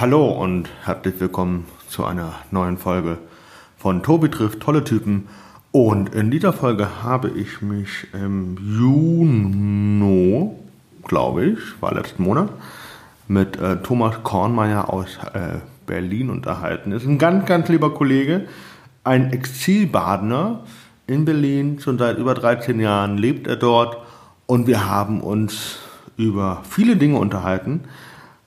[0.00, 3.18] Hallo und herzlich willkommen zu einer neuen Folge
[3.76, 5.28] von Tobi trifft tolle Typen.
[5.72, 10.52] Und in dieser Folge habe ich mich im Juni,
[11.06, 12.48] glaube ich, war letzten Monat,
[13.28, 16.92] mit äh, Thomas Kornmeier aus äh, Berlin unterhalten.
[16.92, 18.46] Ist ein ganz, ganz lieber Kollege,
[19.04, 20.60] ein Exilbadener
[21.08, 23.98] in Berlin, schon seit über 13 Jahren lebt er dort
[24.46, 25.76] und wir haben uns
[26.16, 27.82] über viele Dinge unterhalten,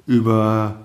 [0.07, 0.77] über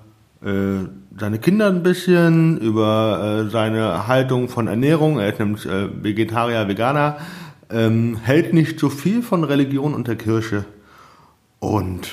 [0.44, 0.86] äh,
[1.18, 5.18] seine Kinder ein bisschen, über äh, seine Haltung von Ernährung.
[5.18, 7.18] Er ist nämlich äh, Vegetarier, Veganer,
[7.70, 10.64] ähm, hält nicht so viel von Religion und der Kirche.
[11.58, 12.08] Und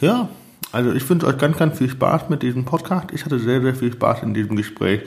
[0.00, 0.28] ja,
[0.72, 3.12] also ich wünsche euch ganz, ganz viel Spaß mit diesem Podcast.
[3.12, 5.02] Ich hatte sehr, sehr viel Spaß in diesem Gespräch,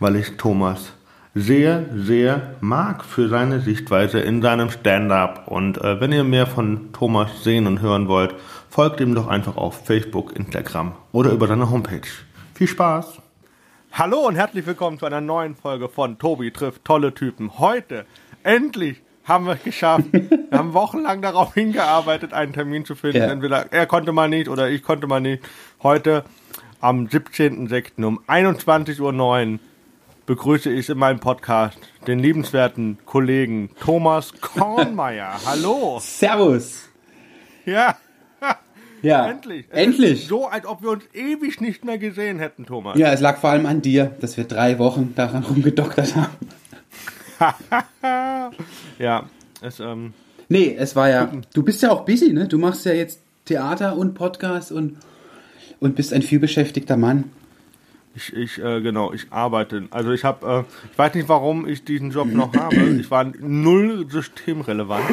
[0.00, 0.92] weil ich Thomas
[1.34, 5.46] sehr, sehr mag für seine Sichtweise in seinem Stand-up.
[5.46, 8.34] Und äh, wenn ihr mehr von Thomas sehen und hören wollt,
[8.68, 12.08] folgt ihm doch einfach auf Facebook, Instagram oder über seine Homepage.
[12.54, 13.20] Viel Spaß!
[13.92, 17.58] Hallo und herzlich willkommen zu einer neuen Folge von Tobi trifft tolle Typen.
[17.58, 18.04] Heute,
[18.42, 20.06] endlich, haben wir es geschafft.
[20.12, 23.18] Wir haben wochenlang darauf hingearbeitet, einen Termin zu finden.
[23.18, 23.26] Ja.
[23.26, 25.42] Entweder er konnte mal nicht oder ich konnte mal nicht.
[25.82, 26.24] Heute
[26.80, 28.04] am 17.06.
[28.04, 29.58] um 21.09 Uhr
[30.24, 35.38] begrüße ich in meinem Podcast den liebenswerten Kollegen Thomas Kornmeier.
[35.44, 35.98] Hallo.
[36.00, 36.88] Servus.
[37.66, 37.96] Ja.
[39.02, 39.30] Ja.
[39.30, 39.66] Endlich.
[39.70, 40.26] Endlich.
[40.26, 42.98] So, als ob wir uns ewig nicht mehr gesehen hätten, Thomas.
[42.98, 46.36] Ja, es lag vor allem an dir, dass wir drei Wochen daran rumgedoktert haben.
[48.98, 49.24] ja,
[49.60, 50.12] es, ähm.
[50.48, 51.30] Nee, es war ja.
[51.54, 52.48] Du bist ja auch busy, ne?
[52.48, 54.96] Du machst ja jetzt Theater und Podcast und,
[55.80, 57.24] und bist ein vielbeschäftigter Mann.
[58.14, 59.84] Ich, ich äh, genau, ich arbeite.
[59.90, 62.76] Also ich habe, äh, ich weiß nicht, warum ich diesen Job noch habe.
[62.76, 65.08] Ich war null systemrelevant.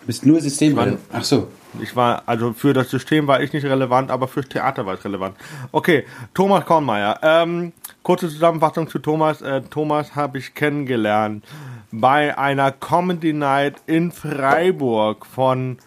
[0.00, 1.00] Du bist nur systemrelevant.
[1.12, 1.48] Ach so.
[1.80, 5.04] Ich war, also für das System war ich nicht relevant, aber fürs Theater war ich
[5.04, 5.36] relevant.
[5.70, 7.18] Okay, Thomas Kornmeier.
[7.22, 9.42] Ähm, kurze Zusammenfassung zu Thomas.
[9.42, 11.44] Äh, Thomas habe ich kennengelernt
[11.90, 15.78] bei einer Comedy Night in Freiburg von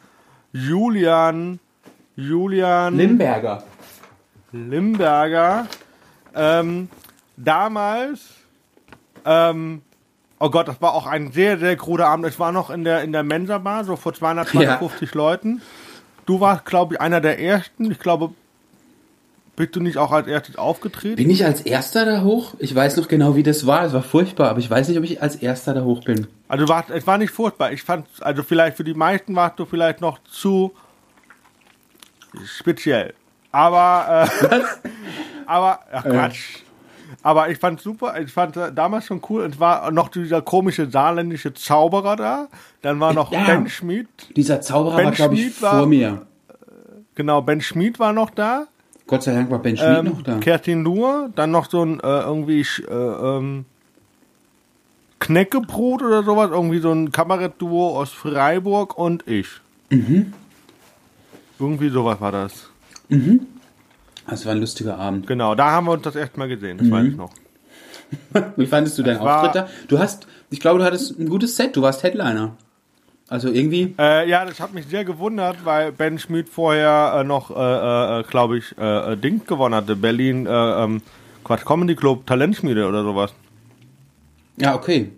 [0.54, 1.60] Julian
[2.16, 3.64] Julian Limberger.
[4.52, 5.68] Limberger.
[6.36, 6.90] Ähm,
[7.38, 8.22] damals,
[9.26, 9.82] ähm,
[10.42, 12.28] oh Gott, das war auch ein sehr, sehr kruder Abend.
[12.28, 15.18] Ich war noch in der, in der Mensa-Bar, so vor 250 ja.
[15.18, 15.62] Leuten.
[16.26, 17.92] Du warst, glaube ich, einer der ersten.
[17.92, 18.32] Ich glaube,
[19.56, 21.16] bist du nicht auch als erstes aufgetreten?
[21.16, 22.56] Bin ich als erster da hoch?
[22.60, 23.86] Ich weiß noch genau, wie das war.
[23.86, 26.28] Es war furchtbar, aber ich weiß nicht, ob ich als erster da hoch bin.
[26.48, 27.72] Also war, es war nicht furchtbar.
[27.72, 30.74] Ich fand, also vielleicht für die meisten warst du vielleicht noch zu
[32.46, 33.14] speziell.
[33.52, 34.62] Aber, äh,
[35.46, 36.60] aber, ach Quatsch.
[37.12, 37.16] Äh.
[37.24, 39.44] Aber ich fand super, ich fand damals schon cool.
[39.44, 42.48] Es war noch dieser komische saarländische Zauberer da.
[42.82, 44.08] Dann war noch ja, Ben Schmid.
[44.36, 46.26] Dieser Zauberer ben war, glaube ich, vor war, mir.
[47.16, 48.68] Genau, Ben Schmid war noch da.
[49.08, 50.38] Gott sei Dank war Ben Schmid ähm, noch da.
[50.38, 53.66] Kerstin Luhr, dann noch so ein äh, irgendwie äh, ähm,
[55.20, 59.48] Kneckebrot oder sowas, irgendwie so ein Kabarettduo aus Freiburg und ich.
[59.90, 60.34] Mhm.
[61.60, 62.70] Irgendwie sowas war das.
[63.10, 63.48] Mhm.
[64.28, 65.28] Das war ein lustiger Abend.
[65.28, 66.92] Genau, da haben wir uns das erste Mal gesehen, das mhm.
[66.92, 67.32] weiß ich noch.
[68.58, 69.70] Wie fandest du deinen Auftritt da?
[69.88, 72.56] Du hast, ich glaube, du hattest ein gutes Set, du warst Headliner.
[73.32, 73.96] Also irgendwie.
[73.98, 78.24] Äh, ja, das hat mich sehr gewundert, weil Ben Schmidt vorher äh, noch, äh, äh
[78.24, 79.96] glaube ich, äh, äh, Ding gewonnen hatte.
[79.96, 81.02] Berlin, ähm,
[81.46, 83.34] Quatsch, Comedy Club, Talentschmiede oder sowas.
[84.58, 85.14] Ja, okay.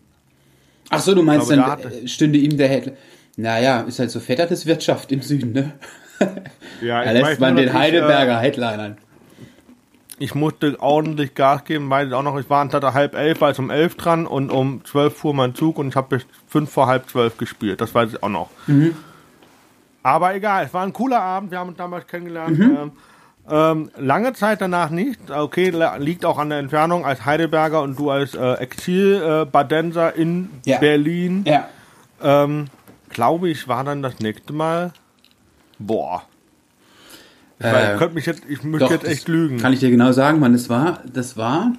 [0.91, 2.97] Ach so, du meinst, glaube, dann da stünde ihm der Headliner.
[3.35, 5.73] Naja, ist halt so fetterte Wirtschaft im Süden, ne?
[6.83, 8.97] Ja, da lässt man den Heidelberger ich, Headlinern.
[10.19, 13.51] Ich musste ordentlich Gas geben, weil ich auch noch, ich war anstatt halb elf, war
[13.51, 16.71] ich um elf dran und um zwölf fuhr mein Zug und ich habe bis fünf
[16.71, 17.81] vor halb zwölf gespielt.
[17.81, 18.49] Das weiß ich auch noch.
[18.67, 18.95] Mhm.
[20.03, 22.59] Aber egal, es war ein cooler Abend, wir haben uns damals kennengelernt.
[22.59, 22.77] Mhm.
[22.77, 22.91] Ähm,
[23.49, 25.31] ähm, lange Zeit danach nicht.
[25.31, 30.49] Okay, liegt auch an der Entfernung als Heidelberger und du als äh, Exil-Badenser äh, in
[30.65, 30.77] ja.
[30.77, 31.43] Berlin.
[31.45, 31.67] Ja.
[32.21, 32.67] Ähm,
[33.09, 34.91] Glaube ich, war dann das nächste Mal
[35.79, 36.23] Boah.
[37.63, 39.57] Ich, äh, könnte mich jetzt, ich müsste jetzt echt lügen.
[39.57, 40.99] Kann ich dir genau sagen, wann es war?
[41.11, 41.73] Das war,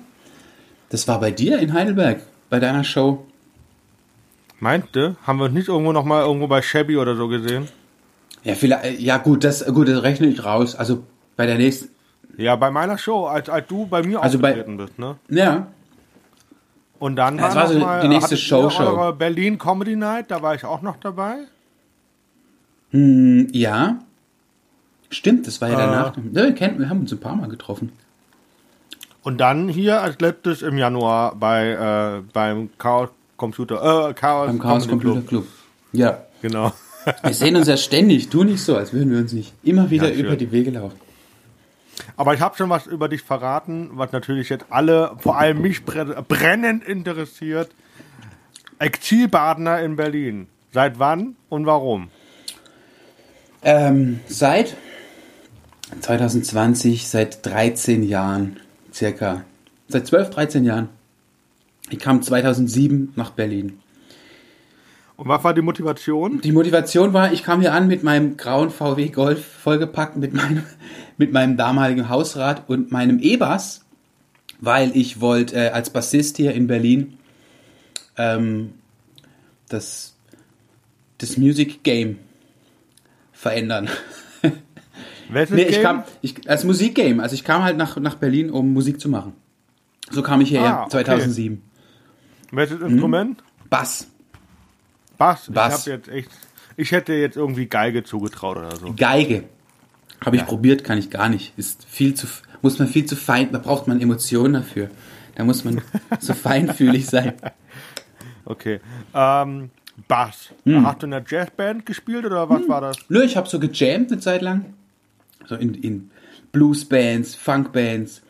[0.88, 3.26] das war bei dir in Heidelberg, bei deiner Show.
[4.60, 5.16] Meinte?
[5.26, 7.68] Haben wir nicht irgendwo noch mal irgendwo bei Shabby oder so gesehen?
[8.44, 10.74] Ja, vielleicht, ja gut, das, gut, das rechne ich raus.
[10.74, 11.04] Also
[11.36, 11.90] bei der nächsten.
[12.36, 15.16] Ja, bei meiner Show, als, als du bei mir also aufgetreten bei, bist, ne?
[15.28, 15.66] Ja.
[16.98, 19.12] Und dann ja, das war so mal, die nächste Show, Show.
[19.12, 21.40] Berlin Comedy Night, da war ich auch noch dabei.
[22.90, 23.98] Hm, ja.
[25.14, 26.16] Stimmt, das war ja danach.
[26.16, 27.92] Äh, ja, wir, haben uns ein paar Mal getroffen.
[29.22, 34.58] Und dann hier als letztes im Januar bei äh, beim Chaos Computer äh, Chaos, beim
[34.58, 35.28] Chaos Computer Club.
[35.28, 35.46] Club.
[35.92, 36.24] Ja.
[36.42, 36.72] Genau.
[37.22, 38.28] wir sehen uns ja ständig.
[38.28, 40.98] Tu nicht so, als würden wir uns nicht immer wieder ja, über die Wege laufen.
[42.16, 45.84] Aber ich habe schon was über dich verraten, was natürlich jetzt alle, vor allem mich
[45.84, 47.70] brennend interessiert.
[48.80, 50.48] Exilbadner in Berlin.
[50.72, 52.08] Seit wann und warum?
[53.62, 54.76] Ähm, seit
[56.00, 58.60] 2020, seit 13 Jahren
[58.92, 59.44] circa.
[59.88, 60.88] Seit 12, 13 Jahren.
[61.90, 63.78] Ich kam 2007 nach Berlin.
[65.16, 66.40] Und was war die Motivation?
[66.40, 70.64] Die Motivation war, ich kam hier an mit meinem grauen VW Golf vollgepackt mit meinem,
[71.18, 73.84] mit meinem damaligen Hausrat und meinem E-Bass,
[74.60, 77.16] weil ich wollte äh, als Bassist hier in Berlin
[78.16, 78.74] ähm,
[79.68, 80.16] das,
[81.18, 82.18] das Music Game
[83.32, 83.88] verändern.
[85.28, 85.82] Welches nee, ich Game?
[85.82, 87.22] kam, ich, als Musikgame.
[87.22, 89.32] Also ich kam halt nach, nach Berlin, um Musik zu machen.
[90.10, 91.04] So kam ich hierher, ah, okay.
[91.04, 91.62] 2007.
[92.50, 93.38] Welches Instrument?
[93.38, 93.68] Hm?
[93.70, 94.06] Bass.
[95.16, 95.50] Bass?
[95.50, 95.80] Bass.
[95.80, 96.30] Ich, jetzt echt,
[96.76, 98.94] ich hätte jetzt irgendwie Geige zugetraut oder so.
[98.96, 99.44] Geige.
[100.24, 100.48] Habe ich ja.
[100.48, 101.52] probiert, kann ich gar nicht.
[101.56, 102.26] Ist viel zu,
[102.62, 104.90] muss man viel zu fein, da braucht man Emotionen dafür.
[105.34, 105.80] Da muss man
[106.20, 107.34] so feinfühlig sein.
[108.44, 108.80] Okay.
[109.14, 109.70] Ähm,
[110.08, 110.50] Bass.
[110.64, 110.86] Hm.
[110.86, 112.68] Hast du in der Jazzband gespielt oder was hm.
[112.68, 112.98] war das?
[113.08, 114.74] Nö, ich habe so gejammt eine Zeit lang.
[115.46, 116.10] So in, in
[116.52, 118.22] Bluesbands, Funkbands.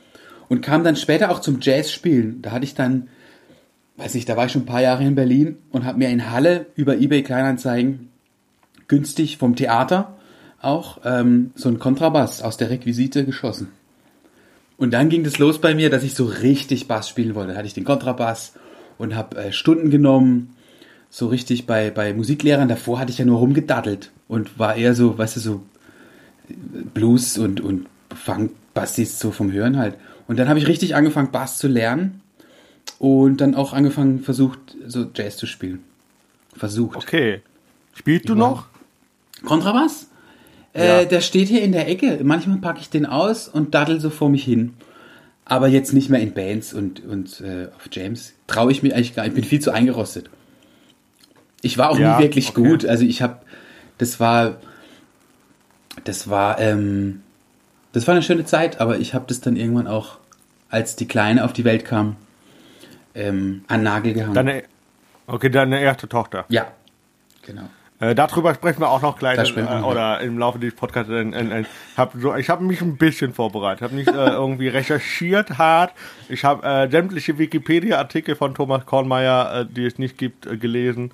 [0.48, 2.42] Und kam dann später auch zum Jazz-Spielen.
[2.42, 3.08] Da hatte ich dann,
[3.96, 6.30] weiß ich, da war ich schon ein paar Jahre in Berlin und habe mir in
[6.30, 8.10] Halle über eBay Kleinanzeigen
[8.88, 10.16] günstig vom Theater
[10.60, 13.68] auch ähm, so ein Kontrabass aus der Requisite geschossen.
[14.76, 17.52] Und dann ging das los bei mir, dass ich so richtig Bass spielen wollte.
[17.52, 18.54] Da hatte ich den Kontrabass
[18.98, 20.56] und habe äh, Stunden genommen,
[21.10, 22.68] so richtig bei, bei Musiklehrern.
[22.68, 25.62] Davor hatte ich ja nur rumgedaddelt und war eher so, weißt du, so
[26.48, 29.96] Blues und, und Funk-Bassis so vom Hören halt.
[30.26, 32.20] Und dann habe ich richtig angefangen, Bass zu lernen
[32.98, 35.84] und dann auch angefangen, versucht, so Jazz zu spielen.
[36.56, 36.96] Versucht.
[36.96, 37.42] Okay.
[37.94, 38.66] Spielst du noch?
[39.44, 40.08] Kontrabass?
[40.74, 41.00] Ja.
[41.00, 42.20] Äh, der steht hier in der Ecke.
[42.22, 44.74] Manchmal packe ich den aus und daddel so vor mich hin.
[45.44, 48.32] Aber jetzt nicht mehr in Bands und, und äh, auf Jams.
[48.46, 49.32] Traue ich mich eigentlich gar nicht.
[49.32, 50.30] Ich bin viel zu eingerostet.
[51.60, 52.62] Ich war auch ja, nie wirklich okay.
[52.62, 52.86] gut.
[52.86, 53.40] Also ich habe,
[53.98, 54.58] das war,
[56.04, 57.22] das war, ähm,
[57.92, 60.18] das war eine schöne Zeit, aber ich habe das dann irgendwann auch,
[60.70, 62.16] als die Kleine auf die Welt kam,
[63.14, 64.34] ähm, an Nagel gehangen.
[64.34, 64.64] Deine,
[65.26, 66.44] okay, deine erste Tochter.
[66.48, 66.66] Ja,
[67.42, 67.68] genau.
[68.04, 71.10] Äh, darüber sprechen wir auch noch gleich äh, oder im Laufe des Podcasts.
[71.10, 71.64] Äh, äh,
[71.96, 75.92] hab so, ich habe mich ein bisschen vorbereitet, habe nicht äh, irgendwie recherchiert hart.
[76.28, 81.12] Ich habe äh, sämtliche Wikipedia-Artikel von Thomas Kornmeier, die es nicht gibt, gelesen.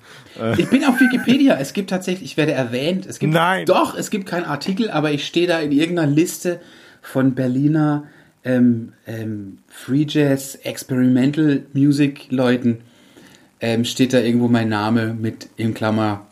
[0.57, 1.57] Ich bin auf Wikipedia.
[1.59, 3.05] Es gibt tatsächlich, ich werde erwähnt.
[3.05, 3.65] Es gibt Nein.
[3.65, 6.61] Doch, es gibt keinen Artikel, aber ich stehe da in irgendeiner Liste
[7.01, 8.05] von Berliner
[8.43, 12.81] ähm, ähm, Free Jazz Experimental Music Leuten.
[13.59, 16.25] Ähm, steht da irgendwo mein Name mit in Klammer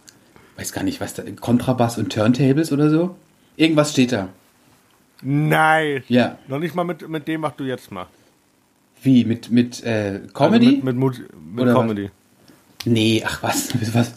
[0.60, 3.16] weiß gar nicht, was da, Kontrabass und Turntables oder so?
[3.56, 4.30] Irgendwas steht da.
[5.22, 6.04] Nein.
[6.08, 6.38] Ja.
[6.48, 8.14] Noch nicht mal mit, mit dem, was du jetzt machst.
[9.02, 9.26] Wie?
[9.26, 10.68] Mit, mit äh, Comedy?
[10.68, 11.20] Also mit, mit,
[11.54, 12.06] mit oder Comedy.
[12.06, 12.86] Was?
[12.86, 14.14] Nee, ach was, was?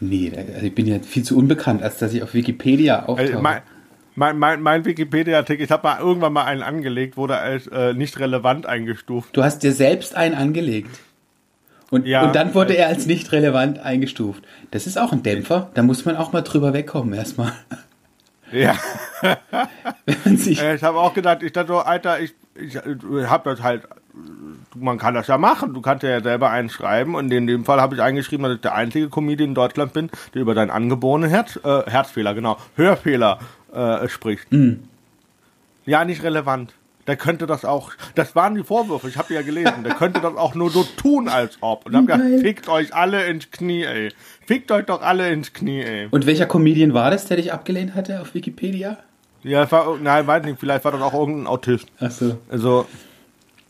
[0.00, 3.20] Nee, also ich bin ja viel zu unbekannt, als dass ich auf Wikipedia auftauche.
[3.20, 3.62] Also mein,
[4.14, 8.18] mein, mein, mein Wikipedia-Artikel, ich habe mal irgendwann mal einen angelegt, wurde als äh, nicht
[8.18, 9.36] relevant eingestuft.
[9.36, 10.90] Du hast dir selbst einen angelegt?
[11.90, 14.42] Und, ja, und dann wurde er als nicht relevant eingestuft.
[14.70, 15.70] Das ist auch ein Dämpfer.
[15.74, 17.52] Da muss man auch mal drüber wegkommen erstmal.
[18.52, 18.76] Ja.
[20.06, 23.88] Ich habe auch gedacht, ich dachte so, Alter, ich, ich, ich habe das halt,
[24.74, 25.74] man kann das ja machen.
[25.74, 28.60] Du kannst ja selber einen schreiben und in dem Fall habe ich eingeschrieben, dass ich
[28.60, 33.40] der einzige Comedian in Deutschland bin, der über deinen angeborenen Herz, äh, Herzfehler, genau, Hörfehler
[33.72, 34.52] äh, spricht.
[34.52, 34.84] Mhm.
[35.86, 36.72] Ja, nicht relevant
[37.06, 40.36] der könnte das auch, das waren die Vorwürfe, ich habe ja gelesen, der könnte das
[40.36, 41.86] auch nur so tun, als ob.
[41.86, 44.12] Und dann hab gesagt, fickt euch alle ins Knie, ey.
[44.46, 46.08] Fickt euch doch alle ins Knie, ey.
[46.10, 48.98] Und welcher Comedian war das, der dich abgelehnt hatte auf Wikipedia?
[49.42, 51.86] Ja, war, nein, weiß nicht, vielleicht war das auch irgendein Autist.
[52.00, 52.38] Ach so.
[52.48, 52.86] Also,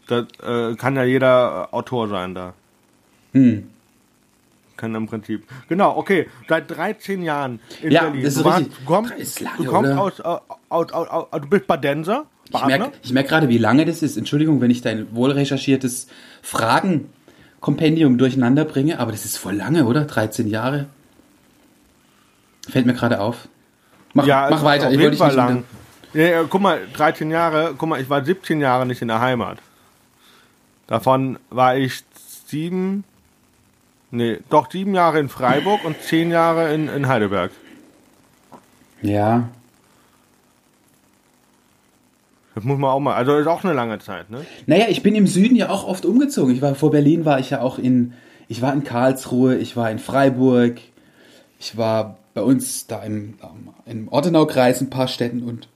[0.07, 2.55] das äh, kann ja jeder Autor sein da.
[3.33, 3.69] Hm.
[4.77, 5.47] Kann im Prinzip.
[5.69, 6.29] Genau, okay.
[6.49, 8.25] Seit 13 Jahren in ja, Berlin.
[8.25, 8.45] Das ist du.
[8.45, 10.23] Warst, du kommst, lange, du kommst aus, äh,
[10.69, 12.27] aus, aus, aus, du bist Badenser?
[12.53, 14.17] Ich merke merk gerade, wie lange das ist.
[14.17, 16.09] Entschuldigung, wenn ich dein wohlrecherchiertes
[16.43, 20.05] Fragenkompendium durcheinander bringe, aber das ist voll lange, oder?
[20.05, 20.87] 13 Jahre.
[22.69, 23.49] Fällt mir gerade auf.
[24.13, 24.91] Mach, ja, mach weiter.
[24.91, 25.65] Ich jeden Fall lang.
[26.15, 29.21] Ja, ja, guck mal, 13 Jahre, guck mal, ich war 17 Jahre nicht in der
[29.21, 29.59] Heimat.
[30.87, 32.05] Davon war ich
[32.47, 33.05] sieben,
[34.17, 37.51] nee, doch sieben Jahre in Freiburg und zehn Jahre in, in Heidelberg.
[39.03, 39.49] Ja,
[42.57, 44.47] das muss man auch mal, also ist auch eine lange Zeit, ne?
[44.65, 46.55] Naja, ich bin im Süden ja auch oft umgezogen.
[46.55, 48.15] Ich war vor Berlin, war ich ja auch in,
[48.49, 50.79] ich war in Karlsruhe, ich war in Freiburg,
[51.61, 53.35] ich war bei uns da im,
[53.85, 55.69] im Ortenaukreis ein paar Städten und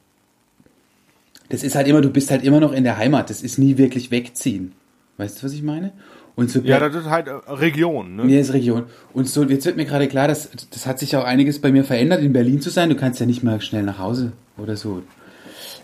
[1.51, 3.29] das ist halt immer, du bist halt immer noch in der Heimat.
[3.29, 4.73] Das ist nie wirklich wegziehen.
[5.19, 5.93] Weißt du, was ich meine?
[6.41, 8.25] Und so Ja, das ist halt äh, Region, ne?
[8.25, 8.85] mir ist Region.
[9.13, 11.85] Und so, jetzt wird mir gerade klar, dass das hat sich auch einiges bei mir
[11.85, 12.89] verändert, in Berlin zu sein.
[12.89, 15.03] Du kannst ja nicht mal schnell nach Hause oder so.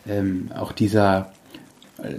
[0.08, 1.30] Ähm, auch dieser,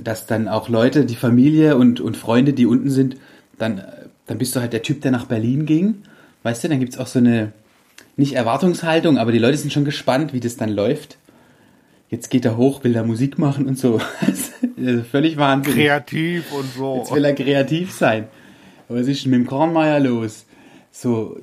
[0.03, 3.17] dass dann auch Leute, die Familie und, und Freunde, die unten sind,
[3.57, 3.83] dann, äh,
[4.27, 6.03] dann bist du halt der Typ, der nach Berlin ging.
[6.43, 7.53] Weißt du, dann gibt's auch so eine,
[8.17, 11.17] nicht Erwartungshaltung, aber die Leute sind schon gespannt, wie das dann läuft.
[12.09, 13.99] Jetzt geht er hoch, will da Musik machen und so.
[15.11, 15.73] Völlig Wahnsinn.
[15.73, 16.97] Kreativ und so.
[16.99, 18.27] Jetzt will er kreativ sein.
[18.87, 20.45] Aber was ist denn mit dem Kornmeier los?
[20.91, 21.37] So.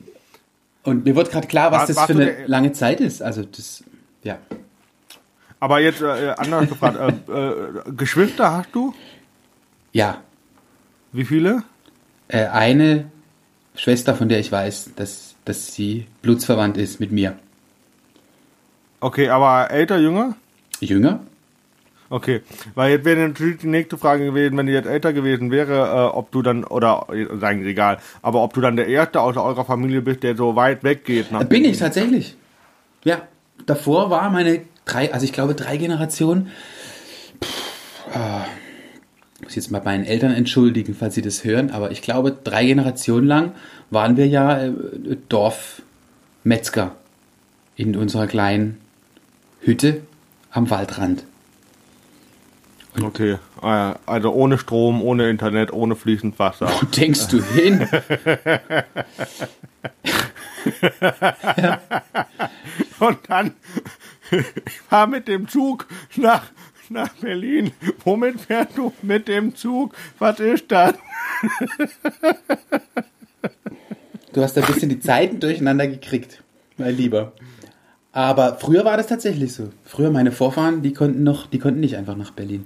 [0.83, 3.21] Und mir wird gerade klar, was War- das für eine der- lange Zeit ist.
[3.23, 3.85] Also das,
[4.23, 4.39] ja.
[5.61, 6.97] Aber jetzt äh, anders gefragt,
[7.29, 8.95] äh, äh, Geschwister hast du?
[9.93, 10.23] Ja.
[11.13, 11.63] Wie viele?
[12.29, 13.11] Äh, eine
[13.77, 17.37] Schwester, von der ich weiß, dass, dass sie blutsverwandt ist mit mir.
[19.01, 20.37] Okay, aber älter, jünger?
[20.81, 21.21] Jünger?
[22.11, 22.43] Okay,
[22.75, 26.17] weil jetzt wäre natürlich die nächste Frage gewesen, wenn die jetzt älter gewesen wäre, äh,
[26.17, 29.65] ob du dann, oder, äh, sagen egal, aber ob du dann der Erste aus eurer
[29.65, 31.33] Familie bist, der so weit weggeht.
[31.33, 32.37] Nach bin ich tatsächlich.
[33.05, 33.23] Ja.
[33.67, 36.51] Davor war meine drei, also ich glaube drei Generationen.
[37.43, 38.45] Pff, ah,
[39.43, 43.27] muss jetzt mal meinen Eltern entschuldigen, falls sie das hören, aber ich glaube drei Generationen
[43.27, 43.53] lang
[43.91, 44.73] waren wir ja äh,
[45.29, 46.95] Dorfmetzger
[47.77, 48.79] in unserer kleinen
[49.61, 50.03] Hütte
[50.55, 51.25] am Waldrand.
[53.03, 56.69] Okay, äh, also ohne Strom, ohne Internet, ohne fließend Wasser.
[56.69, 57.89] Wo denkst du hin?
[63.01, 63.55] Und dann,
[64.31, 66.45] ich mit dem Zug nach,
[66.89, 67.73] nach Berlin.
[68.05, 69.97] Womit fährst du mit dem Zug?
[70.21, 70.95] Was ist das?
[74.33, 76.45] Du hast ein bisschen die Zeiten durcheinander gekriegt,
[76.77, 77.33] mein Lieber.
[78.15, 79.71] Aber früher war das tatsächlich so.
[79.85, 82.65] Früher meine Vorfahren, die konnten noch, die konnten nicht einfach nach Berlin.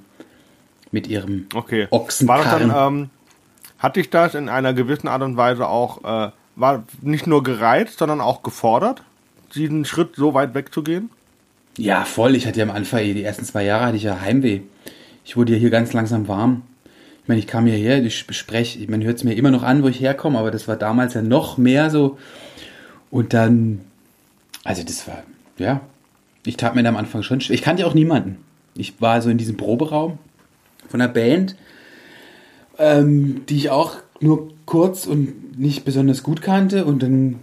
[0.92, 1.88] Mit ihrem Okay.
[1.90, 2.46] Ochsenkarren.
[2.46, 3.10] War das dann, ähm,
[3.78, 7.98] hat dich das in einer gewissen Art und Weise auch, äh, war nicht nur gereizt,
[7.98, 9.02] sondern auch gefordert,
[9.54, 11.08] diesen Schritt so weit wegzugehen?
[11.78, 12.34] Ja, voll.
[12.34, 14.60] Ich hatte ja am Anfang, die ersten zwei Jahre hatte ich ja Heimweh.
[15.24, 16.62] Ich wurde ja hier ganz langsam warm.
[17.22, 19.88] Ich meine, ich kam hierher, ich spreche, man hört es mir immer noch an, wo
[19.88, 22.18] ich herkomme, aber das war damals ja noch mehr so.
[23.10, 23.80] Und dann,
[24.64, 25.22] also das war,
[25.58, 25.80] ja,
[26.44, 27.54] ich tat mir da am Anfang schon schwer.
[27.54, 28.38] Ich kannte ja auch niemanden.
[28.74, 30.18] Ich war so in diesem Proberaum
[30.88, 31.56] von einer Band,
[32.78, 37.40] ähm, die ich auch nur kurz und nicht besonders gut kannte und dann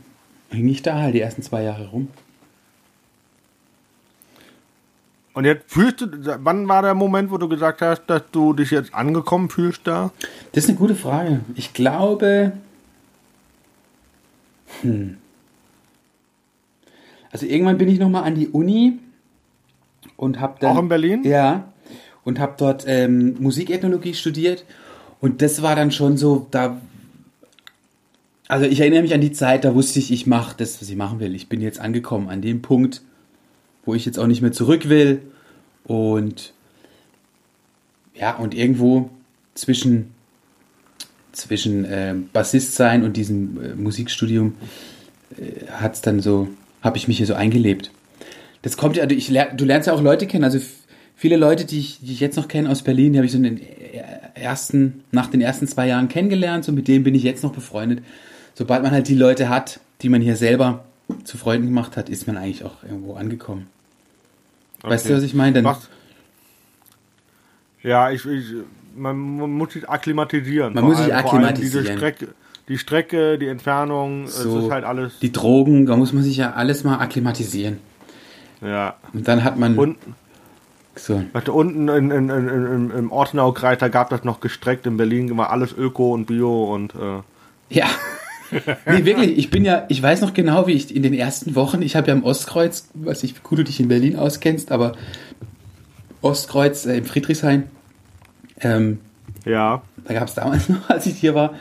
[0.50, 2.08] hing ich da halt die ersten zwei Jahre rum.
[5.34, 6.08] Und jetzt fühlst du,
[6.44, 10.12] wann war der Moment, wo du gesagt hast, dass du dich jetzt angekommen fühlst da?
[10.54, 11.42] Das ist eine gute Frage.
[11.56, 12.54] Ich glaube.
[14.82, 15.18] Hm.
[17.36, 18.94] Also irgendwann bin ich nochmal an die Uni
[20.16, 20.78] und habe dann.
[20.78, 21.24] Auch in Berlin?
[21.26, 21.74] Ja.
[22.24, 24.64] Und habe dort ähm, Musikethnologie studiert.
[25.20, 26.80] Und das war dann schon so, da.
[28.48, 30.96] Also ich erinnere mich an die Zeit, da wusste ich, ich mache das, was ich
[30.96, 31.36] machen will.
[31.36, 33.02] Ich bin jetzt angekommen an dem Punkt,
[33.84, 35.22] wo ich jetzt auch nicht mehr zurück will.
[35.84, 36.54] Und
[38.14, 39.10] ja, und irgendwo
[39.56, 40.14] zwischen,
[41.34, 44.56] zwischen äh, Bassist sein und diesem äh, Musikstudium
[45.38, 46.48] äh, hat's dann so,
[46.86, 47.92] habe ich mich hier so eingelebt.
[48.62, 50.60] Das kommt ja, du- ich du lernst ja auch Leute kennen, also
[51.16, 53.38] viele Leute, die ich, die ich jetzt noch kenne aus Berlin, die habe ich so
[53.38, 53.60] in den
[54.36, 58.00] ersten, nach den ersten zwei Jahren kennengelernt, so mit denen bin ich jetzt noch befreundet.
[58.54, 60.86] Sobald man halt die Leute hat, die man hier selber
[61.24, 63.68] zu Freunden gemacht hat, ist man eigentlich auch irgendwo angekommen.
[64.82, 65.18] Weißt du, Okay.
[65.18, 65.54] was ich meine?
[65.54, 65.90] Dann, Was?
[67.84, 68.46] Ja, ich, ich
[68.96, 70.74] man, muss sich akklimatisieren.
[70.74, 71.84] Man muss sich akklimatisieren.
[71.86, 72.28] Diese Strecke,
[72.68, 75.20] die Strecke, die Entfernung, es so ist halt alles.
[75.20, 77.80] die Drogen, da muss man sich ja alles mal akklimatisieren.
[78.62, 78.96] ja.
[79.14, 79.98] Und dann hat man Und
[80.96, 81.22] so.
[81.44, 84.88] du, unten in, in, in, im Ortenaukreis, da gab das noch gestreckt.
[84.88, 87.22] In Berlin war alles Öko und Bio und äh,
[87.70, 87.86] Ja.
[88.86, 91.82] Nee, wirklich, ich bin ja, ich weiß noch genau, wie ich in den ersten Wochen,
[91.82, 94.94] ich habe ja im Ostkreuz, was ich, wie gut du dich in Berlin auskennst, aber
[96.22, 97.64] Ostkreuz äh, im Friedrichshain,
[98.62, 99.00] ähm,
[99.46, 99.82] ja.
[100.06, 101.56] da gab es damals noch, als ich hier war,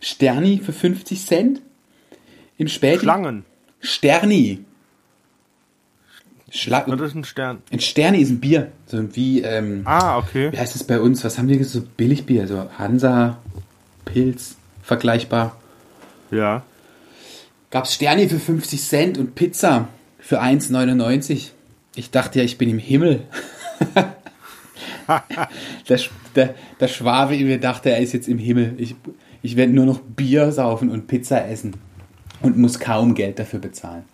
[0.00, 1.62] Sterni für 50 Cent
[2.58, 3.00] im Späti.
[3.00, 3.44] Schlangen.
[3.80, 4.64] Sterni.
[6.52, 7.62] Schla Das ist ein Stern.
[7.70, 10.50] ein Sterni ist ein Bier, so wie, ähm, Ah, okay.
[10.52, 13.38] wie heißt es bei uns, was haben wir so Billigbier, so Hansa,
[14.04, 15.56] Pilz, vergleichbar.
[16.32, 16.64] Ja.
[17.70, 19.88] gab es Sterni für 50 Cent und Pizza
[20.18, 21.50] für 1,99.
[21.94, 23.22] Ich dachte ja, ich bin im Himmel.
[25.88, 26.00] der,
[26.34, 28.74] der, der Schwabe in mir dachte, er ist jetzt im Himmel.
[28.78, 28.94] Ich,
[29.42, 31.74] ich werde nur noch Bier saufen und Pizza essen
[32.42, 34.04] und muss kaum Geld dafür bezahlen.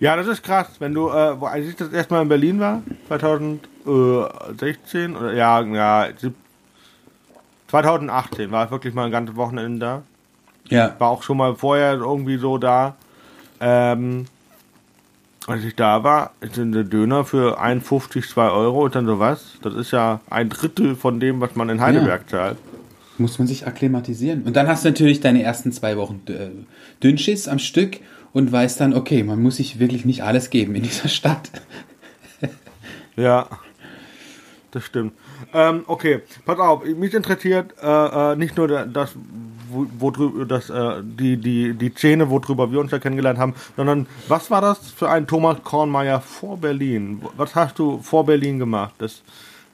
[0.00, 0.68] Ja, das ist krass.
[0.78, 5.60] Wenn du, äh, wo, als ich das erste Mal in Berlin war, 2016, oder ja,
[5.60, 6.08] ja,
[7.68, 10.02] 2018 war ich wirklich mal ein ganzes Wochenende da.
[10.68, 10.94] Ja.
[10.98, 12.96] War auch schon mal vorher irgendwie so da.
[13.60, 14.26] Ähm,
[15.46, 19.58] als ich da war, sind der Döner für 1,50, 2 Euro und dann so was.
[19.60, 22.56] Das ist ja ein Drittel von dem, was man in Heidelberg zahlt.
[23.16, 24.42] Muss man sich akklimatisieren.
[24.42, 26.50] Und dann hast du natürlich deine ersten zwei Wochen äh,
[27.02, 27.98] Dünnschiss am Stück
[28.32, 31.50] und weißt dann, okay, man muss sich wirklich nicht alles geben in dieser Stadt.
[33.16, 33.48] Ja,
[34.72, 35.12] das stimmt.
[35.52, 39.14] Ähm, okay, pass auf, mich interessiert äh, äh, nicht nur das,
[39.68, 40.10] wo, wo
[40.44, 44.60] das, äh, die, die, die Szene, worüber wir uns ja kennengelernt haben, sondern was war
[44.60, 47.22] das für ein Thomas Kornmeier vor Berlin?
[47.36, 48.94] Was hast du vor Berlin gemacht?
[48.98, 49.22] Das,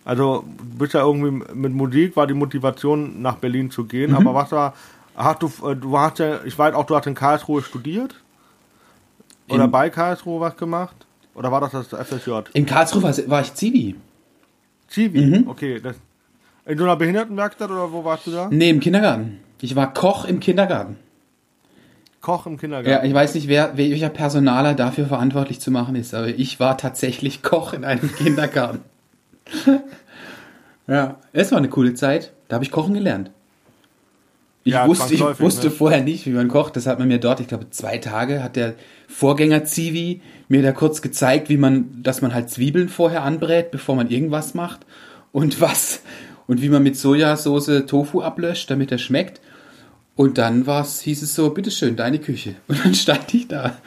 [0.05, 4.35] also, du bist ja irgendwie mit Musik, war die Motivation nach Berlin zu gehen, aber
[4.35, 4.75] was war,
[5.15, 8.15] hast du, äh, du hast ja, ich weiß auch, du hast in Karlsruhe studiert?
[9.49, 10.97] Oder In- bei Karlsruhe was gemacht?
[11.35, 12.31] Oder war das das FSJ?
[12.55, 13.95] In Karlsruhe war, war ich Zivi.
[14.89, 15.81] Zivi, okay.
[15.81, 15.97] Das,
[16.67, 18.49] in so einer Behindertenwerkstatt oder wo warst du da?
[18.51, 19.39] Nee, im Kindergarten.
[19.61, 20.97] Ich war Koch im Kindergarten.
[22.21, 23.07] Koch im Ja, Kindergarten.
[23.07, 27.43] ich weiß nicht, wer, welcher Personaler dafür verantwortlich zu machen ist, aber ich war tatsächlich
[27.43, 28.81] Koch in einem Kindergarten.
[30.87, 32.33] ja, es war eine coole Zeit.
[32.49, 33.31] Da habe ich kochen gelernt.
[34.65, 35.71] Ich Ja, wusste, ich wusste ne?
[35.71, 36.77] vorher nicht, wie man kocht.
[36.77, 38.75] Das hat man mir dort, ich glaube, zwei Tage hat der
[39.09, 43.97] Vorgänger Zivi mir da kurz gezeigt, wie man, dass man halt Zwiebeln vorher anbrät, bevor
[43.97, 44.81] man irgendwas macht
[45.33, 46.03] und was
[46.47, 49.41] und wie man mit Sojasauce Tofu ablöscht, damit er schmeckt.
[50.17, 52.57] Und dann war's, hieß es so, bitteschön, deine Küche.
[52.69, 53.79] Und dann stand ich da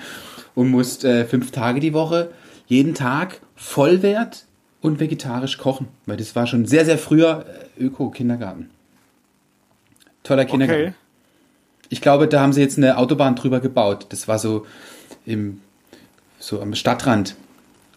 [0.55, 2.31] und musste äh, fünf Tage die Woche,
[2.67, 4.45] jeden Tag Vollwert
[4.83, 5.87] und vegetarisch kochen.
[6.05, 7.45] Weil das war schon sehr, sehr früher
[7.79, 8.69] äh, Öko-Kindergarten.
[10.21, 10.81] Toller Kindergarten.
[10.81, 10.93] Okay.
[11.89, 14.07] Ich glaube, da haben sie jetzt eine Autobahn drüber gebaut.
[14.09, 14.65] Das war so
[15.25, 15.61] im,
[16.37, 17.35] so am Stadtrand.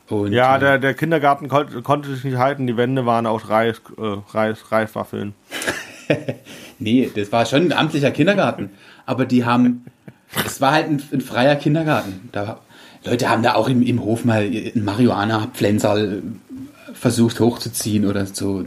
[0.08, 2.66] Und, Ja, äh, der, der Kindergarten kon konnte sich nicht halten.
[2.66, 5.34] Die Wände waren aus Reis, äh, Reis, Reiswaffeln.
[6.78, 8.68] Nee, das war schon ein amtlicher Kindergarten.
[9.06, 9.86] Aber die haben,
[10.44, 12.28] es war halt ein, ein freier Kindergarten.
[12.32, 12.60] Da,
[13.02, 16.22] Leute haben da auch im, im Hof mal ein Marihuana-Pflänzerl
[16.96, 18.64] versucht hochzuziehen oder so.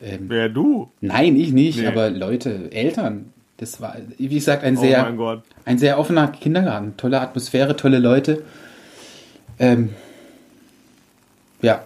[0.00, 0.90] Wer du?
[1.00, 1.86] Nein, ich nicht, Nee.
[1.86, 3.32] aber Leute, Eltern.
[3.58, 5.42] Das war, wie gesagt, ein Oh sehr, Gott.
[5.64, 6.96] ein sehr offener Kindergarten.
[6.98, 8.42] Tolle Atmosphäre, tolle Leute.
[9.58, 9.90] Ähm,
[11.62, 11.82] ja,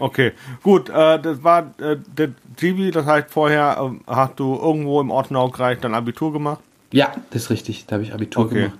[0.00, 0.32] Okay,
[0.62, 0.88] gut.
[0.88, 5.78] Äh, das war äh, der Zivi, das heißt vorher ähm, hast du irgendwo im Ortenaukreis
[5.80, 6.60] dein Abitur gemacht.
[6.90, 7.84] ja, das ist richtig.
[7.86, 8.62] Da habe ich Abitur Okay.
[8.62, 8.78] gemacht.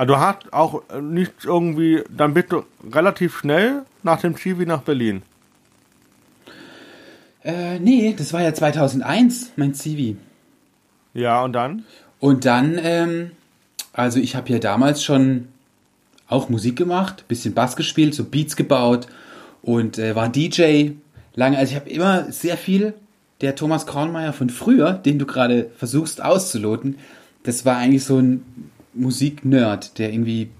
[0.00, 4.80] Also du hast auch nicht irgendwie, dann bist du relativ schnell nach dem Zivi nach
[4.80, 5.20] Berlin.
[7.44, 10.16] Äh, nee, das war ja 2001, mein Zivi.
[11.12, 11.84] Ja, und dann?
[12.18, 13.32] Und dann, ähm,
[13.92, 15.48] also ich habe ja damals schon
[16.28, 19.06] auch Musik gemacht, bisschen Bass gespielt, so Beats gebaut
[19.60, 20.92] und äh, war DJ
[21.34, 21.58] lange.
[21.58, 22.94] Also ich habe immer sehr viel,
[23.42, 26.96] der Thomas Kornmeier von früher, den du gerade versuchst auszuloten,
[27.42, 30.50] das war eigentlich so ein Musiknerd, der irgendwie,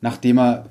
[0.00, 0.66] nachdem er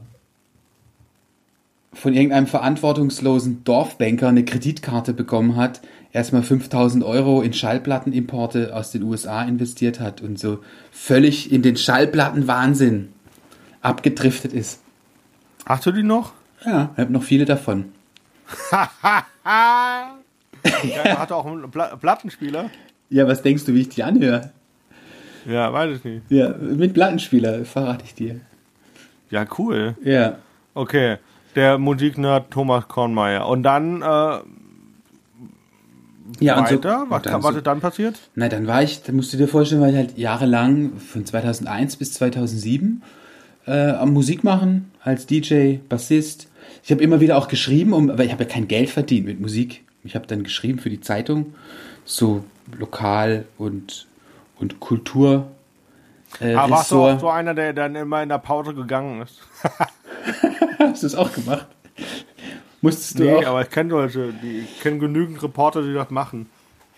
[1.94, 9.04] von irgendeinem verantwortungslosen Dorfbanker eine Kreditkarte bekommen hat, erstmal 5000 Euro in Schallplattenimporte aus den
[9.04, 10.60] USA investiert hat und so
[10.92, 13.10] völlig in den Schallplattenwahnsinn
[13.82, 14.82] abgedriftet ist.
[15.66, 16.34] Hast du die noch?
[16.66, 17.92] Ja, ich habe noch viele davon.
[20.66, 22.70] Ja, er hatte auch einen Pla Plattenspieler.
[23.10, 24.52] Ja, was denkst du, wie ich die anhöre?
[25.48, 26.22] Ja, weiß ich nicht.
[26.30, 28.40] Ja, mit Plattenspieler, verrate ich dir.
[29.30, 29.96] Ja, cool.
[30.04, 30.38] Ja.
[30.74, 31.18] Okay,
[31.56, 33.48] der Musiknerd Thomas Kornmeier.
[33.48, 34.06] Und dann äh,
[36.40, 37.06] Ja, und so, weiter?
[37.10, 38.20] was, und dann was so, ist dann passiert?
[38.36, 41.98] Na, dann war ich, da musst du dir vorstellen, war ich halt jahrelang von 2001
[41.98, 43.02] bis 2007
[43.66, 46.50] äh, am Musik machen als DJ, Bassist.
[46.84, 49.40] Ich habe immer wieder auch geschrieben, um, aber ich habe ja kein Geld verdient mit
[49.40, 49.84] Musik.
[50.04, 51.54] Ich habe dann geschrieben für die Zeitung,
[52.04, 52.44] so
[52.78, 54.08] lokal und
[54.60, 55.48] und Kultur.
[56.40, 59.40] Äh, Aber warst du auch so einer, der dann immer in der Pause gegangen ist?
[60.80, 61.68] Hast du es auch gemacht?
[62.82, 63.46] Musstest du Nee, auch?
[63.46, 66.48] aber ich kenne solche, die, ich kenne genügend Reporter, die das machen.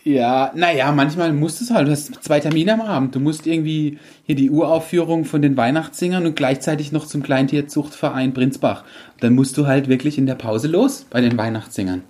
[0.03, 1.87] Ja, naja, manchmal musst du es halt.
[1.87, 3.15] Du hast zwei Termine am Abend.
[3.15, 8.83] Du musst irgendwie hier die Uraufführung von den Weihnachtssingern und gleichzeitig noch zum Kleintierzuchtverein Prinzbach.
[9.19, 12.03] Dann musst du halt wirklich in der Pause los bei den Weihnachtssingern.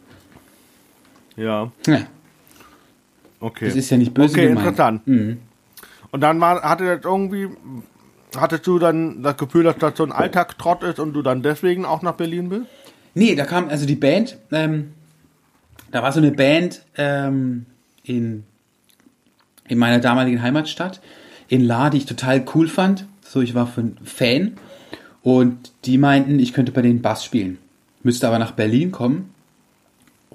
[1.37, 2.01] Ja, Ja,
[3.39, 3.65] okay.
[3.65, 4.67] das ist ja nicht böse Okay, gemeint.
[4.67, 5.07] interessant.
[5.07, 5.37] Mhm.
[6.11, 7.49] Und dann war, hatte das irgendwie,
[8.37, 11.85] hattest du dann das Gefühl, dass das so ein Alltagstrott ist und du dann deswegen
[11.85, 12.65] auch nach Berlin bist?
[13.13, 14.93] Nee, da kam also die Band, ähm,
[15.91, 17.65] da war so eine Band ähm,
[18.03, 18.43] in,
[19.67, 21.01] in meiner damaligen Heimatstadt,
[21.47, 23.05] in La, die ich total cool fand.
[23.21, 24.57] So, ich war von Fan.
[25.21, 27.57] Und die meinten, ich könnte bei denen Bass spielen.
[28.03, 29.33] Müsste aber nach Berlin kommen.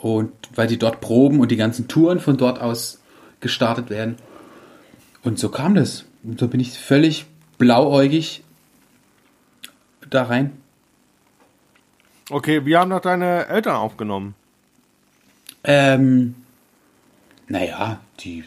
[0.01, 3.03] Und weil die dort proben und die ganzen Touren von dort aus
[3.41, 4.17] gestartet werden.
[5.23, 6.07] Und so kam das.
[6.23, 7.27] Und so bin ich völlig
[7.59, 8.43] blauäugig
[10.09, 10.53] da rein.
[12.31, 14.35] Okay, wie haben das deine Eltern aufgenommen?
[15.65, 16.35] Ähm,
[17.49, 18.45] naja, die,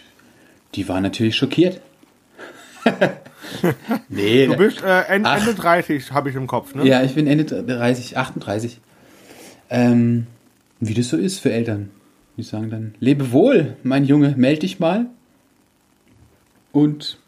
[0.74, 1.82] die waren natürlich schockiert.
[4.10, 5.30] nee, Du bist äh, Ende.
[5.30, 6.88] Ende 30, habe ich im Kopf, ne?
[6.88, 8.80] ja, ich bin Ende 30, 38.
[9.70, 10.26] Ähm,
[10.88, 11.90] wie das so ist für Eltern.
[12.38, 15.06] Die sagen dann, lebe wohl, mein Junge, meld dich mal.
[16.72, 17.20] Und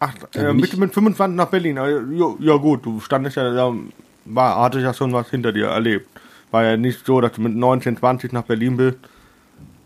[0.00, 1.76] Ach, äh, bin mit, ich- mit 25 nach Berlin.
[1.76, 3.72] Ja, ja gut, du standest ja, da
[4.24, 6.08] war, hatte ja schon was hinter dir erlebt.
[6.50, 8.98] War ja nicht so, dass du mit 19, 20 nach Berlin bist,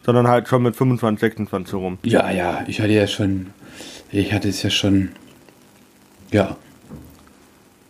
[0.04, 1.98] sondern halt schon mit 25, 26 so rum.
[2.02, 3.48] ja, ja, ich hatte ja schon,
[4.10, 5.10] ich hatte es ja schon,
[6.32, 6.56] ja,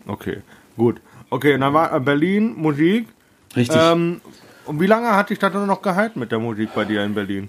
[0.07, 0.39] Okay,
[0.77, 1.01] gut.
[1.31, 3.07] Okay, dann war äh, Berlin, Musik.
[3.55, 3.77] richtig.
[3.79, 4.23] Ähm,
[4.69, 7.15] und wie lange hat dich das dann noch gehalten mit der Musik bei dir in
[7.15, 7.49] Berlin?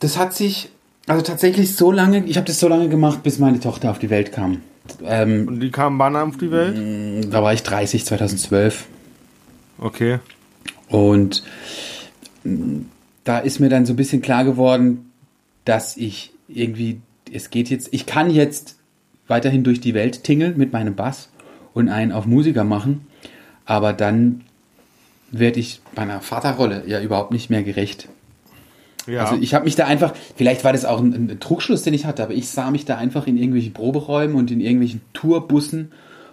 [0.00, 0.70] Das hat sich,
[1.06, 4.10] also tatsächlich so lange, ich habe das so lange gemacht, bis meine Tochter auf die
[4.10, 4.60] Welt kam.
[5.04, 7.32] Ähm, Und die kamen wann auf die Welt?
[7.32, 8.86] da war ich 30, 2012.
[9.78, 10.18] Okay.
[10.88, 11.42] Und
[12.44, 12.82] mh,
[13.24, 15.12] da ist mir dann so ein bisschen klar geworden,
[15.64, 17.00] dass ich irgendwie,
[17.32, 18.76] es geht jetzt, ich kann jetzt
[19.26, 21.28] weiterhin durch die Welt tingeln mit meinem Bass
[21.74, 23.06] und einen auf Musiker machen,
[23.66, 24.44] aber dann
[25.30, 28.08] werde ich meiner Vaterrolle ja überhaupt nicht mehr gerecht.
[29.06, 29.24] Ja.
[29.24, 32.04] Also ich habe mich da einfach, vielleicht war das auch ein, ein Trugschluss, den ich
[32.04, 35.92] hatte, aber ich sah mich da einfach in irgendwelchen Proberäumen und in irgendwelchen Tourbussen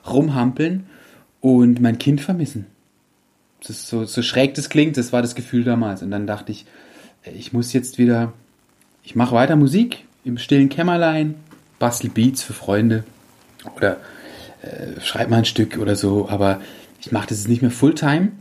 [0.10, 0.86] rumhampeln
[1.42, 2.66] und mein Kind vermissen.
[3.62, 6.04] Das ist so, so schräg das klingt, das war das Gefühl damals.
[6.04, 6.66] Und dann dachte ich,
[7.34, 8.34] ich muss jetzt wieder,
[9.04, 11.36] ich mache weiter Musik im stillen Kämmerlein,
[11.80, 13.04] bastel Beats für Freunde
[13.76, 13.98] oder
[14.62, 16.62] äh, schreib mal ein Stück oder so, aber
[17.00, 18.32] ich mache das jetzt nicht mehr Fulltime.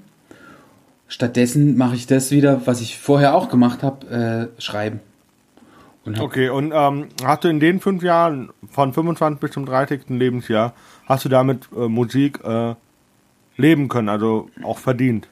[1.09, 5.01] Stattdessen mache ich das wieder, was ich vorher auch gemacht habe, äh, schreiben.
[6.05, 10.03] Und Okay, und ähm, hast du in den fünf Jahren, von 25 bis zum 30.
[10.09, 10.75] Lebensjahr,
[11.07, 12.75] hast du damit äh, Musik äh,
[13.57, 15.29] leben können, also auch verdient?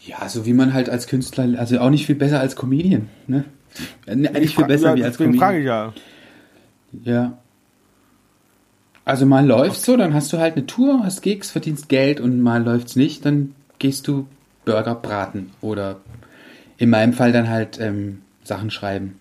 [0.00, 3.44] Ja, so wie man halt als Künstler, also auch nicht viel besser als Comedian, ne?
[4.06, 5.92] Äh, Nicht viel fra- besser ja, wie als deswegen frage Comedian.
[6.94, 7.14] ich ja.
[7.14, 7.38] Ja.
[9.04, 12.40] Also mal läuft's so, dann hast du halt eine Tour, hast Gigs, verdienst Geld und
[12.40, 14.26] mal läuft's nicht, dann gehst du
[14.66, 16.00] Burger braten oder
[16.76, 19.18] in meinem Fall dann halt ähm, Sachen schreiben.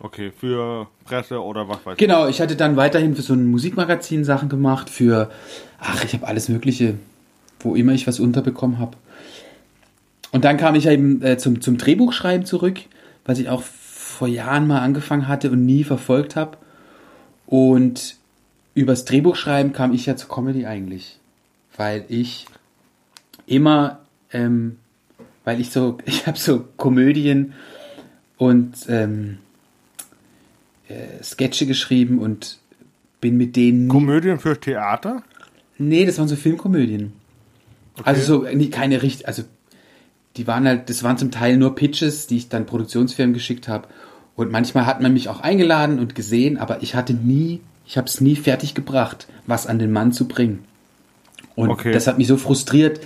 [0.00, 4.24] Okay, für Presse oder was weiß Genau, ich hatte dann weiterhin für so ein Musikmagazin
[4.24, 5.30] Sachen gemacht, für,
[5.78, 6.94] ach, ich habe alles Mögliche,
[7.60, 8.96] wo immer ich was unterbekommen habe.
[10.32, 12.80] Und dann kam ich eben äh, zum, zum Drehbuchschreiben zurück,
[13.26, 16.56] was ich auch vor Jahren mal angefangen hatte und nie verfolgt habe.
[17.46, 18.16] Und
[18.74, 21.18] übers Drehbuchschreiben kam ich ja zur Comedy eigentlich,
[21.76, 22.46] weil ich
[23.50, 24.00] immer,
[24.32, 24.76] ähm,
[25.44, 27.52] weil ich so, ich habe so Komödien
[28.36, 29.38] und ähm,
[30.88, 32.58] äh, Sketche geschrieben und
[33.20, 35.22] bin mit denen Komödien für Theater?
[35.76, 37.12] Nee, das waren so Filmkomödien.
[38.04, 39.42] Also so, nee, keine richtig, also
[40.36, 43.88] die waren halt, das waren zum Teil nur Pitches, die ich dann Produktionsfirmen geschickt habe.
[44.36, 48.06] Und manchmal hat man mich auch eingeladen und gesehen, aber ich hatte nie, ich habe
[48.06, 50.64] es nie fertig gebracht, was an den Mann zu bringen.
[51.56, 51.92] Und Okay.
[51.92, 53.00] das hat mich so frustriert,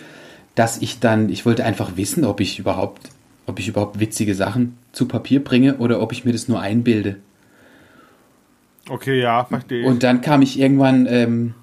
[0.55, 3.11] dass ich dann, ich wollte einfach wissen, ob ich überhaupt,
[3.47, 7.17] ob ich überhaupt witzige Sachen zu Papier bringe oder ob ich mir das nur einbilde.
[8.89, 9.87] Okay, ja, verstehe ich.
[9.87, 11.55] Und dann kam ich irgendwann, ähm,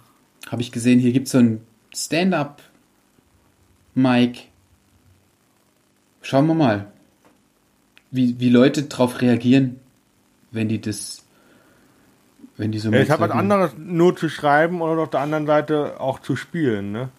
[0.49, 1.61] habe ich gesehen, hier gibt es so ein
[1.93, 2.63] Stand-up-Mic.
[6.21, 6.87] Schauen wir mal,
[8.11, 9.79] wie, wie Leute drauf reagieren,
[10.51, 11.23] wenn die das,
[12.57, 15.47] wenn die so ja, ich habe was anderes nur zu schreiben und auf der anderen
[15.47, 17.09] Seite auch zu spielen, ne?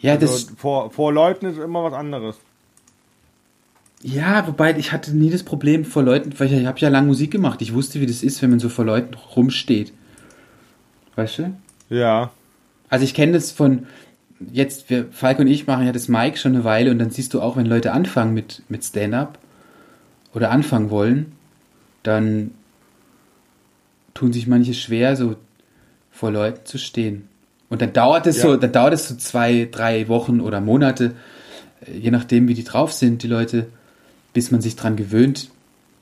[0.00, 2.36] Ja, das, Also vor, vor Leuten ist immer was anderes.
[4.02, 7.08] ja, wobei ich hatte nie das Problem vor Leuten, weil ich, ich habe ja lange
[7.08, 7.62] Musik gemacht.
[7.62, 9.92] Ich wusste, wie das ist, wenn man so vor Leuten rumsteht.
[11.16, 11.54] Weißt du?
[11.88, 12.30] Ja.
[12.88, 13.86] Also ich kenne das von,
[14.52, 17.34] jetzt, wir, Falk und ich machen ja das Mic schon eine Weile und dann siehst
[17.34, 19.38] du auch, wenn Leute anfangen mit, mit Stand-up
[20.34, 21.32] oder anfangen wollen,
[22.02, 22.52] dann
[24.14, 25.36] tun sich manche schwer, so
[26.10, 27.28] vor Leuten zu stehen.
[27.68, 28.42] Und dann dauert es Ja.
[28.42, 31.12] so, dann dauert es so zwei, drei Wochen oder Monate,
[31.86, 33.66] äh, je nachdem, wie die drauf sind, die Leute,
[34.32, 35.50] bis man sich dran gewöhnt,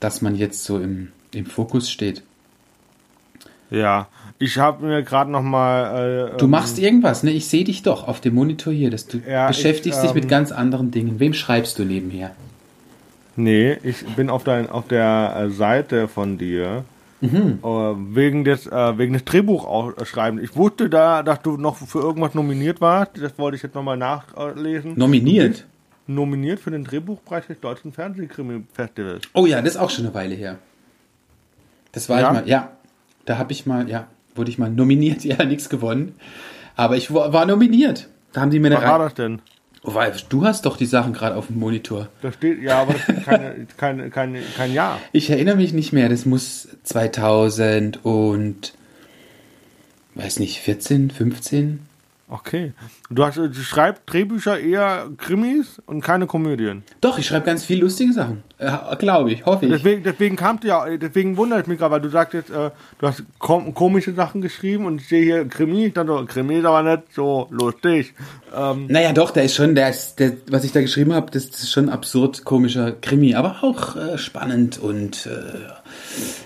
[0.01, 2.23] dass man jetzt so im, im Fokus steht.
[3.71, 4.09] Ja.
[4.39, 6.31] Ich habe mir gerade noch mal.
[6.35, 7.31] Äh, Du ähm, machst irgendwas, ne?
[7.31, 10.25] Ich sehe dich doch auf dem Monitor hier, dass du Ja, beschäftigst ich, dich mit
[10.25, 11.21] ähm, ganz anderen Dingen.
[11.21, 12.33] Wem schreibst du nebenher?
[13.37, 16.85] Nee, ich bin auf, dein, auf der äh, Seite von dir
[17.21, 17.59] Mhm.
[17.63, 20.43] Äh, wegen des, äh, wegen des Drehbuchschreibens.
[20.43, 23.13] Ich wusste da, dass du noch für irgendwas nominiert warst.
[23.21, 24.95] Das wollte ich jetzt nochmal nachlesen.
[24.97, 25.67] Nominiert?
[26.07, 29.23] Nominiert für den Drehbuchpreis des Deutschen Fernsehkrimi-Festivals.
[29.33, 30.59] Oh ja, das ist auch schon eine Weile her.
[31.93, 32.29] Das war ja?
[32.29, 32.73] ich mal, ja.
[33.25, 35.25] Da habe ich mal, ja, wurde ich mal nominiert.
[35.25, 36.15] Ja, nichts gewonnen.
[36.77, 38.09] Aber ich war nominiert.
[38.33, 39.41] Da haben die mir eine Was war das denn?
[39.87, 42.09] Oh, weil du hast doch die Sachen gerade auf dem Monitor.
[42.23, 44.99] Da steht, ja, aber das ist keine, keine, keine, kein Jahr.
[45.13, 46.09] Ich erinnere mich nicht mehr.
[46.09, 48.73] Das muss 2000 und,
[50.15, 51.81] weiß nicht, 14, 15?
[52.27, 52.73] Okay.
[53.11, 56.83] Du, hast, du schreibst Drehbücher eher Krimis und keine Komödien.
[57.03, 58.43] Doch, ich schreibe ganz viel lustige Sachen.
[58.57, 59.73] Äh, Glaube ich, hoffe ich.
[59.73, 63.07] Deswegen, deswegen kam ja, deswegen wundert ich mich gerade, weil du sagst jetzt, äh, du
[63.07, 65.87] hast kom komische Sachen geschrieben und ich sehe hier Krimi.
[65.87, 68.15] Ich dachte, Krimi ist aber nicht so lustig.
[68.57, 71.51] Ähm, naja, doch, der ist schon, der ist, der, was ich da geschrieben habe, das,
[71.51, 75.29] das, ist schon absurd komischer Krimi, aber auch äh, spannend und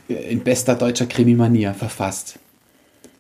[0.09, 2.41] äh, in bester deutscher Krimi-Manier verfasst.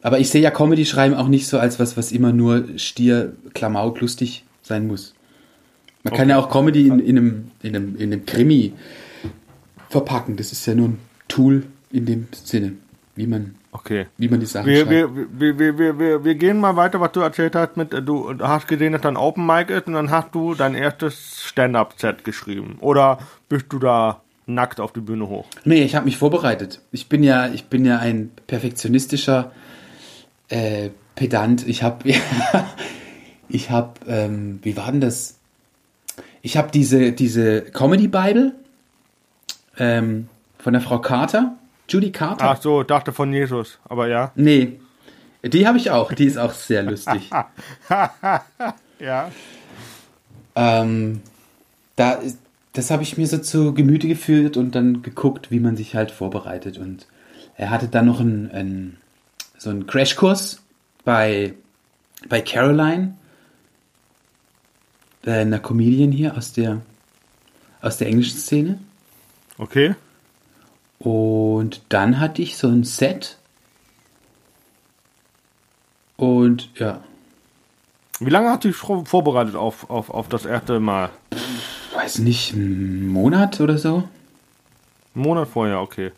[0.02, 4.00] Aber ich sehe ja Comedy-Schreiben auch nicht so als was, was immer nur stier, Klamauk,
[4.00, 5.14] lustig sein muss.
[6.04, 6.20] Man okay.
[6.20, 8.72] kann ja auch Comedy in, in, einem, in, einem, in einem Krimi
[9.88, 10.36] verpacken.
[10.36, 12.74] Das ist ja nur ein Tool in dem Sinne,
[13.16, 14.06] wie man, okay.
[14.16, 14.90] wie man die Sachen wir, schreibt.
[14.90, 17.76] Wir, wir, wir, wir, wir gehen mal weiter, was du erzählt hast.
[17.76, 21.42] Mit, du hast gesehen, dass dann Open Mic ist und dann hast du dein erstes
[21.44, 22.76] Stand-Up-Set geschrieben.
[22.80, 25.46] Oder bist du da nackt auf die Bühne hoch?
[25.64, 26.80] Nee, ich habe mich vorbereitet.
[26.92, 29.50] Ich bin ja, ich bin ja ein perfektionistischer
[30.48, 31.66] äh, pedant.
[31.66, 32.08] Ich habe,
[33.48, 35.38] ich habe, ähm, wie war denn das?
[36.42, 38.54] Ich habe diese, diese Comedy Bible
[39.78, 41.56] ähm, von der Frau Carter,
[41.88, 42.44] Judy Carter.
[42.50, 44.32] Ach so, dachte von Jesus, aber ja.
[44.34, 44.78] Nee,
[45.42, 46.12] die habe ich auch.
[46.12, 47.30] Die ist auch sehr lustig.
[48.98, 49.30] ja.
[50.54, 51.22] Ähm,
[51.96, 52.20] da,
[52.72, 56.10] das habe ich mir so zu Gemüte geführt und dann geguckt, wie man sich halt
[56.10, 56.78] vorbereitet.
[56.78, 57.06] Und
[57.56, 58.96] er hatte dann noch ein, ein
[59.58, 60.62] so einen Crashkurs
[61.04, 61.54] bei,
[62.28, 63.16] bei Caroline,
[65.24, 66.80] äh, einer Comedian hier aus der,
[67.82, 68.78] aus der englischen Szene.
[69.58, 69.94] Okay.
[70.98, 73.36] Und dann hatte ich so ein Set.
[76.16, 77.02] Und ja.
[78.20, 81.10] Wie lange hast du dich vorbereitet auf, auf, auf das erste Mal?
[81.94, 84.08] Weiß nicht, einen Monat oder so.
[85.14, 86.12] Einen Monat vorher, okay.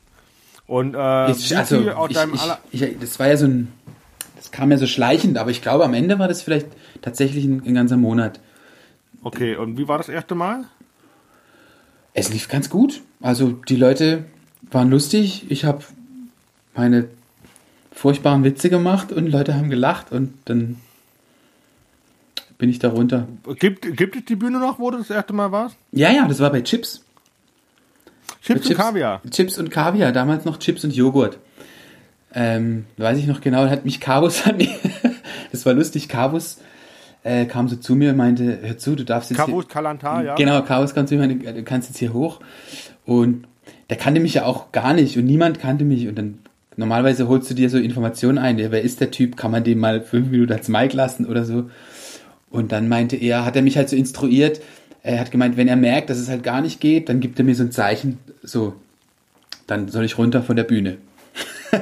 [0.70, 2.16] Und äh, ich, also, ich,
[2.70, 3.72] ich, ich, das war ja so ein,
[4.36, 6.68] das kam ja so schleichend, aber ich glaube, am Ende war das vielleicht
[7.02, 8.38] tatsächlich ein, ein ganzer Monat.
[9.24, 10.66] Okay, und wie war das erste Mal?
[12.14, 13.00] Es lief ganz gut.
[13.20, 14.26] Also die Leute
[14.70, 15.44] waren lustig.
[15.48, 15.82] Ich habe
[16.76, 17.08] meine
[17.90, 20.76] furchtbaren Witze gemacht und Leute haben gelacht und dann
[22.58, 23.26] bin ich da runter.
[23.58, 25.74] Gibt, gibt es die Bühne noch, wo du das erste Mal warst?
[25.90, 27.04] Ja, ja, das war bei Chips.
[28.42, 29.22] Chips, Chips und Kaviar.
[29.30, 31.38] Chips und Kaviar, damals noch Chips und Joghurt.
[32.32, 34.58] Ähm, weiß ich noch genau, hat mich Carvus an
[35.52, 36.58] das war lustig, Carvus
[37.24, 40.34] äh, kam so zu mir und meinte, hör zu, du darfst jetzt Carvus Kalantar, ja.
[40.36, 42.40] Genau, Carvus kam zu mir und du kannst jetzt hier hoch.
[43.04, 43.46] Und
[43.90, 46.38] der kannte mich ja auch gar nicht und niemand kannte mich und dann
[46.76, 50.00] normalerweise holst du dir so Informationen ein, wer ist der Typ, kann man den mal
[50.00, 51.68] fünf Minuten als Mike lassen oder so.
[52.48, 54.60] Und dann meinte er, hat er mich halt so instruiert,
[55.02, 57.44] er hat gemeint, wenn er merkt, dass es halt gar nicht geht, dann gibt er
[57.44, 58.74] mir so ein Zeichen, so,
[59.66, 60.98] dann soll ich runter von der Bühne.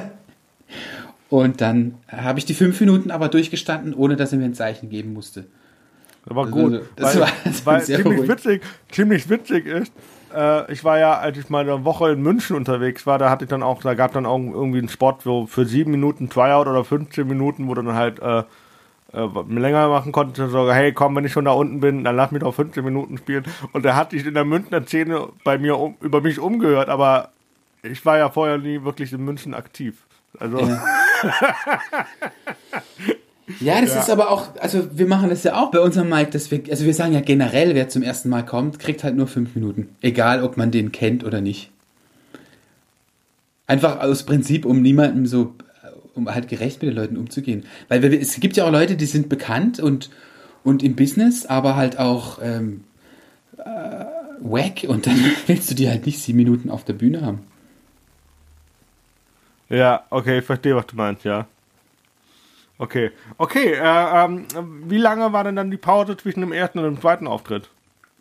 [1.29, 4.89] und dann habe ich die fünf Minuten aber durchgestanden, ohne dass er mir ein Zeichen
[4.89, 5.45] geben musste.
[6.25, 7.21] Aber gut, also, das weil,
[7.65, 9.91] war, das ziemlich witzig, ziemlich witzig ist,
[10.35, 13.45] äh, ich war ja, als ich mal eine Woche in München unterwegs war, da hatte
[13.45, 16.67] ich dann auch, da gab dann auch irgendwie einen Spot, wo für sieben Minuten Tryout
[16.67, 18.43] oder 15 Minuten, wo dann halt äh,
[19.13, 22.31] äh, länger machen konnte, so, hey, komm, wenn ich schon da unten bin, dann lass
[22.31, 23.45] mich doch 15 Minuten spielen.
[23.73, 27.29] Und er hat sich in der Münchner Szene bei mir um, über mich umgehört, aber
[27.81, 29.95] ich war ja vorher nie wirklich in München aktiv.
[30.39, 30.59] Also.
[30.59, 30.81] Ja.
[33.59, 34.01] Ja, das ja.
[34.01, 36.85] ist aber auch, also wir machen das ja auch bei unserem Mike, dass wir, also
[36.85, 39.89] wir sagen ja generell, wer zum ersten Mal kommt, kriegt halt nur fünf Minuten.
[40.01, 41.71] Egal, ob man den kennt oder nicht.
[43.65, 45.55] Einfach aus Prinzip, um niemandem so
[46.19, 47.65] um halt gerecht mit den Leuten umzugehen.
[47.87, 50.09] Weil es gibt ja auch Leute, die sind bekannt und,
[50.63, 52.83] und im Business, aber halt auch ähm,
[53.57, 54.05] äh,
[54.39, 57.39] wack und dann willst du die halt nicht sieben Minuten auf der Bühne haben.
[59.69, 61.47] Ja, okay, ich verstehe, was du meinst, ja.
[62.79, 64.45] Okay, okay, äh, ähm,
[64.85, 67.69] wie lange war denn dann die Pause zwischen dem ersten und dem zweiten Auftritt?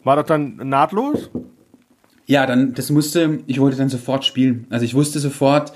[0.02, 1.30] War das dann nahtlos?
[2.26, 4.66] Ja, dann, das musste, ich wollte dann sofort spielen.
[4.68, 5.72] Also ich wusste sofort,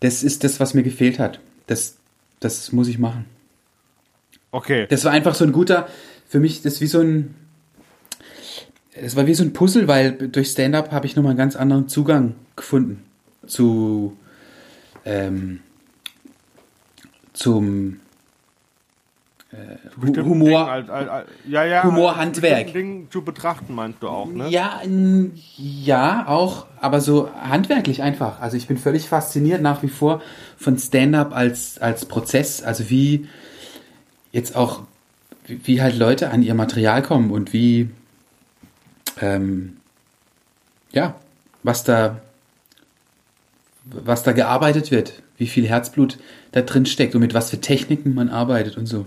[0.00, 1.40] das ist das, was mir gefehlt hat.
[1.68, 1.96] Das,
[2.40, 3.26] das muss ich machen.
[4.50, 4.86] Okay.
[4.88, 5.88] Das war einfach so ein guter,
[6.26, 7.34] für mich, das ist wie so ein,
[8.92, 11.88] es war wie so ein Puzzle, weil durch Stand-up habe ich nochmal einen ganz anderen
[11.88, 13.04] Zugang gefunden
[13.46, 14.16] zu,
[15.04, 15.60] ähm,
[17.32, 18.00] zum
[19.50, 22.64] äh, Humor, Dingen Als, als, als, ja, ja, Humorhandwerk.
[22.64, 24.48] bestimmten Dingen zu betrachten, meinst du auch, ne?
[24.50, 24.82] Ja,
[25.56, 28.40] ja, auch, aber so handwerklich einfach.
[28.42, 30.20] Also ich bin völlig fasziniert nach wie vor
[30.58, 32.62] von Stand-up als, als Prozess.
[32.62, 33.26] Also wie
[34.32, 34.82] jetzt auch,
[35.46, 37.88] wie, wie halt Leute an ihr Material kommen und wie,
[39.22, 39.78] ähm,
[40.92, 41.14] ja,
[41.62, 42.20] was da,
[43.86, 46.18] was da gearbeitet wird, wie viel Herzblut
[46.52, 49.06] da drin steckt und mit was für Techniken man arbeitet und so.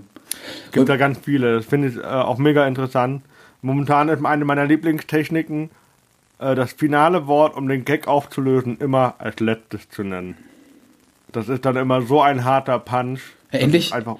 [0.71, 1.55] Gibt da ganz viele.
[1.57, 3.21] Das finde ich äh, auch mega interessant.
[3.61, 5.69] Momentan ist eine meiner Lieblingstechniken,
[6.39, 10.35] äh, das finale Wort, um den Gag aufzulösen, immer als letztes zu nennen.
[11.31, 13.21] Das ist dann immer so ein harter Punch.
[13.51, 14.17] Endlich- Einfach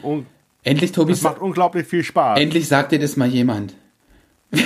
[0.63, 2.39] Endlich, Tobi, das macht unglaublich viel Spaß.
[2.39, 3.73] Endlich sagt dir das mal jemand.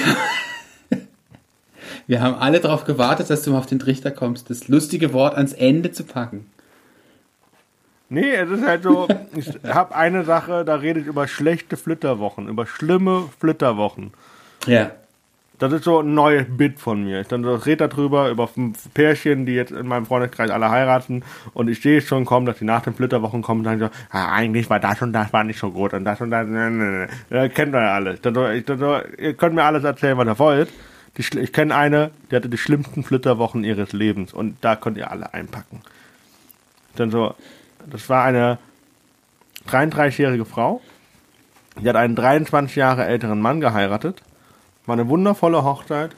[2.07, 5.35] Wir haben alle darauf gewartet, dass du mal auf den Trichter kommst, das lustige Wort
[5.35, 6.45] ans Ende zu packen.
[8.09, 12.47] Nee, es ist halt so, ich habe eine Sache, da rede ich über schlechte Flitterwochen,
[12.47, 14.13] über schlimme Flitterwochen.
[14.67, 14.91] Ja.
[15.57, 17.21] Das ist so ein neues Bit von mir.
[17.21, 21.23] Ich dann so rede darüber, über fünf Pärchen, die jetzt in meinem Freundeskreis alle heiraten.
[21.53, 24.33] Und ich sehe schon kommen, dass die nach den Flitterwochen kommen und sagen so, ah,
[24.33, 26.91] eigentlich war das und das war nicht so gut und das und das, ne, ne,
[26.91, 27.07] ne.
[27.29, 28.19] Ja, kennt ihr ja alles.
[28.19, 30.69] Dann so, ich, dann so, ihr könnt mir alles erzählen, was ihr wollt.
[31.17, 35.09] Die, ich kenne eine, die hatte die schlimmsten Flitterwochen ihres Lebens und da könnt ihr
[35.09, 35.81] alle einpacken.
[36.97, 37.33] Dann so,
[37.89, 38.57] das war eine
[39.69, 40.81] 33-jährige Frau.
[41.79, 44.21] Die hat einen 23 Jahre älteren Mann geheiratet.
[44.85, 46.15] War eine wundervolle Hochzeit.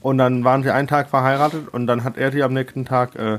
[0.00, 3.16] Und dann waren sie einen Tag verheiratet und dann hat er sie am nächsten Tag
[3.16, 3.38] äh,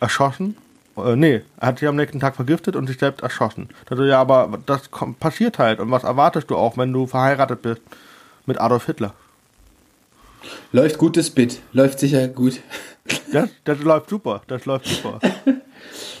[0.00, 0.56] erschossen.
[0.96, 3.68] Äh, nee, er hat sie am nächsten Tag vergiftet und sich selbst erschossen.
[3.88, 5.78] Also ja, aber das passiert halt.
[5.78, 7.82] Und was erwartest du auch, wenn du verheiratet bist
[8.46, 9.14] mit Adolf Hitler?
[10.72, 11.60] Läuft gutes Bit.
[11.72, 12.60] Läuft sicher gut.
[13.32, 14.42] Das, das läuft super.
[14.46, 15.20] Das läuft super.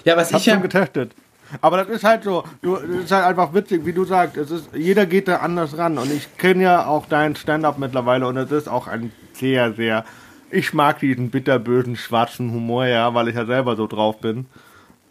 [0.04, 0.60] Ja, was Hab ich schon ja.
[0.60, 1.12] getestet.
[1.60, 4.50] Aber das ist halt so, du, das ist halt einfach witzig, wie du sagst, es
[4.50, 8.36] ist, jeder geht da anders ran und ich kenne ja auch dein Stand-up mittlerweile und
[8.36, 10.04] es ist auch ein sehr, sehr,
[10.50, 14.46] ich mag diesen bitterbösen schwarzen Humor ja, weil ich ja selber so drauf bin.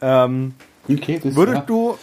[0.02, 0.56] Ähm,
[0.88, 1.63] Okay, das würdest ja.
[1.65, 1.98] du,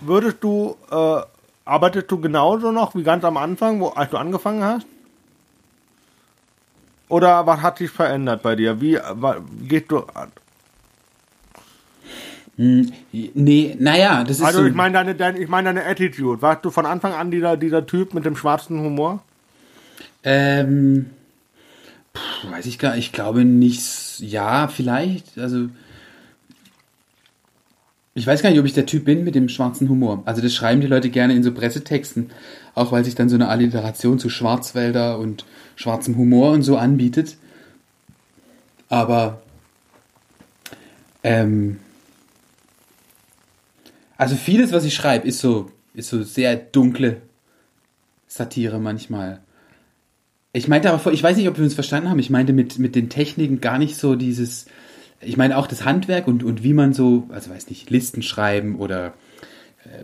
[0.00, 1.20] würdest du, äh,
[1.64, 4.86] arbeitest du genauso noch wie ganz am Anfang, wo, als du angefangen hast?
[7.08, 8.80] Oder was hat sich verändert bei dir?
[8.80, 8.98] Wie,
[9.66, 10.04] gehst du,
[12.60, 14.66] Nee, naja, das ist Also so.
[14.66, 16.42] ich meine deine, deine, ich meine deine Attitude.
[16.42, 19.22] Warst du von Anfang an dieser, dieser Typ mit dem schwarzen Humor?
[20.24, 21.06] Ähm,
[22.16, 24.18] pff, weiß ich gar Ich glaube nicht.
[24.18, 25.38] Ja, vielleicht.
[25.38, 25.68] Also.
[28.14, 30.24] Ich weiß gar nicht, ob ich der Typ bin mit dem schwarzen Humor.
[30.24, 32.30] Also das schreiben die Leute gerne in so Pressetexten,
[32.78, 35.44] auch weil sich dann so eine Alliteration zu Schwarzwälder und
[35.76, 37.36] schwarzem Humor und so anbietet.
[38.88, 39.42] Aber
[41.22, 41.78] ähm,
[44.16, 47.22] also vieles, was ich schreibe, ist so, ist so sehr dunkle
[48.26, 49.40] Satire manchmal.
[50.52, 52.18] Ich meinte aber, ich weiß nicht, ob wir uns verstanden haben.
[52.18, 54.66] Ich meinte mit, mit den Techniken gar nicht so dieses,
[55.20, 58.76] ich meine auch das Handwerk und, und wie man so, also weiß nicht, Listen schreiben
[58.76, 59.14] oder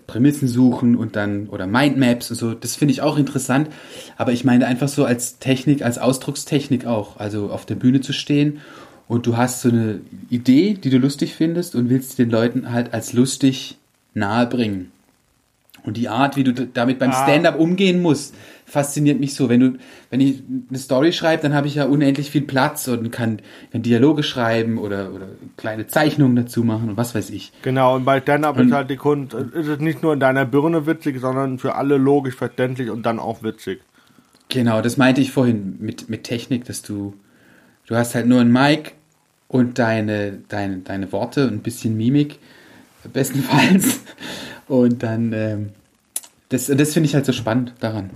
[0.07, 3.68] Prämissen suchen und dann, oder Mindmaps und so, das finde ich auch interessant.
[4.16, 7.18] Aber ich meine einfach so als Technik, als Ausdruckstechnik auch.
[7.18, 8.61] Also auf der Bühne zu stehen
[9.09, 12.94] und du hast so eine Idee, die du lustig findest und willst den Leuten halt
[12.94, 13.76] als lustig
[14.14, 14.92] nahebringen.
[15.85, 17.24] Und die Art, wie du damit beim Ah.
[17.24, 19.48] Stand-up umgehen musst, fasziniert mich so.
[19.48, 19.72] Wenn du,
[20.11, 23.40] wenn ich eine Story schreibe, dann habe ich ja unendlich viel Platz und kann,
[23.72, 27.53] kann Dialoge schreiben oder, oder kleine Zeichnungen dazu machen und was weiß ich.
[27.62, 30.87] Genau, und bei Stand-Up ist halt die Kunst, ist es nicht nur in deiner Birne
[30.87, 33.81] witzig, sondern für alle logisch verständlich und dann auch witzig.
[34.48, 37.14] Genau, das meinte ich vorhin mit, mit Technik, dass du,
[37.87, 38.92] du hast halt nur ein Mic
[39.48, 42.38] und deine, deine, deine Worte und ein bisschen Mimik,
[43.12, 44.00] bestenfalls.
[44.66, 45.70] Und dann, ähm,
[46.48, 48.11] das, das finde ich halt so spannend daran.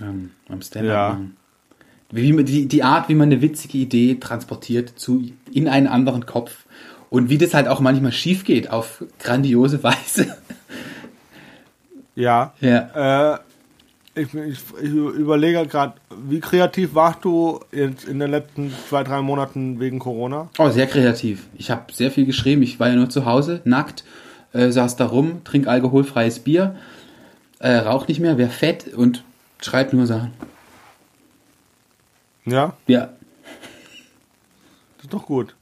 [0.00, 1.08] Ähm, am Stand-up Ja.
[1.10, 1.36] machen.
[2.12, 6.64] Wie die, die Art, wie man eine witzige Idee transportiert zu, in einen anderen Kopf.
[7.08, 10.36] Und wie das halt auch manchmal schief geht, auf grandiose Weise.
[12.14, 12.52] Ja.
[12.60, 13.34] ja.
[13.34, 13.38] Äh,
[14.14, 15.94] ich, ich, ich überlege gerade,
[16.28, 20.50] wie kreativ warst du jetzt in den letzten zwei, drei Monaten wegen Corona?
[20.58, 21.46] Oh, sehr kreativ.
[21.56, 22.62] Ich habe sehr viel geschrieben.
[22.62, 24.04] Ich war ja nur zu Hause, nackt,
[24.52, 26.74] äh, saß da rum, trink alkoholfreies Bier,
[27.60, 29.22] äh, rauch nicht mehr, wär fett und
[29.62, 30.32] schreib nur Sachen.
[32.46, 33.10] Ja, Ja.
[34.96, 35.54] das ist doch gut.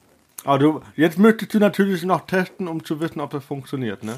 [0.44, 4.14] Aber du, jetzt möchtest du natürlich noch testen, um zu wissen, ob das funktioniert, ne?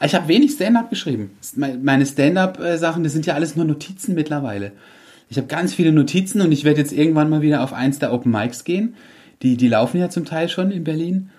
[0.00, 1.36] Ich habe wenig Stand-up geschrieben.
[1.56, 4.72] Me- Meine Stand-up-Sachen, das sind ja alles nur Notizen mittlerweile.
[5.28, 8.12] Ich habe ganz viele Notizen und ich werde jetzt irgendwann mal wieder auf eins der
[8.12, 8.94] Open Mics gehen,
[9.42, 11.30] Die, die laufen ja zum Teil schon in Berlin.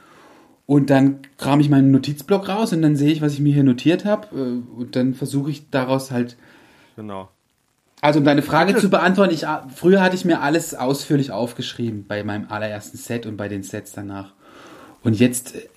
[0.67, 3.63] Und dann kram ich meinen Notizblock raus und dann sehe ich, was ich mir hier
[3.63, 4.27] notiert habe.
[4.37, 6.35] äh, Und dann versuche ich daraus halt.
[6.97, 7.29] Genau.
[8.01, 9.45] Also um deine Frage zu beantworten, ich,
[9.75, 13.91] früher hatte ich mir alles ausführlich aufgeschrieben bei meinem allerersten Set und bei den Sets
[13.93, 14.33] danach.
[15.03, 15.67] Und jetzt äh,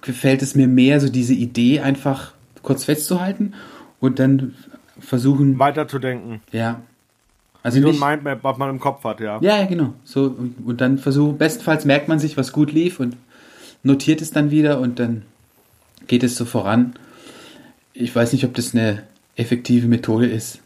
[0.00, 3.54] gefällt es mir mehr, so diese Idee einfach kurz festzuhalten
[4.00, 4.54] und dann
[4.98, 6.40] versuchen, Weiterzudenken.
[6.52, 6.80] ja.
[7.60, 9.40] Also Wie so ein nicht, Mindmap, was man im Kopf hat, ja.
[9.42, 9.92] ja, ja, genau.
[10.04, 13.16] So, und, und dann versuchen, bestenfalls merkt man sich, was gut lief und
[13.82, 15.22] notiert es dann wieder und dann
[16.06, 16.94] geht es so voran.
[17.94, 19.02] Ich weiß nicht, ob das eine
[19.34, 20.60] effektive Methode ist.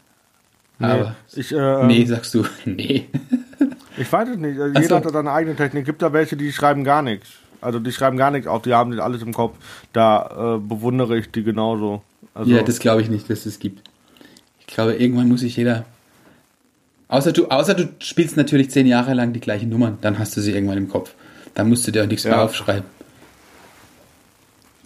[0.91, 3.07] Aber ich, äh, nee, sagst du, nee.
[3.97, 4.59] ich weiß es nicht.
[4.59, 5.85] Also Jeder hat da seine eigene Technik.
[5.85, 7.29] Gibt da welche, die schreiben gar nichts.
[7.61, 9.57] Also die schreiben gar nichts auf, die haben alles im Kopf.
[9.93, 12.01] Da äh, bewundere ich die genauso.
[12.33, 13.89] Also, Ja, das glaube ich nicht, dass es gibt.
[14.59, 15.85] Ich glaube, irgendwann muss sich jeder.
[17.07, 20.41] Außer du, außer du spielst natürlich zehn Jahre lang die gleichen Nummern, dann hast du
[20.41, 21.13] sie irgendwann im Kopf.
[21.53, 22.43] Dann musst du dir auch nichts mehr Ja.
[22.43, 22.85] aufschreiben.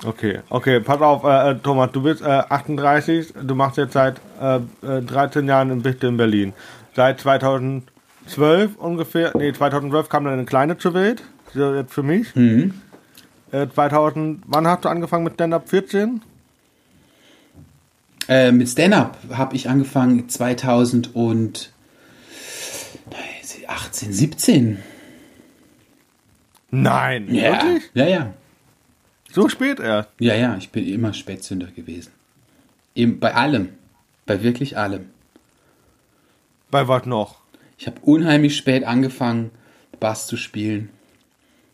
[0.06, 4.22] Okay, okay, pass auf, äh, äh, Thomas, du bist äh, 38, du machst jetzt seit
[4.40, 6.54] äh, äh, 13 Jahren in Bichte in Berlin.
[6.96, 11.24] Seit 2012 ungefähr, nee, 2012 kam dann eine kleine zur Welt,
[11.54, 12.36] so jetzt für mich.
[12.36, 12.76] Mhm.
[13.52, 15.68] Äh, 2000, wann hast du angefangen mit Stand-Up?
[15.68, 16.22] 14?
[18.28, 21.72] Äh, mit Stand-Up habe ich angefangen 2018,
[24.14, 24.78] 17.
[26.70, 27.84] Nein, Ja, wirklich?
[27.96, 28.34] ja, ja.
[29.32, 30.10] So spät erst?
[30.20, 32.12] Ja, ja, ich bin immer Spätzünder gewesen.
[32.96, 33.70] Eben bei allem.
[34.26, 35.06] Bei wirklich allem.
[36.72, 37.38] Bei was noch?
[37.78, 39.52] Ich habe unheimlich spät angefangen,
[40.00, 40.90] Bass zu spielen.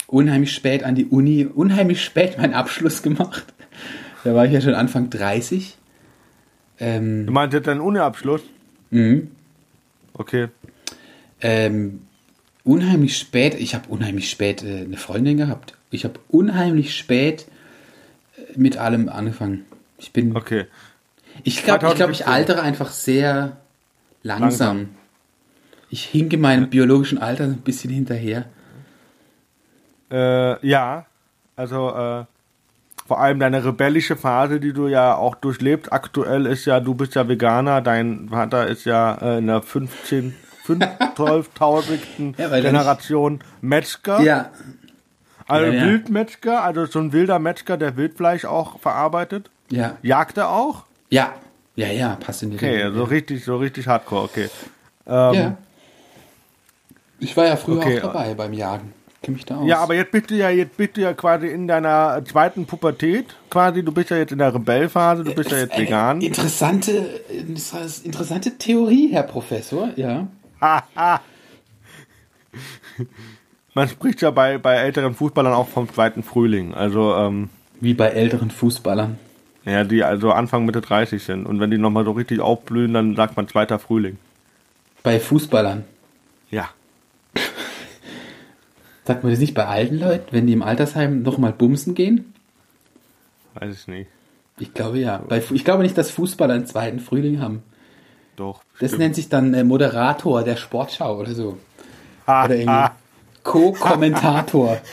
[0.08, 3.46] Unheimlich spät an die Uni, unheimlich spät meinen Abschluss gemacht.
[4.24, 5.78] Da war ich ja schon Anfang 30.
[6.80, 8.42] Ähm, Du meinst jetzt deinen Uni-Abschluss?
[8.92, 9.32] mhm.
[10.16, 10.50] Okay.
[11.42, 12.04] ähm,
[12.64, 15.76] unheimlich spät, ich habe unheimlich spät äh, eine Freundin gehabt.
[15.94, 17.48] Ich habe unheimlich spät
[18.38, 19.66] äh, mit allem angefangen.
[19.98, 20.66] Ich bin, Okay.
[21.44, 22.28] ich glaube, ich, glaub, ich 2017.
[22.28, 23.58] altere einfach sehr
[24.24, 24.78] langsam.
[24.78, 24.90] Langsam.
[25.90, 28.46] Ich hinke meinem biologischen Alter ein bisschen hinterher.
[30.12, 31.06] Äh, ja,
[31.56, 32.26] also äh,
[33.06, 35.92] vor allem deine rebellische Phase, die du ja auch durchlebst.
[35.92, 40.34] Aktuell ist ja, du bist ja Veganer, dein Vater ist ja äh, in der 15,
[40.64, 40.84] 5,
[41.16, 42.36] 12.000.
[42.38, 44.22] Ja, er Generation Metzger.
[44.22, 44.50] Ja,
[45.48, 45.86] also ja, ja.
[45.86, 49.50] Wildmetzger, also so ein wilder Metzger, der Wildfleisch auch verarbeitet.
[49.70, 50.84] ja, Jagt er auch?
[51.10, 51.34] ja,
[51.76, 52.94] ja, ja, passt in die Okay, Regel.
[52.94, 54.50] so richtig, so richtig hardcore, okay.
[55.08, 55.58] Ähm, Ja.
[57.20, 58.94] Ich war ja früher Okay, auch dabei beim Jagen.
[59.22, 59.68] Kenne mich da aus.
[59.68, 63.38] Ja, aber jetzt bist du ja jetzt bist du ja quasi in deiner zweiten Pubertät,
[63.50, 63.82] quasi.
[63.84, 66.20] Du bist ja jetzt in der Rebellphase, du bist ja jetzt Eine vegan.
[66.22, 66.92] Interessante,
[68.04, 70.28] interessante Theorie, Herr Professor, ja.
[73.74, 76.74] Man spricht ja bei, bei älteren Fußballern auch vom zweiten Frühling.
[76.74, 77.50] Also, ähm,
[77.80, 79.18] Wie bei älteren Fußballern.
[79.66, 81.46] ja, die also Anfang Mitte 30 sind.
[81.46, 84.18] Und wenn die nochmal so richtig aufblühen, dann sagt man zweiter Frühling.
[85.02, 85.84] Bei Fußballern.
[86.52, 86.70] Ja.
[89.06, 92.34] Sagt man das nicht bei alten Leuten, wenn die im Altersheim nochmal bumsen gehen?
[93.56, 94.10] Weiß ich nicht.
[94.60, 95.18] Ich glaube ja.
[95.28, 97.64] Bei, ich glaube nicht, dass Fußballer einen zweiten Frühling haben.
[98.38, 98.62] Doch.
[98.80, 99.00] Das stimmt.
[99.00, 101.58] nennt sich dann äh, Moderator der Sportschau oder so.
[102.26, 102.90] Ah, Oder irgendwie
[103.44, 104.78] Co-Kommentator.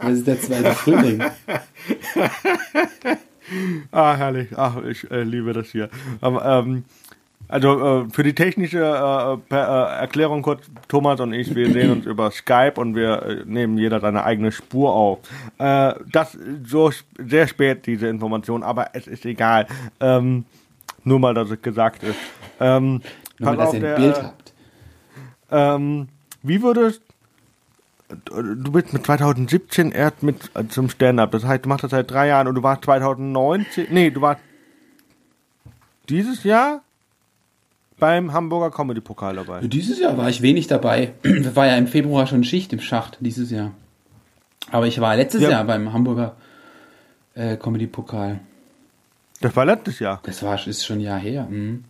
[0.00, 1.22] Das ist der zweite Frühling.
[3.90, 4.48] ah, herrlich.
[4.56, 5.90] Ach, ich äh, liebe das hier.
[6.20, 6.84] Aber, ähm,
[7.48, 11.90] also äh, für die technische äh, per, äh, Erklärung kurz, Thomas und ich, wir sehen
[11.90, 15.18] uns über Skype und wir äh, nehmen jeder seine eigene Spur auf.
[15.58, 19.66] Äh, das so sehr spät, diese Information, aber es ist egal.
[20.00, 20.44] Ähm,
[21.04, 22.18] nur mal, dass es gesagt ist.
[22.60, 23.02] Ähm,
[23.38, 24.52] Wenn man pass das auf, im der, Bild äh, habt.
[25.50, 26.08] ähm,
[26.42, 27.02] wie würdest
[28.08, 32.10] du bist mit 2017 erst mit äh, zum Stand-up, das heißt, du machst das seit
[32.10, 34.40] drei Jahren und du warst 2019, nee, du warst
[36.08, 36.82] dieses Jahr
[37.98, 39.60] beim Hamburger Comedy Pokal dabei.
[39.66, 41.12] Dieses Jahr war ich wenig dabei.
[41.54, 43.72] War ja im Februar schon Schicht im Schacht, dieses Jahr.
[44.70, 45.50] Aber ich war letztes Ja.
[45.50, 46.36] Jahr beim Hamburger
[47.34, 48.40] äh, Comedy-Pokal.
[49.40, 50.20] Das war letztes Jahr.
[50.22, 51.46] Das war, ist schon ein Jahr her.
[51.50, 51.84] Mhm.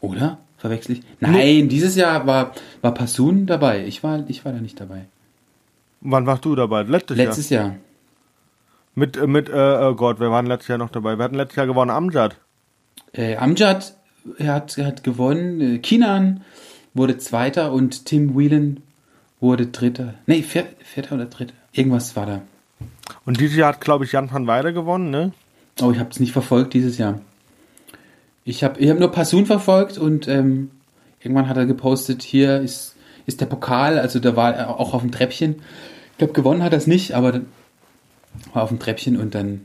[0.00, 0.38] Oder?
[0.58, 1.02] Verwechsel ich?
[1.20, 3.84] Nein, dieses Jahr war, war Passun dabei.
[3.86, 5.06] Ich war, ich war da nicht dabei.
[6.04, 6.82] Wann warst du dabei?
[6.82, 7.26] Letztes, Jahr.
[7.26, 7.76] Letztes Jahr.
[8.94, 11.16] Mit, äh, mit, äh, oh Gott, wir waren letztes Jahr noch dabei.
[11.16, 12.36] Wir hatten letztes Jahr gewonnen, Amjad.
[13.12, 13.96] Äh, Amjad
[14.38, 15.60] er hat, hat gewonnen.
[15.60, 16.42] Äh, Kinan
[16.92, 18.82] wurde Zweiter und Tim Whelan
[19.40, 20.14] wurde Dritter.
[20.26, 21.54] Nee, Vier, Vierter oder Dritter.
[21.72, 22.42] Irgendwas war da.
[23.24, 25.32] Und dieses Jahr hat, glaube ich, Jan van Weide gewonnen, ne?
[25.80, 27.20] Oh, ich habe es nicht verfolgt dieses Jahr.
[28.44, 30.70] Ich habe ich hab nur Passun verfolgt und ähm,
[31.20, 32.94] irgendwann hat er gepostet, hier ist
[33.26, 35.56] ist der Pokal, also da war er auch auf dem Treppchen.
[36.14, 37.46] Ich glaube, gewonnen hat er es nicht, aber dann
[38.52, 39.62] war auf dem Treppchen und dann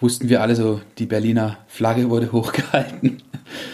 [0.00, 3.22] wussten wir alle so, die Berliner Flagge wurde hochgehalten.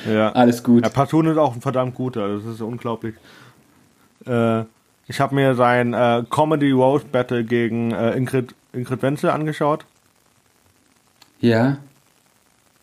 [0.06, 0.32] Ja.
[0.32, 0.84] Alles gut.
[0.84, 3.14] Ja, Patun ist auch ein verdammt guter, das ist unglaublich.
[4.26, 4.64] Äh,
[5.08, 9.86] ich habe mir sein äh, Comedy Roast Battle gegen äh, Ingrid, Ingrid Wenzel angeschaut.
[11.40, 11.78] Ja.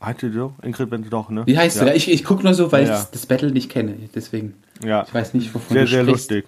[0.01, 0.53] Heißt die so?
[0.63, 1.43] Ingrid Wenzel doch, ne?
[1.45, 1.85] Wie heißt ja.
[1.85, 1.93] du?
[1.93, 3.95] Ich, ich gucke nur so, weil Ja, ich das Battle nicht kenne.
[4.15, 4.55] Deswegen.
[4.83, 5.03] Ja.
[5.07, 6.31] Ich weiß nicht, wovon Sehr, du sehr sprichst.
[6.31, 6.45] lustig.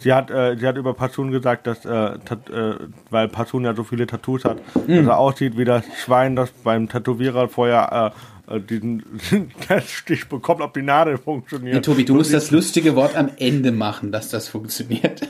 [0.00, 2.74] Sie hat, äh, sie hat über Patun gesagt, dass, äh, tat, äh,
[3.10, 4.96] weil Patun ja so viele Tattoos hat, Hm.
[4.96, 8.12] dass er aussieht wie das Schwein, das beim Tätowierer vorher
[8.48, 9.02] äh, äh, diesen
[9.68, 11.74] Teststich bekommt, ob die Nadel funktioniert.
[11.76, 15.28] Nee, Tobi, du So musst das lustige Wort am Ende machen, dass das funktioniert.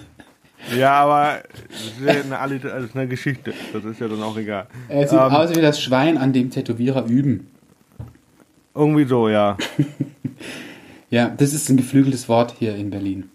[0.77, 3.53] Ja, aber das ist ja eine, das ist eine Geschichte.
[3.73, 4.67] Das ist ja dann auch egal.
[4.89, 7.49] Er sieht Ähm, aus wie das Schwein, an dem Tätowierer üben.
[8.75, 9.57] Irgendwie so, ja.
[11.11, 13.31] Ja, das ist ein geflügeltes Wort hier in Berlin.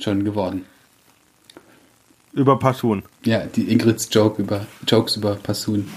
[0.00, 0.64] Schon geworden.
[2.32, 3.02] Über Passun.
[3.24, 5.88] Ja, die Ingrids Joke über, Jokes über Passun.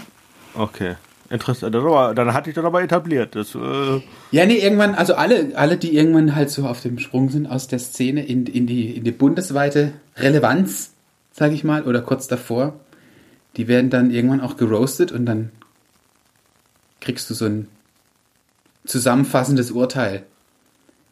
[0.53, 0.95] Okay.
[1.29, 1.73] Interessant.
[1.73, 3.35] Dann hatte ich das aber etabliert.
[3.35, 7.29] Das, äh, Ja, nee, irgendwann, also alle, alle, die irgendwann halt so auf dem Sprung
[7.29, 10.91] sind aus der Szene in, in, die, in die bundesweite Relevanz,
[11.31, 12.73] sag ich mal, oder kurz davor,
[13.55, 15.51] die werden dann irgendwann auch geroastet und dann
[16.99, 17.67] kriegst du so ein
[18.85, 20.23] zusammenfassendes Urteil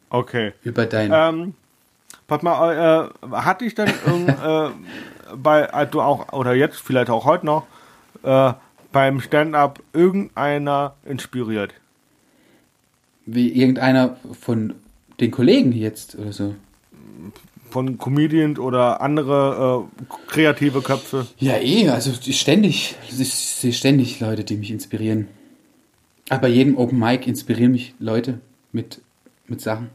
[0.09, 0.53] okay.
[0.63, 1.11] über dein.
[1.13, 1.53] Ähm,
[2.29, 3.89] pass mal, äh, hatte ich denn
[4.27, 4.69] äh,
[5.35, 7.65] bei, als du auch, oder jetzt vielleicht auch heute noch,
[8.23, 8.53] äh,
[8.91, 11.73] beim Stand-up irgendeiner inspiriert?
[13.33, 14.75] wie irgendeiner von
[15.19, 16.55] den Kollegen jetzt oder so.
[17.69, 21.27] Von Comedians oder andere äh, kreative Köpfe?
[21.37, 25.27] Ja, eh, also ständig, ich sehe ständig Leute, die mich inspirieren.
[26.29, 28.39] Aber jedem Open Mic inspirieren mich Leute
[28.71, 29.01] mit,
[29.47, 29.89] mit Sachen.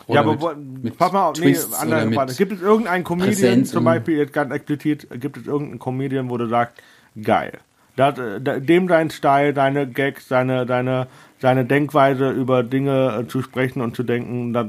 [0.00, 2.34] Ja, Oder aber mit, wo, mit pass mal, nee, Twists oder andere Frage.
[2.34, 6.46] Gibt es irgendeinen Comedian, zum Beispiel, jetzt ganz explizit, gibt es irgendeinen Comedian, wo du
[6.48, 6.76] sagst,
[7.22, 7.58] geil.
[7.96, 11.06] Das, da- dem dein Style, deine Gags, deine, deine,
[11.40, 14.68] deine Denkweise über Dinge äh, zu sprechen und zu denken, da,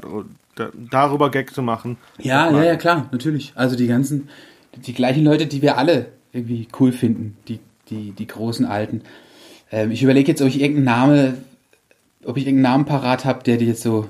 [0.55, 1.97] da, darüber Gags zu machen.
[2.19, 3.51] Ja, Das ja, ja, klar, natürlich.
[3.55, 4.29] Also die ganzen,
[4.75, 7.59] die gleichen Leute, die wir alle irgendwie cool finden, die,
[7.89, 9.01] die, die großen Alten.
[9.71, 11.37] Ähm, ich überlege jetzt, ob ich irgendeinen Name,
[12.25, 14.07] ob ich irgendeinen Namen parat habe, der dir jetzt so,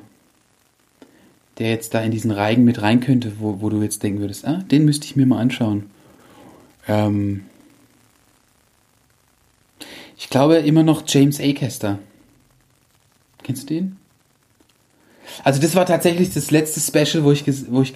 [1.58, 4.46] der jetzt da in diesen Reigen mit rein könnte, wo, wo du jetzt denken würdest,
[4.46, 5.90] ah, den müsste ich mir mal anschauen.
[6.88, 7.46] Ähm,
[10.18, 12.00] ich glaube immer noch James Acaster.
[13.44, 13.98] Kennst du den?
[15.44, 17.94] Also das war tatsächlich das letzte Special, wo ich, wo ich,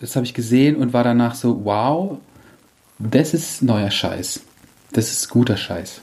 [0.00, 2.18] das habe ich gesehen und war danach so, wow,
[2.98, 4.40] das ist neuer Scheiß.
[4.92, 6.02] Das ist guter Scheiß.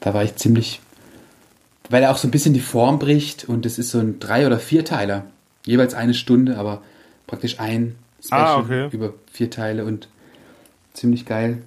[0.00, 0.80] Da war ich ziemlich,
[1.88, 4.46] weil er auch so ein bisschen die Form bricht und es ist so ein Drei-
[4.46, 5.26] oder Vierteiler.
[5.66, 6.80] Jeweils eine Stunde, aber
[7.26, 8.88] praktisch ein Special Ah, okay.
[8.92, 10.08] über vier Teile und
[10.94, 11.58] ziemlich geil.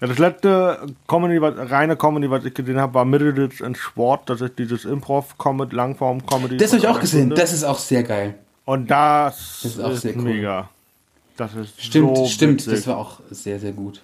[0.00, 4.28] Ja, das letzte Comedy, was, reine Comedy, was ich gesehen habe, war Middleditch and Sport.
[4.30, 6.56] Das ist dieses Improv-Comedy, Langform-Comedy.
[6.56, 7.20] Das habe ich auch gesehen.
[7.28, 7.36] Stunde.
[7.36, 8.34] Das ist auch sehr geil.
[8.64, 10.22] Und das, Das ist auch sehr cool.
[10.22, 10.68] mega.
[11.36, 12.60] Das ist Stimmt, so stimmt.
[12.66, 12.74] witzig.
[12.74, 14.00] Das war auch sehr, sehr gut.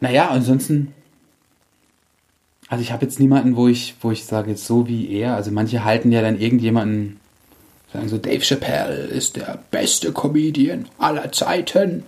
[0.00, 0.94] Naja, ansonsten.
[2.68, 5.34] Also ich habe jetzt niemanden, wo ich, wo ich sage, so wie er.
[5.36, 7.20] Also manche halten ja dann irgendjemanden,
[7.92, 12.02] sagen so, Dave Chappelle ist der beste Comedian aller Zeiten.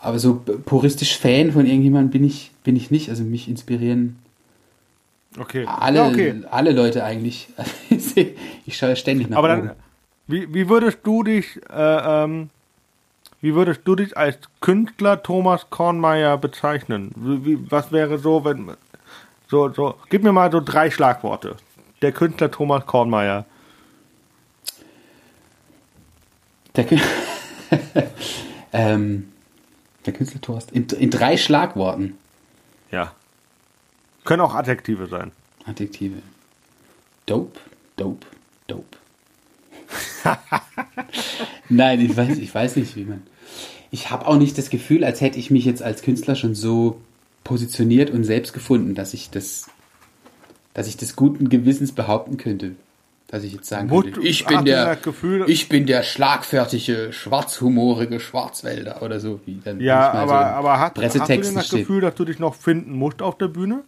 [0.00, 3.10] Aber so puristisch Fan von irgendjemandem bin ich, bin ich nicht.
[3.10, 4.16] Also mich inspirieren
[5.38, 5.66] Okay.
[5.66, 6.34] alle, ja, okay.
[6.50, 7.48] alle Leute eigentlich.
[8.66, 9.66] ich schaue ständig nach Aber oben.
[9.68, 9.76] dann,
[10.26, 12.50] wie, wie würdest du dich, äh, ähm,
[13.40, 17.12] wie würdest du dich als Künstler Thomas Kornmeier bezeichnen?
[17.16, 18.70] Wie, wie, was wäre so, wenn,
[19.48, 21.56] so, so, gib mir mal so drei Schlagworte.
[22.02, 23.44] Der Künstler Thomas Kornmeier.
[26.74, 27.00] Der, Kü-
[28.72, 29.32] ähm,
[30.04, 30.72] der Künstler Thorst.
[30.72, 32.18] In, in drei Schlagworten.
[32.90, 33.12] Ja.
[34.24, 35.32] Können auch Adjektive sein.
[35.64, 36.20] Adjektive.
[37.24, 37.58] Dope,
[37.96, 38.26] dope,
[38.66, 38.96] dope.
[41.68, 43.26] Nein, ich weiß, ich weiß nicht, wie man.
[43.90, 47.00] Ich habe auch nicht das Gefühl, als hätte ich mich jetzt als Künstler schon so
[47.46, 49.66] positioniert und selbst gefunden, dass ich das,
[50.74, 52.72] dass ich das guten Gewissens behaupten könnte.
[53.28, 54.98] Dass ich jetzt sagen Mut- könnte, ich bin der,
[55.46, 60.98] ich bin der schlagfertige, schwarzhumorige Schwarzwälder oder so, wie dann Ja, aber, so aber hast,
[60.98, 61.80] hast du denn das steht.
[61.80, 63.82] Gefühl, dass du dich noch finden musst auf der Bühne?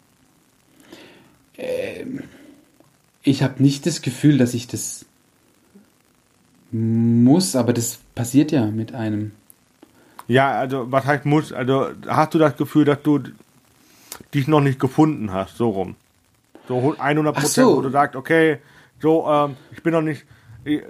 [3.23, 5.05] Ich habe nicht das Gefühl, dass ich das
[6.71, 9.33] muss, aber das passiert ja mit einem.
[10.27, 11.53] Ja, also was heißt muss?
[11.53, 13.21] Also hast du das Gefühl, dass du
[14.35, 15.97] dich noch nicht gefunden hast, so rum?
[16.69, 17.77] So 100 Ach Prozent, so.
[17.77, 18.59] wo du sagst, okay,
[19.01, 20.25] so, ähm, ich bin noch nicht,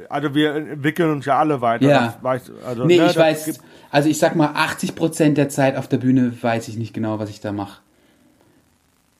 [0.08, 1.86] also wir entwickeln uns ja alle weiter.
[1.88, 2.18] Ja.
[2.22, 3.60] Weiß, also, Nee, ne, ich weiß, gibt-
[3.90, 7.30] also ich sag mal, 80% der Zeit auf der Bühne weiß ich nicht genau, was
[7.30, 7.80] ich da mache.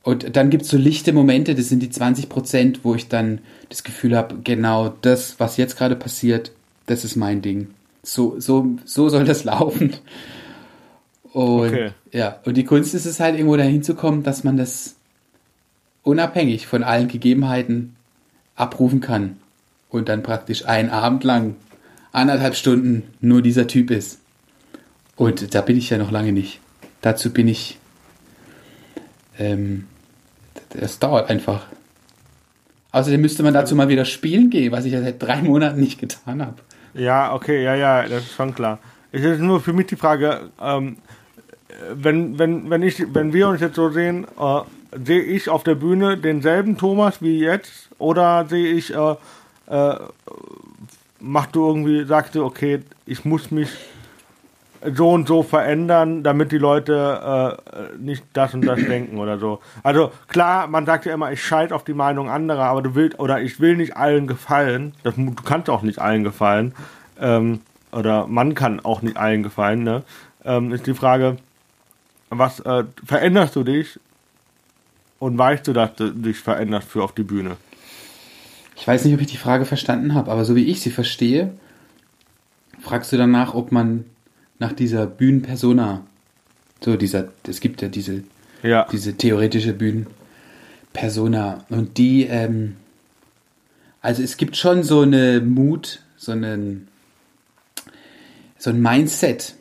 [0.03, 3.39] Und dann gibt's so lichte Momente, das sind die 20%, wo ich dann
[3.69, 6.51] das Gefühl habe, genau das, was jetzt gerade passiert,
[6.87, 7.67] das ist mein Ding.
[8.01, 9.93] So, so, so soll das laufen.
[11.33, 11.91] Und Okay.
[12.11, 14.95] ja, und die Kunst ist es halt irgendwo dahin zu kommen, dass man das
[16.03, 17.95] unabhängig von allen Gegebenheiten
[18.55, 19.37] abrufen kann.
[19.89, 21.55] Und dann praktisch einen Abend lang,
[22.11, 24.19] anderthalb Stunden nur dieser Typ ist.
[25.15, 26.59] Und da bin ich ja noch lange nicht.
[27.01, 27.77] Dazu bin ich.
[29.37, 29.87] Ähm,
[30.69, 31.65] das dauert einfach.
[32.91, 35.99] Außerdem müsste man dazu mal wieder spielen gehen, was ich ja seit drei Monaten nicht
[35.99, 36.55] getan habe.
[36.93, 38.79] Ja, okay, ja, ja, das ist schon klar.
[39.11, 40.97] Es ist nur für mich die Frage, ähm,
[41.93, 44.61] wenn, wenn, wenn, ich, wenn wir uns jetzt so sehen, äh,
[45.03, 49.15] sehe ich auf der Bühne denselben Thomas wie jetzt oder sehe ich, äh,
[49.67, 49.95] äh,
[51.19, 53.69] machst du irgendwie, sagst du, okay, ich muss mich
[54.95, 59.59] so und so verändern, damit die Leute äh, nicht das und das denken oder so.
[59.83, 63.19] Also klar, man sagt ja immer, ich schalte auf die Meinung anderer, aber du willst
[63.19, 64.93] oder ich will nicht allen gefallen.
[65.03, 66.73] Das, du kannst auch nicht allen gefallen.
[67.19, 67.59] Ähm,
[67.91, 69.83] oder man kann auch nicht allen gefallen.
[69.83, 70.03] Ne?
[70.45, 71.37] Ähm, ist die Frage,
[72.29, 73.99] was äh, veränderst du dich
[75.19, 77.57] und weißt du, dass du dich veränderst für auf die Bühne?
[78.75, 81.53] Ich weiß nicht, ob ich die Frage verstanden habe, aber so wie ich sie verstehe,
[82.81, 84.05] fragst du danach, ob man
[84.57, 86.05] nach dieser Bühnenpersona,
[86.81, 88.23] so dieser, es gibt ja diese,
[88.63, 88.87] Ja.
[88.91, 92.77] diese theoretische Bühnenpersona und die, ähm,
[94.01, 96.87] also es gibt schon so eine Mut, so einen,
[98.57, 99.55] so ein Mindset,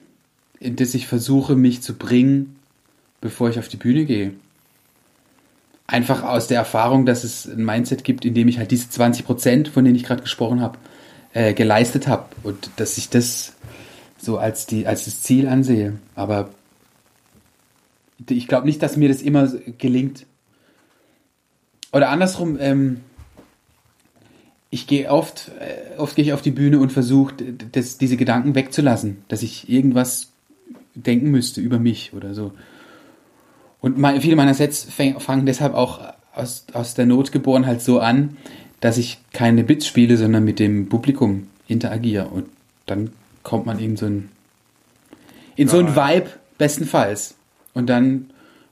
[0.60, 2.56] in das ich versuche, mich zu bringen,
[3.20, 4.32] bevor ich auf die Bühne gehe.
[5.86, 9.24] Einfach aus der Erfahrung, dass es ein Mindset gibt, in dem ich halt diese 20
[9.24, 10.78] Prozent, von denen ich gerade gesprochen habe,
[11.32, 13.54] äh, geleistet habe und dass ich das
[14.18, 15.98] so als die als das Ziel ansehe.
[16.14, 16.50] Aber
[18.28, 20.26] ich glaube nicht, dass mir das immer gelingt.
[21.92, 23.00] Oder andersrum, ähm,
[24.70, 29.22] ich gehe oft, äh, oft gehe ich auf die Bühne und versuche, diese Gedanken wegzulassen,
[29.28, 30.32] dass ich irgendwas
[30.94, 32.52] denken müsste über mich oder so.
[33.80, 36.00] Und viele meiner Sets fangen deshalb auch
[36.34, 38.36] aus, aus der Not geboren halt so an,
[38.80, 42.26] dass ich keine Bits spiele, sondern mit dem Publikum interagiere.
[42.26, 42.46] Und
[42.86, 43.10] dann
[43.42, 44.30] kommt man in so ein,
[45.56, 46.08] in so ein Ja.
[46.08, 47.36] Vibe, bestenfalls.
[47.74, 48.30] Und dann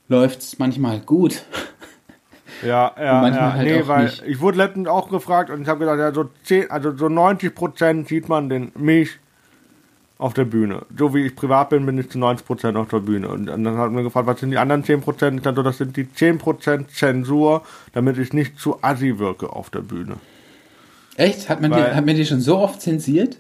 [0.09, 1.43] läuft's manchmal gut.
[2.63, 3.53] Ja, ja, ja.
[3.55, 4.23] halt nee, weil nicht.
[4.27, 7.55] ich wurde letztens auch gefragt und ich habe gesagt, ja, so 10, also so 90
[7.55, 9.19] Prozent sieht man den mich
[10.19, 10.83] auf der Bühne.
[10.97, 13.29] So wie ich privat bin, bin ich zu 90 Prozent auf der Bühne.
[13.29, 15.37] Und dann hat man gefragt, was sind die anderen 10 Prozent?
[15.37, 17.63] Ich dachte, das sind die 10 Prozent Zensur,
[17.93, 20.17] damit ich nicht zu assi wirke auf der Bühne.
[21.17, 21.49] Echt?
[21.49, 23.37] Hat man, Weil- dir, hat man dir schon so oft zensiert?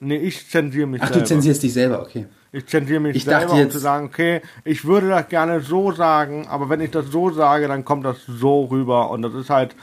[0.00, 1.20] Nee, ich zensiere mich Ach, selber.
[1.20, 2.26] du zensierst dich selber, okay.
[2.52, 6.46] Ich zensiere mich Ich selber, um zu sagen, okay, ich würde das gerne so sagen,
[6.48, 9.74] aber wenn ich das so sage, dann kommt das so rüber und das ist halt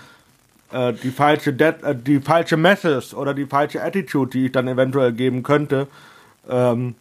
[0.71, 4.67] äh, die falsche De äh, die falsche Message oder die falsche Attitude, die ich dann
[4.67, 5.87] eventuell geben könnte
[6.49, 6.95] ähm,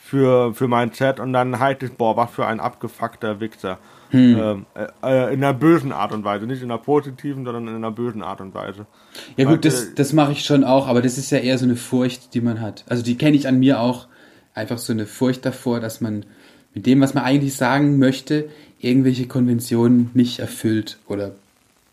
[0.00, 3.78] für, für mein Set und dann halt ich, boah, was für ein abgefuckter Wichser.
[4.10, 4.38] Hm.
[4.38, 7.74] Ähm, äh, äh, in einer bösen Art und Weise, nicht in einer positiven, sondern in
[7.74, 8.86] einer bösen Art und Weise.
[9.36, 11.66] Ja gut, das, äh, das mache ich schon auch, aber das ist ja eher so
[11.66, 12.84] eine Furcht, die man hat.
[12.88, 14.06] Also die kenne ich an mir auch.
[14.54, 16.24] Einfach so eine Furcht davor, dass man
[16.74, 18.48] mit dem, was man eigentlich sagen möchte,
[18.80, 21.32] irgendwelche Konventionen nicht erfüllt oder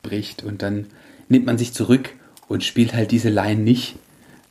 [0.02, 0.44] bricht.
[0.44, 0.88] Und dann
[1.30, 2.10] nimmt man sich zurück
[2.48, 3.96] und spielt halt diese Line nicht,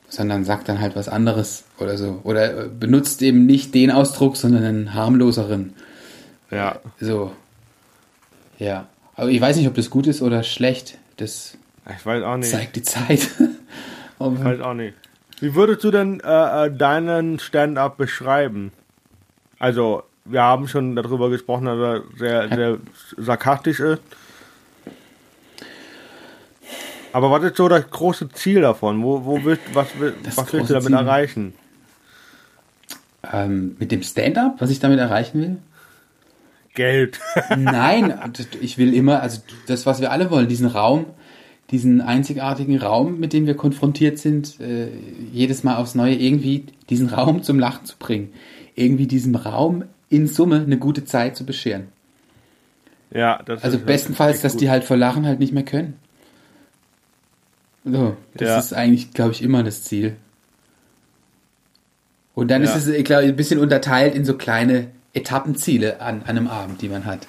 [0.08, 2.20] sondern sagt dann halt was anderes oder so.
[2.24, 5.74] Oder äh, benutzt eben nicht den Ausdruck, sondern einen harmloseren.
[6.50, 6.80] Ja.
[7.00, 7.32] So.
[8.58, 8.86] Ja.
[9.16, 10.98] Aber ich weiß nicht, ob das gut ist oder schlecht.
[11.16, 11.56] Das
[11.98, 12.50] Ich weiß auch nicht.
[12.50, 13.28] zeigt die Zeit.
[14.18, 14.94] Aber- Halt auch nicht.
[15.40, 18.72] Wie würdest du denn äh, äh, deinen Stand-up beschreiben?
[19.58, 22.78] Also, wir haben schon darüber gesprochen, dass er sehr, sehr
[23.18, 24.00] sarkastisch ist.
[27.14, 29.02] Aber was ist so das große Ziel davon?
[29.02, 29.86] Wo, wo willst, was,
[30.24, 30.96] Das was willst du damit Ziel?
[30.96, 31.54] erreichen?
[33.32, 35.56] Ähm, mit dem Stand-up, was ich damit erreichen will?
[36.74, 37.20] Geld.
[37.56, 38.12] Nein,
[38.60, 41.06] ich will immer, also das, was wir alle wollen, diesen Raum,
[41.70, 44.88] diesen einzigartigen Raum, mit dem wir konfrontiert sind, äh,
[45.32, 48.32] jedes Mal aufs Neue irgendwie diesen Raum zum Lachen zu bringen.
[48.74, 51.84] Irgendwie diesem Raum in Summe eine gute Zeit zu bescheren.
[53.12, 54.62] ja, das Also ist- bestenfalls, dass gut.
[54.62, 55.94] die halt vor Lachen halt nicht mehr können.
[57.84, 58.58] So, das Ja.
[58.58, 60.16] ist eigentlich, glaube ich, immer das Ziel.
[62.34, 62.74] Und dann Ja.
[62.74, 66.82] ist es, glaube ich, ein bisschen unterteilt in so kleine Etappenziele an, an einem Abend,
[66.82, 67.26] die man hat.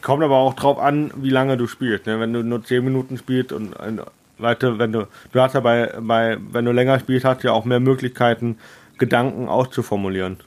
[0.00, 2.06] Kommt aber auch drauf an, wie lange du spielst.
[2.06, 2.18] Ne?
[2.18, 6.38] Wenn du nur 10 Minuten spielst und, du, wenn du, du hast ja bei, bei,
[6.50, 8.56] wenn du länger spielst, hast du ja auch mehr Möglichkeiten,
[8.98, 10.38] Gedanken auszuformulieren.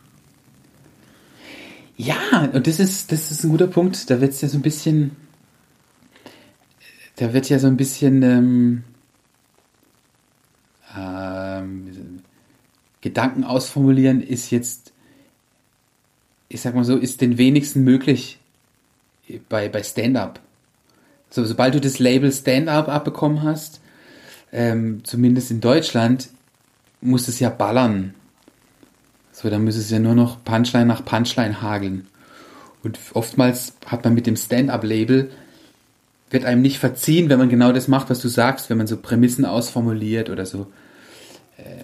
[1.98, 4.10] Ja, und das ist, das ist ein guter Punkt.
[4.10, 5.16] Da wird es ja so ein bisschen,
[7.18, 8.84] da wird ja so ein bisschen ähm,
[13.06, 14.92] Gedanken ausformulieren ist jetzt,
[16.50, 18.40] ich sag mal so, ist den wenigsten möglich
[19.48, 20.40] bei, bei Stand-up.
[21.30, 23.80] So, sobald du das Label Stand-up abbekommen hast,
[24.52, 26.30] ähm, zumindest in Deutschland,
[27.00, 28.16] muss es ja ballern.
[29.32, 32.08] So, dann muss es ja nur noch Punchline nach Punchline hageln.
[32.82, 35.30] Und oftmals hat man mit dem Stand-up-Label,
[36.32, 38.98] wird einem nicht verziehen, wenn man genau das macht, was du sagst, wenn man so
[38.98, 40.66] Prämissen ausformuliert oder so
[41.58, 41.84] äh,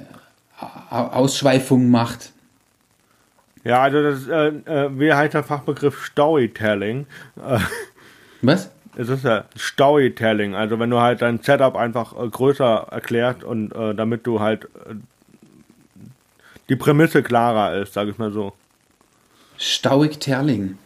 [0.90, 2.32] Ausschweifungen macht.
[3.64, 7.06] Ja, also das äh, äh, wie heißt der Fachbegriff Storytelling?
[7.38, 7.60] Äh,
[8.42, 8.72] was?
[8.98, 13.74] Es ist ja Storytelling, also wenn du halt dein Setup einfach äh, größer erklärt und
[13.74, 14.96] äh, damit du halt äh,
[16.70, 18.54] die Prämisse klarer ist, sag ich mal so.
[19.60, 20.78] Storytelling.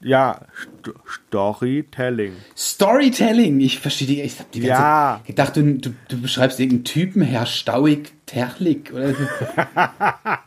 [0.00, 0.90] Ja, St
[1.26, 2.32] Storytelling.
[2.56, 4.22] Storytelling, ich verstehe die.
[4.22, 5.20] Ich hab die ganze Ja.
[5.26, 9.14] gedacht, du, du, du beschreibst irgendeinen Typen, Herr Stauig Terlik oder.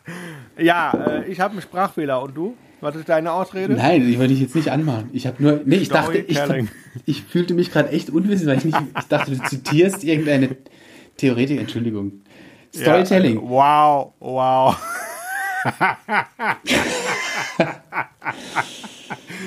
[0.58, 2.56] Ja, äh, ich habe einen Sprachfehler und du?
[2.82, 3.74] Was ist deine Ausrede?
[3.74, 5.10] Nein, ich wollte dich jetzt nicht anmachen.
[5.14, 6.40] Ich habe nur, nee, ich dachte, ich,
[7.06, 10.58] ich fühlte mich gerade echt unwissend, weil ich nicht, ich dachte, du zitierst irgendeine
[11.18, 12.22] Theoretik, Entschuldigung.
[12.76, 13.36] Storytelling.
[13.36, 14.78] Ja, wow, wow.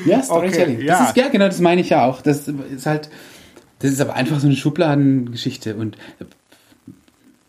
[0.06, 0.76] Ja, Storytelling.
[0.76, 1.06] Okay, Das ja.
[1.08, 2.20] ist, ja, genau, das meine ich ja auch.
[2.20, 3.08] Das ist halt,
[3.78, 6.24] das ist aber einfach so eine Schubladengeschichte und äh,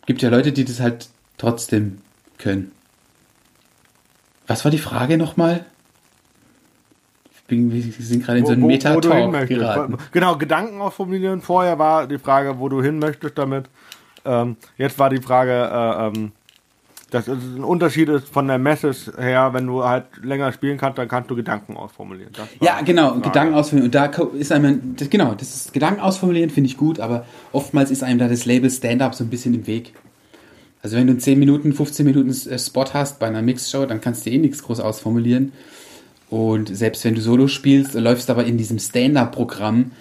[0.06, 2.00] gibt ja Leute, die das halt trotzdem
[2.38, 2.72] können.
[4.48, 5.66] Was war die Frage nochmal?
[7.48, 9.60] Bin- Wir sind gerade in so Wo- Meta-Talk möchtest.
[9.60, 9.98] geraten.
[10.12, 11.42] Genau, Gedanken ausformulieren.
[11.42, 13.66] Vorher war die Frage, wo du hin möchtest damit.
[14.24, 16.32] Ähm, jetzt war die Frage, äh, ähm,
[17.16, 20.98] dass es ein Unterschied ist von der Message her, wenn du halt länger spielen kannst,
[20.98, 22.34] dann kannst du Gedanken ausformulieren.
[22.34, 23.22] Das Ja, genau, Frage.
[23.22, 23.88] Gedanken ausformulieren.
[23.88, 27.90] Und da ist einem, das, genau, das ist Gedanken ausformulieren finde ich gut, aber oftmals
[27.90, 29.94] ist einem da das Label Stand-Up so ein bisschen im Weg.
[30.84, 34.02] Also wenn du einen 10 Minuten, 15 Minuten äh, Spot hast bei einer Mixshow, dann
[34.02, 35.54] kannst du eh nichts groß ausformulieren.
[36.30, 39.92] Und selbst wenn du Solo spielst, läufst aber in diesem Stand-Up-Programm,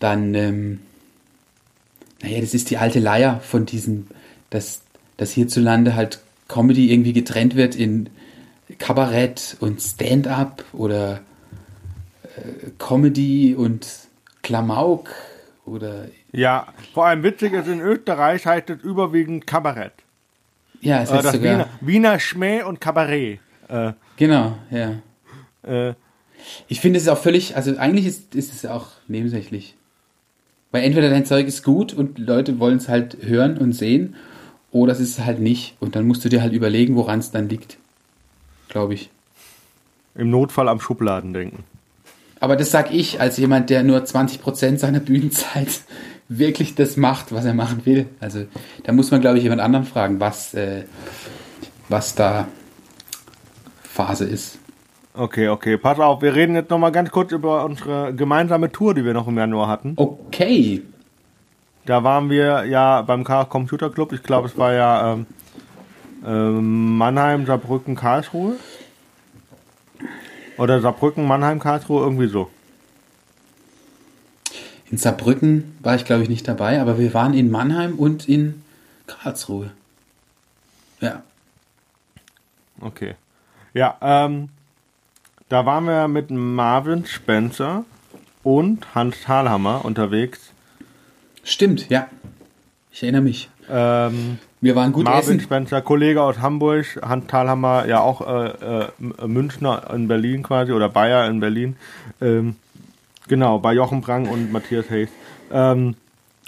[0.00, 0.80] dann, ähm,
[2.22, 4.08] naja, das ist die alte Leier von diesem,
[4.50, 4.80] dass,
[5.16, 6.18] dass hierzulande halt
[6.48, 8.08] Comedy irgendwie getrennt wird in
[8.78, 11.20] Kabarett und Stand-Up oder
[12.24, 13.86] äh, Comedy und
[14.42, 15.10] Klamauk
[15.64, 19.92] oder Ja, vor allem witzig ist, in Österreich heißt es überwiegend Kabarett.
[20.80, 23.40] ja, es Äh, heißt das sogar Wiener, Wiener Schmäh und Kabarett.
[23.68, 24.94] Äh, genau, ja.
[25.62, 25.94] äh,
[26.68, 29.74] Ich finde es ist auch völlig, also eigentlich ist, ist es auch nebensächlich.
[30.72, 34.14] Weil entweder dein Zeug ist gut und Leute wollen es halt hören und sehen,
[34.76, 35.74] oder es ist halt nicht.
[35.80, 37.78] Und dann musst du dir halt überlegen, woran es dann liegt.
[38.68, 39.10] Glaube ich.
[40.14, 41.64] Im Notfall am Schubladen denken.
[42.40, 45.80] Aber das sag ich als jemand, der nur 20% seiner Bühnenzeit
[46.28, 48.06] wirklich das macht, was er machen will.
[48.20, 48.44] Also
[48.84, 50.84] da muss man, glaube ich, jemand anderen fragen, was, äh,
[51.88, 52.48] was da
[53.82, 54.58] Phase ist.
[55.14, 59.04] Okay, okay, pass auf, wir reden jetzt nochmal ganz kurz über unsere gemeinsame Tour, die
[59.04, 59.94] wir noch im Januar hatten.
[59.96, 60.82] Okay.
[61.86, 64.12] Da waren wir ja beim Chaos Computer Club.
[64.12, 65.26] Ich glaube, es war ja ähm,
[66.26, 68.56] ähm, Mannheim, Saarbrücken, Karlsruhe.
[70.58, 72.50] Oder Saarbrücken, Mannheim, Karlsruhe, irgendwie so.
[74.90, 78.64] In Saarbrücken war ich, glaube ich, nicht dabei, aber wir waren in Mannheim und in
[79.06, 79.70] Karlsruhe.
[81.00, 81.22] Ja.
[82.80, 83.14] Okay.
[83.74, 84.48] Ja, ähm,
[85.48, 87.84] da waren wir mit Marvin Spencer
[88.42, 90.52] und Hans Thalhammer unterwegs.
[91.46, 92.08] Stimmt, ja.
[92.90, 93.48] Ich erinnere mich.
[93.70, 95.40] Ähm, Wir waren gut Marvin essen.
[95.40, 100.88] Spencer, Kollege aus Hamburg, Hans Thalhammer, ja auch äh, äh, Münchner in Berlin quasi oder
[100.88, 101.76] Bayer in Berlin.
[102.20, 102.56] Ähm,
[103.28, 105.08] genau, bei Jochen Brang und Matthias Hayes.
[105.52, 105.94] Ähm,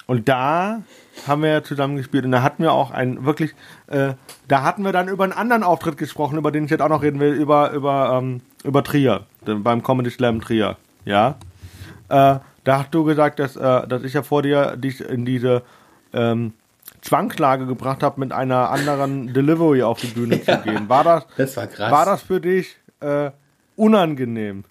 [0.07, 0.83] und da
[1.29, 3.53] haben wir ja zusammen gespielt und da hatten wir auch ein wirklich,
[3.87, 4.15] äh,
[4.49, 7.03] da hatten wir dann über einen anderen Auftritt gesprochen, über den ich jetzt auch noch
[7.03, 10.77] reden will, über, über, ähm, über Trier, beim Comedy Slam Trier.
[11.05, 11.37] Ja.
[12.69, 15.63] Äh, da hast du gesagt, dass, äh, dass ich ja vor dir dich in diese
[16.13, 16.53] ähm,
[17.01, 20.89] Zwangslage gebracht habe, mit einer anderen Delivery auf die Bühne zu gehen.
[20.89, 21.91] War das, Das war krass.
[21.91, 23.31] war das für dich äh,
[23.77, 24.65] unangenehm?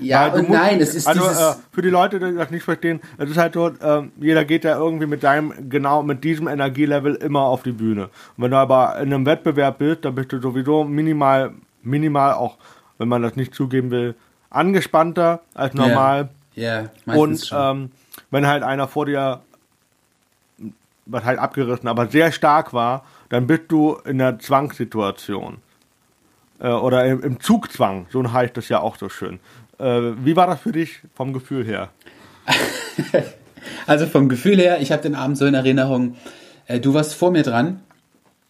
[0.00, 2.64] ja Weil und musst- nein, es ist also, äh, für die Leute, die das nicht
[2.64, 6.48] verstehen, es ist halt so, ähm, jeder geht ja irgendwie mit deinem, genau mit diesem
[6.48, 8.04] Energielevel immer auf die Bühne.
[8.36, 12.56] Und wenn du aber in einem Wettbewerb bist, dann bist du sowieso minimal, minimal auch,
[13.00, 14.14] wenn man das nicht zugeben will,
[14.50, 16.28] angespannter als normal.
[16.54, 16.82] Ja.
[16.82, 17.90] Ja, meistens Und ähm,
[18.30, 19.40] wenn halt einer vor dir
[21.06, 25.58] was halt abgerissen, aber sehr stark war, dann bist du in einer Zwangssituation.
[26.60, 29.40] Äh, oder im, im Zugzwang, so heißt das ja auch so schön.
[29.78, 31.88] Äh, wie war das für dich vom Gefühl her?
[33.86, 36.16] Also vom Gefühl her, ich habe den Abend so in Erinnerung,
[36.66, 37.80] äh, du warst vor mir dran.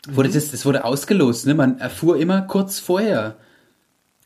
[0.08, 0.34] Wurde Mhm.
[0.34, 1.54] das, das wurde ausgelost, ne?
[1.54, 3.36] Man erfuhr immer kurz vorher.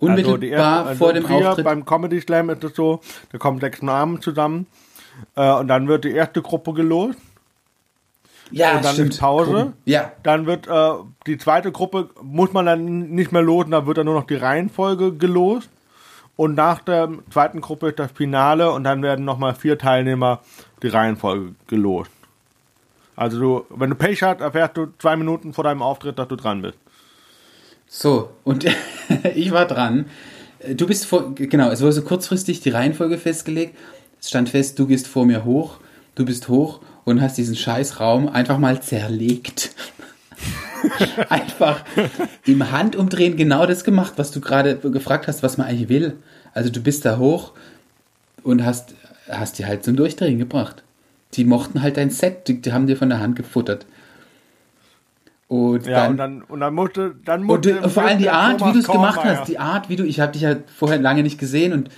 [0.09, 1.65] Also Unmittelbar die erste- also vor dem hier Auftritt.
[1.65, 3.01] Beim Comedy Slam ist es so,
[3.33, 4.67] da kommen sechs Namen zusammen
[5.37, 7.19] äh, und dann wird die erste Gruppe gelost,
[8.51, 9.11] ja, und dann stimmt.
[9.15, 9.73] ist Pause.
[9.85, 10.91] Ja, dann wird äh,
[11.27, 14.37] die zweite Gruppe, muss man dann nicht mehr losen, da wird dann nur noch die
[14.37, 15.71] Reihenfolge gelost
[16.37, 20.41] und nach der zweiten Gruppe ist das Finale und dann werden nochmal vier Teilnehmer
[20.83, 22.11] die Reihenfolge gelost.
[23.17, 26.35] Also du, wenn du Pech hast, erfährst du zwei Minuten vor deinem Auftritt, dass du
[26.37, 26.77] dran bist.
[27.97, 28.67] So, und
[29.37, 30.07] ich war dran.
[30.75, 33.77] Du bist vor, genau, es wurde so kurzfristig die Reihenfolge festgelegt.
[34.21, 35.79] Es stand fest, du gehst vor mir hoch,
[36.17, 39.77] du bist hoch und hast diesen Scheißraum einfach mal zerlegt.
[41.29, 41.85] einfach
[42.45, 46.17] im Handumdrehen genau das gemacht, was du gerade gefragt hast, was man eigentlich will.
[46.53, 47.53] Also du bist da hoch
[48.43, 48.95] und hast,
[49.29, 50.83] hast die halt zum Durchdrehen gebracht.
[51.35, 53.87] Die mochten halt dein Set, die, die haben dir von der Hand gefuttert.
[55.55, 58.29] Und Ja, dann, und dann, und dann musste, dann und musste du, vor allem die
[58.29, 60.57] Art, wie Thomas du es gemacht hast, die Art, wie du, ich habe dich ja
[60.77, 61.91] vorher lange nicht gesehen und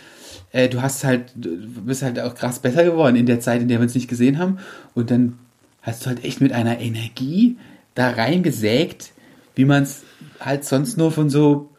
[0.52, 3.68] äh, du hast halt, du bist halt auch krass besser geworden in der Zeit, in
[3.68, 4.58] der wir uns nicht gesehen haben.
[4.94, 5.38] Und dann
[5.80, 7.56] hast du halt echt mit einer Energie
[7.94, 9.12] da reingesägt,
[9.54, 10.02] wie man es
[10.38, 11.70] halt sonst nur von so,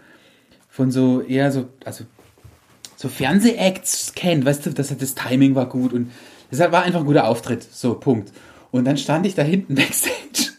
[0.70, 2.06] von so eher so, also
[2.96, 6.12] so Fernsehacts kennt, weißt du, das, das Timing war gut und
[6.52, 7.62] deshalb war einfach ein guter Auftritt.
[7.72, 8.32] So, Punkt.
[8.72, 10.57] Und dann stand ich da hinten backstage,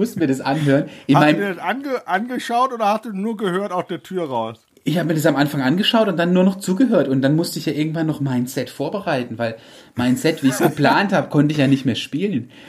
[0.00, 0.88] musste mir das anhören.
[1.06, 4.66] In Hast du das ange, angeschaut oder hast du nur gehört aus der Tür raus?
[4.82, 7.58] ich habe mir das am Anfang angeschaut und dann nur noch zugehört und dann musste
[7.58, 9.56] ich ja irgendwann noch mein Set vorbereiten, weil
[9.94, 12.50] mein Set, wie ich es geplant habe, konnte ich ja nicht mehr spielen.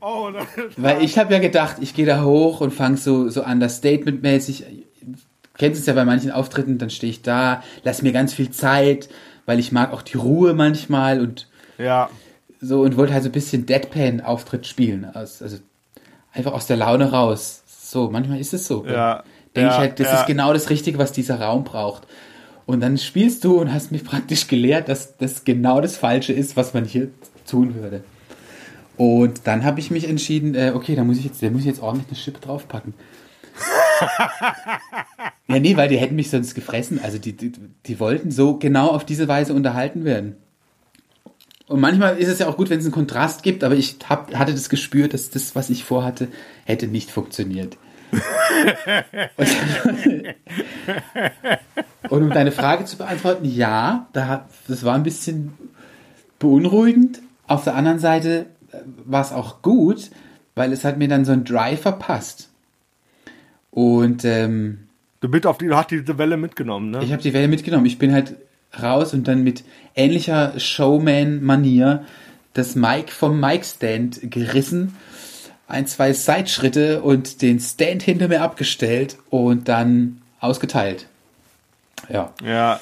[0.00, 0.32] Oh,
[0.76, 4.64] Weil ich habe ja gedacht, ich gehe da hoch und fange so, so understatement-mäßig.
[5.56, 9.08] Kennst es ja bei manchen Auftritten, dann stehe ich da, lass mir ganz viel Zeit,
[9.46, 12.10] weil ich mag auch die Ruhe manchmal und ja.
[12.60, 15.04] So und wollte halt so ein bisschen Deadpan-Auftritt spielen.
[15.04, 15.58] Aus, also
[16.32, 17.62] einfach aus der Laune raus.
[17.66, 18.84] So, manchmal ist es so.
[18.86, 19.24] Ja,
[19.56, 20.20] Denke ja, ich halt, das ja.
[20.20, 22.06] ist genau das Richtige, was dieser Raum braucht.
[22.66, 26.56] Und dann spielst du und hast mich praktisch gelehrt, dass das genau das Falsche ist,
[26.56, 27.08] was man hier
[27.48, 28.04] tun würde.
[28.96, 31.66] Und dann habe ich mich entschieden, äh, okay, da muss ich jetzt, da muss ich
[31.66, 32.94] jetzt ordentlich eine Schippe draufpacken.
[35.48, 37.00] ja, nee, weil die hätten mich sonst gefressen.
[37.02, 37.52] Also die, die,
[37.86, 40.36] die wollten so genau auf diese Weise unterhalten werden.
[41.70, 44.34] Und manchmal ist es ja auch gut, wenn es einen Kontrast gibt, aber ich hab,
[44.34, 46.26] hatte das Gespür, dass das, was ich vorhatte,
[46.64, 47.78] hätte nicht funktioniert.
[52.10, 55.52] Und, um deine Frage zu beantworten, ja, das war ein bisschen
[56.40, 57.22] beunruhigend.
[57.46, 60.10] Auf der anderen Seite äh, war es auch gut,
[60.56, 62.48] weil es hat mir dann so ein Drive verpasst.
[63.70, 64.88] Und ähm,
[65.20, 67.04] Du, bist auf die, du hast diese Welle mitgenommen, ne?
[67.04, 67.84] ich habe die Welle mitgenommen.
[67.86, 68.36] Ich bin halt
[68.80, 69.64] raus und dann mit
[69.94, 72.04] ähnlicher Showman-Manier
[72.52, 74.96] das Mic vom Mic-Stand gerissen,
[75.68, 81.06] ein, zwei Seitschritte und den Stand hinter mir abgestellt und dann ausgeteilt.
[82.08, 82.32] Ja.
[82.44, 82.80] ja.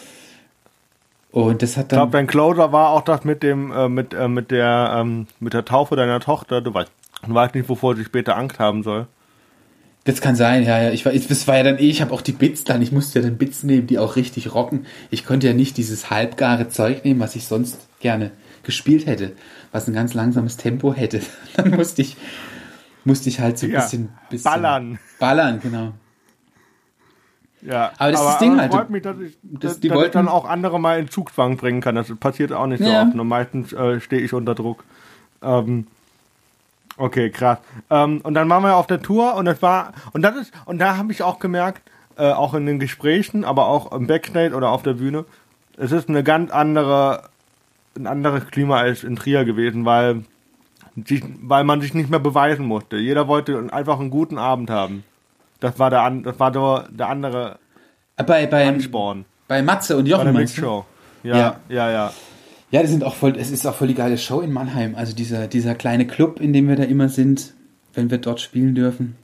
[1.31, 2.21] Und das hat Ich glaube, dann.
[2.21, 5.65] dein Closer war auch das mit dem, äh, mit, äh, mit der, ähm, mit der
[5.65, 6.63] Taufe deiner Tochter.
[6.63, 6.91] Du weißt,
[7.27, 9.07] du weißt nicht, wovor sie später Angst haben soll.
[10.09, 10.91] Das kann sein, ja, ja.
[10.91, 13.19] Ich war, das war ja dann eh, ich habe auch die Bits dann, ich musste
[13.19, 14.87] ja dann Bits nehmen, die auch richtig rocken.
[15.11, 18.31] Ich konnte ja nicht dieses halbgare Zeug nehmen, was ich sonst gerne
[18.63, 19.33] gespielt hätte,
[19.71, 21.21] was ein ganz langsames Tempo hätte.
[21.57, 22.17] Dann musste ich,
[23.05, 24.99] musste ich halt so ein Ja, bisschen, bisschen ballern.
[25.19, 25.93] Ballern, genau.
[27.61, 27.93] Ja.
[27.99, 29.95] Aber das ist das Ding aber halt, freut mich, dass ich, das- dass, die dass
[29.97, 31.97] ich wollten- dann auch andere mal in Zugzwang bringen kann.
[31.97, 33.03] Das passiert auch nicht so Ja.
[33.03, 33.15] oft.
[33.15, 34.85] Und meistens äh, stehe ich unter Druck.
[35.43, 35.87] Ähm,
[36.99, 37.59] okay, krass.
[37.91, 40.79] Ähm, und dann waren wir auf der Tour und das war, und das ist, und
[40.79, 41.83] da habe ich auch gemerkt,
[42.17, 45.25] äh, auch in den Gesprächen, aber auch im Backstage oder auf der Bühne,
[45.77, 47.23] es ist eine ganz andere,
[47.97, 50.25] ein anderes Klima als in Trier gewesen, weil,
[51.07, 52.97] sich, weil man sich nicht mehr beweisen musste.
[52.97, 55.05] Jeder wollte einfach einen guten Abend haben.
[55.61, 57.59] Das war der, das war der, der andere
[58.17, 59.25] Bei, bei, Ansporn.
[59.47, 60.63] bei Matze und Bei Jochen der Big meinst du?
[60.63, 60.85] Show.
[61.23, 61.37] Ja.
[61.37, 62.13] Ja, ja, ja.
[62.71, 64.95] Ja, das sind auch voll, es ist auch voll die geile Show in Mannheim.
[64.95, 67.55] Also dieser, dieser kleine Club, in dem wir da immer sind,
[67.95, 69.17] wenn wir dort spielen dürfen.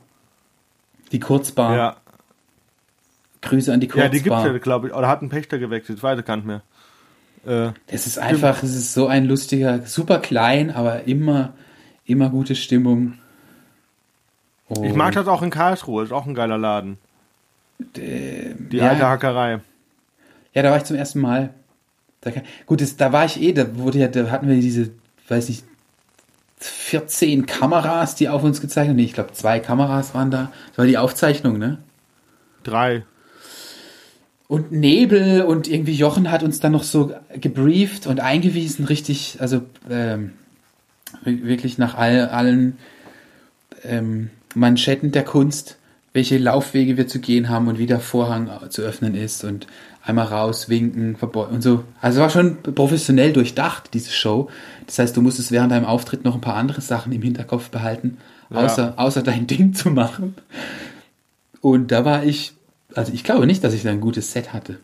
[1.12, 1.76] Die Kurzbar.
[1.76, 1.96] Ja,
[3.42, 4.04] Grüße an die Kurzbar.
[4.06, 4.94] ja die gibt's ja, glaube ich.
[4.94, 6.62] Oder hat einen Pächter gewechselt, ich weiß es gar nicht mehr.
[7.46, 11.52] Äh, Es ist einfach, es ist so ein lustiger, super klein, aber immer,
[12.06, 13.18] immer gute Stimmung.
[14.70, 16.96] ich Und, mag das auch in Karlsruhe, ist auch ein geiler Laden.
[17.78, 18.88] Die ja.
[18.88, 19.60] alte Hackerei.
[20.54, 21.50] Ja, da war ich zum ersten Mal.
[22.24, 24.90] Da kann, gut, das, da war ich eh, da wurde ja, da hatten wir diese,
[25.28, 25.64] weiß nicht,
[26.58, 28.96] 14 Kameras, die auf uns gezeigt haben.
[28.96, 30.50] Nee, ich glaube, zwei Kameras waren da.
[30.68, 31.78] Das war die Aufzeichnung, ne?
[32.62, 33.04] Drei.
[34.48, 39.62] Und Nebel und irgendwie Jochen hat uns dann noch so gebrieft und eingewiesen, richtig, also
[39.90, 40.32] ähm,
[41.24, 42.78] wi- wirklich nach all, allen
[43.84, 45.76] ähm, Manschetten der Kunst,
[46.12, 49.66] welche Laufwege wir zu gehen haben und wie der Vorhang zu öffnen ist und
[50.04, 51.84] einmal raus, winken, verbeu- und so.
[52.00, 54.50] Also war schon professionell durchdacht, diese Show.
[54.86, 58.18] Das heißt, du musstest während deinem Auftritt noch ein paar andere Sachen im Hinterkopf behalten,
[58.50, 58.58] Ja.
[58.64, 60.34] außer, außer dein Ding zu machen.
[61.60, 62.52] Und da war ich,
[62.94, 64.78] also ich glaube nicht, dass ich da ein gutes Set hatte.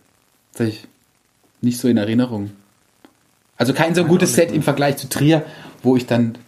[0.54, 0.88] Das ich
[1.60, 2.52] nicht so in Erinnerung.
[3.58, 5.44] Also kein so gutes Set im Vergleich zu Trier,
[5.82, 6.38] wo ich dann,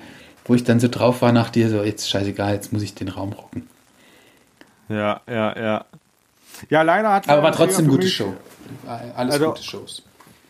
[0.46, 3.08] wo ich dann so drauf war nach dir, so jetzt scheißegal, jetzt muss ich den
[3.08, 3.66] Raum rocken.
[4.88, 5.84] Ja, ja, ja.
[6.70, 8.32] Ja, leider hat Aber war trotzdem gute mich- Show.
[9.16, 10.02] Alles Also- gute Shows.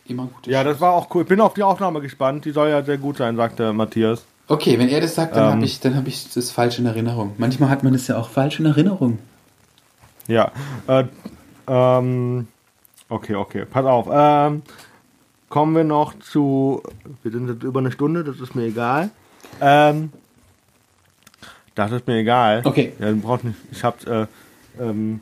[0.05, 0.73] Immer gute Ja, Shows.
[0.73, 1.23] das war auch cool.
[1.23, 2.45] Ich bin auf die Aufnahme gespannt.
[2.45, 4.25] Die soll ja sehr gut sein, sagte Matthias.
[4.47, 5.51] Okay, wenn er das sagt, dann Ähm.
[5.53, 7.33] habe ich, dann habe ich das falsch in Erinnerung.
[7.37, 9.19] Manchmal hat man das ja auch falsch in Erinnerung.
[10.27, 10.51] Ja.
[10.87, 11.05] Äh,
[11.67, 12.47] ähm,
[13.09, 13.65] okay, okay.
[13.65, 14.07] Pass auf.
[14.11, 14.61] Ähm,
[15.49, 16.83] kommen wir noch zu.
[17.23, 19.09] Wir sind jetzt über eine Stunde, das ist mir egal.
[19.61, 20.11] Ähm,
[21.75, 22.61] das ist mir egal.
[22.65, 22.93] Okay.
[22.99, 23.57] Ja, du brauchst nicht.
[23.71, 24.03] Ich hab's.
[24.05, 24.27] Äh,
[24.79, 25.21] ähm,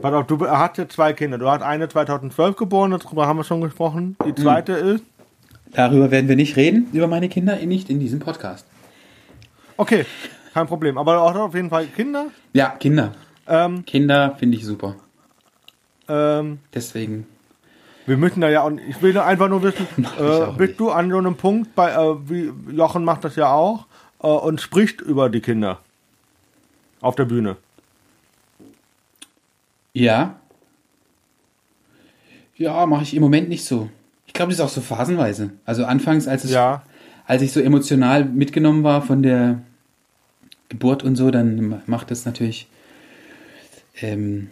[0.00, 1.38] pass auf, du hast jetzt zwei Kinder.
[1.38, 4.16] Du hast eine 2012 geboren, darüber haben wir schon gesprochen.
[4.26, 5.04] Die zweite ist.
[5.72, 8.66] Darüber werden wir nicht reden, über meine Kinder, nicht in diesem Podcast.
[9.76, 10.06] Okay,
[10.54, 10.98] kein Problem.
[10.98, 12.26] Aber auch auf jeden Fall Kinder.
[12.52, 13.12] Ja, Kinder.
[13.46, 14.96] Ähm, Kinder finde ich super.
[16.08, 17.26] ähm, Deswegen.
[18.06, 19.86] Wir müssen da ja auch, ich will einfach nur wissen,
[20.18, 23.86] äh, bist du an so einem Punkt, bei, äh, wie Jochen macht das ja auch,
[24.22, 25.78] äh, und spricht über die Kinder
[27.00, 27.56] auf der Bühne.
[29.92, 30.36] Ja.
[32.56, 33.88] Ja, mache ich im Moment nicht so.
[34.26, 35.50] Ich glaube, das ist auch so phasenweise.
[35.64, 36.82] Also anfangs, als es, Ja.
[37.26, 39.60] als ich so emotional mitgenommen war von der
[40.68, 42.68] Geburt und so, dann macht das natürlich,
[44.00, 44.50] ähm,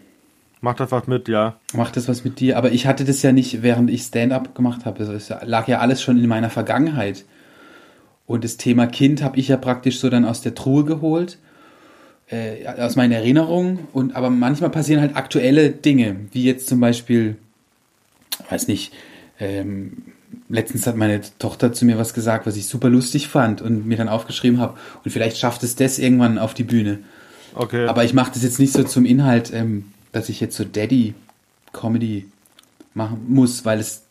[0.62, 1.56] Macht das was mit, ja.
[1.74, 2.56] macht das was mit dir.
[2.56, 5.00] Aber ich hatte das ja nicht, während ich Stand-up gemacht habe.
[5.00, 7.24] Also es lag ja alles schon in meiner Vergangenheit.
[8.26, 11.38] Und das Thema Kind habe ich ja praktisch so dann aus der Truhe geholt,
[12.30, 13.88] äh, aus meiner Erinnerung.
[13.92, 17.36] Und aber manchmal passieren halt aktuelle Dinge, wie jetzt zum Beispiel,
[18.50, 18.92] weiß nicht,
[19.38, 20.12] ähm,
[20.48, 23.96] letztens hat meine Tochter zu mir was gesagt, was ich super lustig fand und mir
[23.96, 24.78] dann aufgeschrieben habe.
[25.04, 27.00] Und vielleicht schafft es das irgendwann auf die Bühne.
[27.54, 27.86] Okay.
[27.86, 32.26] Aber ich mache das jetzt nicht so zum Inhalt, ähm, dass ich jetzt so Daddy-Comedy
[32.94, 34.04] machen muss, weil es,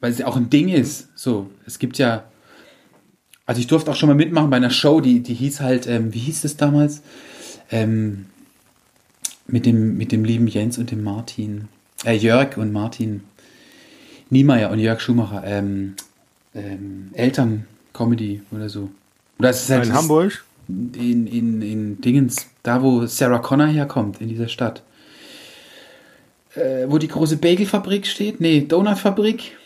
[0.00, 1.08] weil es ja auch ein Ding ist.
[1.14, 2.24] So, es gibt ja,
[3.50, 6.14] also ich durfte auch schon mal mitmachen bei einer Show, die, die hieß halt, ähm,
[6.14, 7.02] wie hieß es damals?
[7.72, 8.26] Ähm,
[9.48, 11.66] mit dem, mit dem lieben Jens und dem Martin,
[12.04, 13.24] äh, Jörg und Martin
[14.30, 15.94] Niemeyer und Jörg Schumacher, ähm,
[16.54, 18.88] ähm, Eltern-Comedy oder so.
[19.40, 20.44] Oder ist halt in das- Hamburg?
[20.68, 24.84] in, in, in Dingens, da wo Sarah Connor herkommt, in dieser Stadt.
[26.54, 28.40] Äh, wo die große Bagelfabrik steht?
[28.40, 29.56] Nee, Donutfabrik.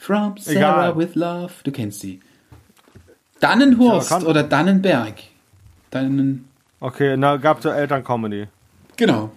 [0.00, 0.96] From Sarah Egal.
[0.96, 1.52] with Love.
[1.62, 2.20] Du kennst sie.
[3.38, 5.16] Dannenhurst Sarah Con- oder Dannenberg.
[5.90, 6.48] Dannen.
[6.80, 8.46] Okay, na, gab's ja Elterncomedy.
[8.96, 9.30] Genau.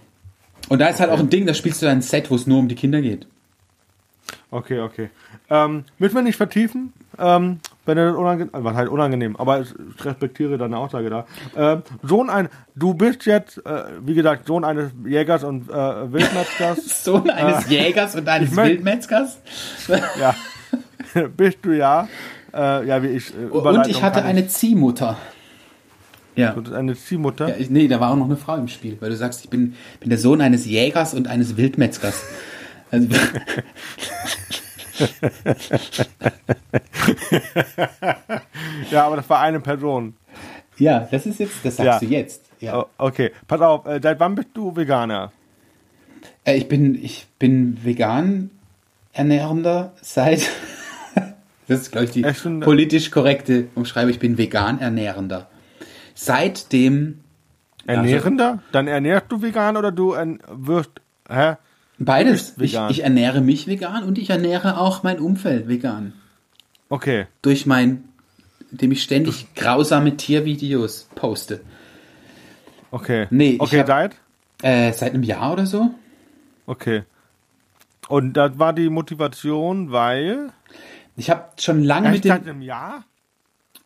[0.70, 2.59] Und da ist halt auch ein Ding, da spielst du ein Set, wo es nur
[2.59, 3.28] um die Kinder geht.
[4.51, 5.09] Okay, okay.
[5.49, 6.93] Ähm, müssen wir nicht vertiefen?
[7.20, 9.68] Ähm, wenn er das unangenehm, was halt unangenehm, aber ich
[9.99, 11.26] respektiere deine Aussage da.
[11.57, 17.03] Ähm, Sohn ein, du bist jetzt, äh, wie gesagt, Sohn eines Jägers und äh, Wildmetzgers.
[17.03, 19.41] Sohn eines Jägers und eines Wildmetzgers.
[20.20, 20.34] ja,
[21.38, 22.07] bist du ja.
[22.53, 23.32] Äh, ja, wie ich.
[23.34, 25.18] Äh, Und ich hatte eine Ziehmutter.
[26.36, 26.51] Ja.
[26.53, 27.49] Du eine Ziehmutter.
[27.49, 29.49] Ja, ich, nee, da war auch noch eine Frau im Spiel, weil du sagst, ich
[29.49, 32.24] bin, bin der Sohn eines Jägers und eines Wildmetzgers.
[32.91, 33.07] Also,
[38.91, 40.16] Ja, aber das war eine Person.
[40.78, 41.99] ja, das ist jetzt, das sagst Ja.
[41.99, 42.45] du jetzt.
[42.59, 42.86] Ja.
[42.97, 45.32] Okay, pass auf, äh, seit wann bist du Veganer?
[46.45, 48.49] Äh, ich bin, ich bin vegan
[49.11, 50.49] ernährender seit,
[51.68, 55.49] das ist glaube ich die schon- politisch korrekte Umschreibung, ich bin vegan ernährender.
[56.16, 57.20] Seitdem,
[57.86, 58.59] Ernährender?
[58.72, 60.16] Dann ernährst du vegan oder du
[60.51, 60.91] wirst.
[61.30, 61.55] Hä?
[61.99, 62.91] beides, ich, vegan.
[62.91, 66.14] ich ernähre mich vegan und ich ernähre auch mein Umfeld vegan.
[66.89, 67.26] Okay.
[67.41, 68.03] durch mein,
[68.72, 71.61] indem ich ständig grausame Tiervideos poste.
[72.91, 73.28] Okay.
[73.32, 74.16] Nee, ich okay, hab- seit?
[74.61, 75.91] Äh, seit einem Jahr oder so.
[76.68, 77.03] Okay.
[78.07, 80.51] Und das war die Motivation, weil.
[81.16, 82.32] Ich habe schon lange mit dem.
[82.32, 83.03] einem Jahr?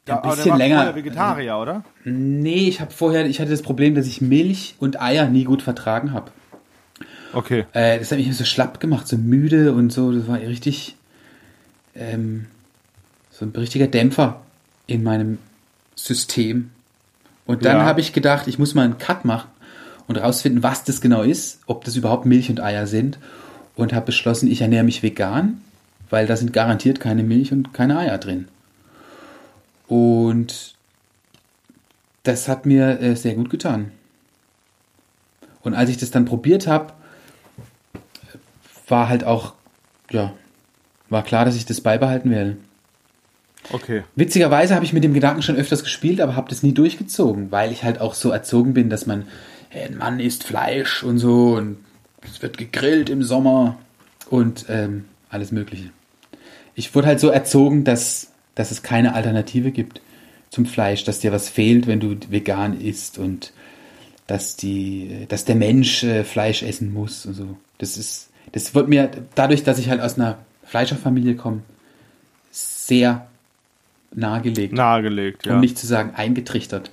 [0.06, 0.76] Ein aber der bisschen länger.
[0.78, 1.84] vorher Vegetarier, oder?
[2.06, 5.62] Nee, ich habe vorher, ich hatte das Problem, dass ich Milch und Eier nie gut
[5.62, 6.32] vertragen habe.
[7.34, 7.66] Okay.
[7.74, 10.14] Äh, das hat mich so schlapp gemacht, so müde und so.
[10.14, 10.96] Das war richtig
[11.94, 12.46] ähm,
[13.32, 14.42] so ein richtiger Dämpfer
[14.88, 15.40] in meinem
[15.96, 16.72] System.
[17.46, 17.84] Und dann Ja.
[17.86, 19.50] habe ich gedacht, ich muss mal einen Cut machen
[20.08, 23.20] und rausfinden, was das genau ist, ob das überhaupt Milch und Eier sind.
[23.76, 25.62] Und habe beschlossen, ich ernähre mich vegan,
[26.10, 28.48] weil da sind garantiert keine Milch und keine Eier drin.
[29.88, 30.76] Und
[32.24, 33.92] das hat mir äh, sehr gut getan.
[35.62, 36.94] Und als ich das dann probiert habe,
[38.88, 39.54] war halt auch,
[40.12, 40.34] ja,
[41.10, 42.58] war klar, dass ich das beibehalten werde.
[43.72, 44.04] Okay.
[44.16, 47.72] Witzigerweise habe ich mit dem Gedanken schon öfters gespielt, aber habe das nie durchgezogen, weil
[47.72, 49.28] ich halt auch so erzogen bin, dass man,
[49.70, 51.78] äh, ein Mann isst Fleisch und so und
[52.24, 53.78] es wird gegrillt im Sommer
[54.30, 55.90] und ähm, alles Mögliche.
[56.76, 60.02] Ich wurde halt so erzogen, dass, dass es keine Alternative gibt
[60.50, 63.52] zum Fleisch, dass dir was fehlt, wenn du vegan isst und
[64.28, 67.58] dass die, dass der Mensch äh, Fleisch essen muss und so.
[67.78, 71.62] Das ist, das wird mir dadurch, dass ich halt aus einer Fleischerfamilie komme,
[72.52, 73.28] sehr
[74.14, 74.74] nahegelegt.
[74.74, 75.56] Nahegelegt, ja.
[75.56, 76.92] Um nicht zu sagen eingetrichtert.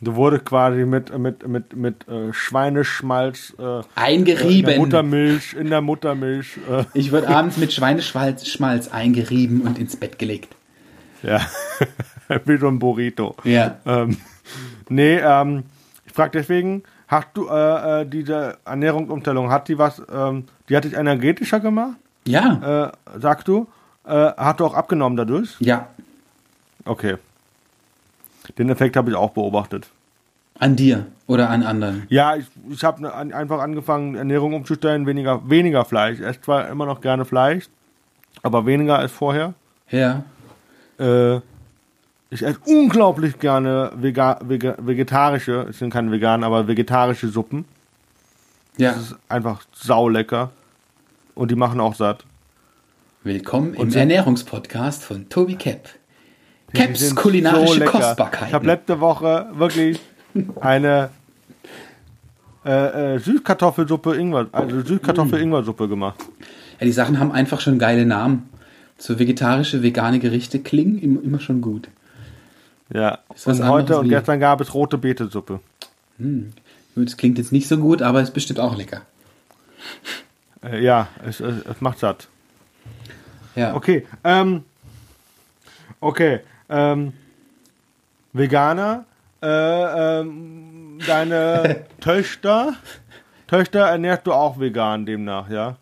[0.00, 4.76] Du wurdest quasi mit, mit, mit, mit äh, Schweineschmalz äh, in der Eingerieben.
[4.78, 6.56] Muttermilch, in der Muttermilch.
[6.70, 10.54] Äh, Ich wurde abends mit Schweineschmalz Schmalz eingerieben und ins Bett gelegt.
[11.24, 11.40] ja,
[12.44, 13.34] wie so ein Burrito.
[13.42, 13.78] Ja.
[13.86, 14.18] Ähm,
[14.88, 15.64] nee, ähm,
[16.06, 20.84] ich frage deswegen, hast du äh, äh, diese Ernährungsumstellung, hat die was, ähm, die hat
[20.84, 22.92] dich energetischer gemacht, Ja.
[23.14, 23.66] äh, sagst du?
[24.06, 25.56] Äh, hat du auch abgenommen dadurch?
[25.58, 25.88] Ja.
[26.84, 27.16] Okay.
[28.56, 29.88] Den Effekt habe ich auch beobachtet.
[30.58, 32.04] An dir oder an anderen.
[32.08, 36.18] Ja, ich, ich habe ne, an, einfach angefangen, Ernährung umzustellen, weniger, weniger Fleisch.
[36.18, 37.68] Ich esse zwar immer noch gerne Fleisch,
[38.42, 39.54] aber weniger als vorher.
[39.90, 40.24] Ja.
[40.98, 41.36] Äh,
[42.30, 47.64] ich esse unglaublich gerne vega, vega, vegetarische, es sind keine veganen, aber vegetarische Suppen.
[48.76, 48.92] Ja.
[48.92, 50.50] Das ist einfach saulecker.
[51.34, 52.24] Und die machen auch satt.
[53.22, 55.88] Willkommen im Ernährungspodcast von Tobi Kepp.
[56.94, 57.90] Sind kulinarische so lecker.
[57.92, 58.48] Kostbarkeiten.
[58.48, 60.00] Ich habe letzte Woche wirklich
[60.60, 61.10] eine
[62.64, 64.86] äh, äh, Süßkartoffelsuppe Ingwer, also Mm.
[64.86, 66.18] Süßkartoffel-Ingwer-Suppe gemacht.
[66.80, 68.48] ja, die Sachen haben einfach schon geile Namen.
[68.98, 71.88] So vegetarische, vegane Gerichte klingen im- immer schon gut.
[72.92, 73.18] Ja.
[73.44, 75.60] Und heute und gestern gab es rote Beetesuppe.
[76.96, 79.02] Das klingt jetzt nicht so gut, aber ist bestimmt auch lecker.
[80.64, 82.28] Äh, ja, es, es, es macht satt.
[83.54, 83.74] Ja.
[83.74, 84.64] Okay, ähm,
[86.00, 87.12] okay, ähm,
[88.32, 89.04] Veganer,
[89.42, 89.46] äh,
[90.20, 92.74] ähm, deine Töchter,
[93.46, 95.76] Töchter ernährst du auch vegan demnach, ja?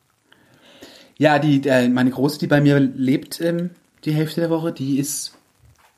[1.19, 3.71] Ja, die, äh, meine Große, die bei mir lebt ähm,
[4.05, 5.37] die Hälfte der Woche, die ist,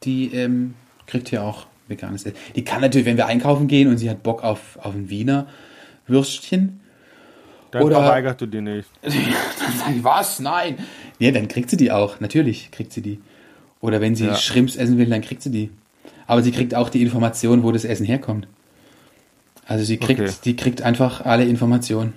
[0.04, 0.74] die ähm,
[1.06, 2.36] kriegt hier auch veganes Essen.
[2.54, 5.48] Die kann natürlich, wenn wir einkaufen gehen und sie hat Bock auf, auf ein Wiener
[6.06, 6.80] Würstchen,
[7.72, 8.88] Dann Oder- verweigerst du dir nicht.
[9.02, 10.40] dann sag ich, was?
[10.40, 10.78] Nein.
[11.18, 12.20] Ja, dann kriegt sie die auch.
[12.20, 13.20] Natürlich kriegt sie die.
[13.80, 14.34] Oder wenn sie Ja.
[14.34, 15.70] Shrimps essen will, dann kriegt sie die.
[16.26, 18.46] Aber sie kriegt auch die Information, wo das Essen herkommt.
[19.66, 20.32] Also sie kriegt, Okay.
[20.44, 22.12] die kriegt einfach alle Informationen.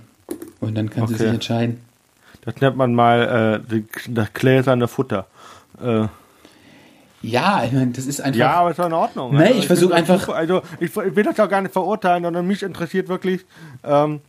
[0.60, 1.24] Und dann kann sie Okay.
[1.24, 1.82] sich entscheiden.
[2.44, 5.28] Das nennt man mal äh, das gläserne Futter.
[5.84, 6.08] Äh,
[7.24, 8.40] Ja, ich meine, das ist einfach.
[8.40, 9.36] ja, aber ist doch in Ordnung.
[9.36, 10.30] Nee, ich find versuch das einfach-.
[10.30, 13.46] Also ich, ich will das auch gar nicht verurteilen, sondern mich interessiert wirklich,
[13.84, 14.22] ähm,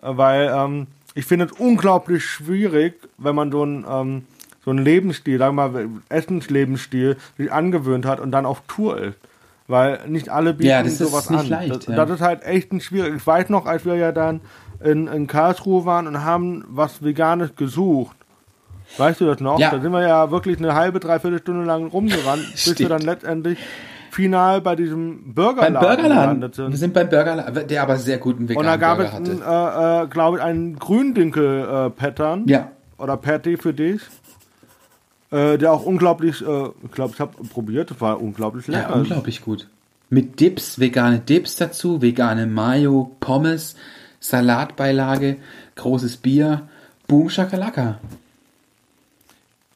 [0.00, 4.24] weil ähm, ich finde es unglaublich schwierig, wenn man so einen ähm,
[4.64, 9.18] so einen Lebensstil, sagen wir mal Essenslebensstil, sich angewöhnt hat und dann auf Tour ist.
[9.68, 11.48] Weil nicht alle bieten Ja, das ist sowas nicht an.
[11.48, 11.94] leicht, das, ja.
[11.96, 13.14] das ist halt echt ein schwierig.
[13.16, 14.40] Ich weiß noch, als wir ja dann
[14.82, 18.16] in, in Karlsruhe waren und haben was Veganes gesucht.
[18.98, 19.58] Weißt du das noch?
[19.58, 19.70] Ja.
[19.70, 23.58] Da sind wir ja wirklich eine halbe, dreiviertel Stunde lang rumgerannt, bis wir dann letztendlich
[24.10, 26.12] final bei diesem beim Burgerladen Burgerladen.
[26.40, 26.76] gelandet Wir sind.
[26.76, 30.06] sind beim Burgerladen, der aber sehr guten Und veganen da gab Burger es, äh, äh,
[30.08, 32.68] glaube ich, einen Gründinkel-Pattern Ja.
[32.98, 34.00] oder Patty für dich,
[35.32, 38.90] äh, der auch unglaublich, äh, ich glaube, ich habe probiert, das war unglaublich lecker.
[38.90, 39.66] Ja, unglaublich gut.
[40.10, 43.74] Mit Dips, vegane Dips dazu, vegane Mayo, Pommes,
[44.20, 45.38] Salatbeilage,
[45.74, 46.68] großes Bier,
[47.08, 47.98] Boom Shakalaka.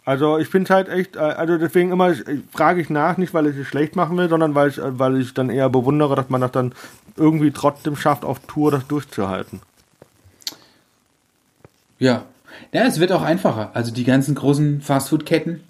[0.05, 2.15] Also ich finde halt echt, äh, also deswegen immer
[2.53, 5.35] frage ich nach, nicht weil ich es schlecht machen will, sondern weil ich, weil ich
[5.35, 6.75] dann eher bewundere, dass man das dann
[7.17, 9.61] irgendwie trotzdem schafft, auf Tour das durchzuhalten.
[11.99, 12.25] Ja.
[12.77, 13.71] Ja, es wird auch einfacher.
[13.73, 15.61] Also die ganzen großen Fastfood-Ketten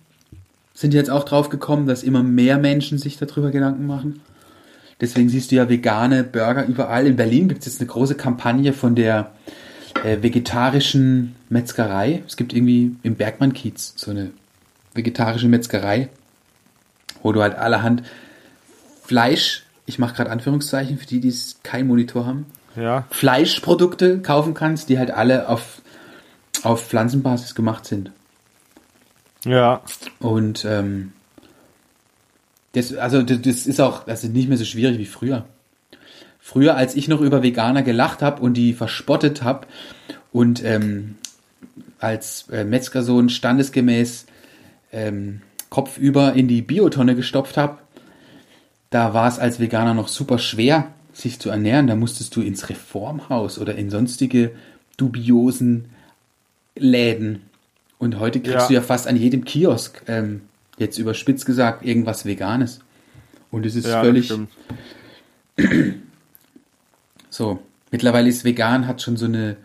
[0.74, 4.22] sind jetzt auch drauf gekommen, dass immer mehr Menschen sich darüber Gedanken machen.
[5.00, 7.06] Deswegen siehst du ja vegane Burger überall.
[7.06, 9.30] In Berlin gibt es jetzt eine große Kampagne von der
[10.02, 12.24] äh, vegetarischen Metzgerei.
[12.26, 14.32] Es gibt irgendwie im Bergmann-Kiez so eine
[14.94, 16.08] vegetarische Metzgerei,
[17.22, 18.02] wo du halt allerhand
[19.04, 23.04] Fleisch, ich mache gerade Anführungszeichen für die, die es kein Monitor haben, Ja.
[23.10, 25.82] Fleischprodukte kaufen kannst, die halt alle auf,
[26.64, 28.10] auf Pflanzenbasis gemacht sind.
[29.44, 29.82] Ja.
[30.18, 31.12] Und ähm,
[32.72, 35.46] das, also das, ist auch das ist nicht mehr so schwierig wie früher.
[36.38, 39.66] Früher, als ich noch über Veganer gelacht habe und die verspottet habe
[40.32, 41.16] und ähm,
[41.98, 44.26] als äh, Metzgersohn standesgemäß
[44.92, 47.78] ähm, kopfüber in die Biotonne gestopft habe,
[48.90, 51.86] da war es als Veganer noch super schwer, sich zu ernähren.
[51.86, 54.52] Da musstest du ins Reformhaus oder in sonstige
[54.96, 55.86] dubiosen
[56.76, 57.42] Läden.
[57.98, 58.68] Und heute kriegst Ja.
[58.68, 60.42] du ja fast an jedem Kiosk, ähm,
[60.78, 62.80] jetzt überspitzt gesagt, irgendwas Veganes.
[63.50, 64.32] Und es ist Ja, völlig
[67.30, 67.58] so.
[67.90, 69.56] Mittlerweile ist vegan, hat schon so eine,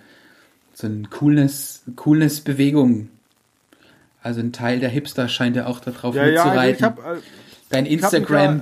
[0.73, 3.09] so eine Coolness, Coolness-Bewegung.
[4.21, 6.93] Also ein Teil der Hipster scheint ja auch darauf Ja, ja, also mitzureiten.
[7.69, 8.61] Dein hab mich Instagram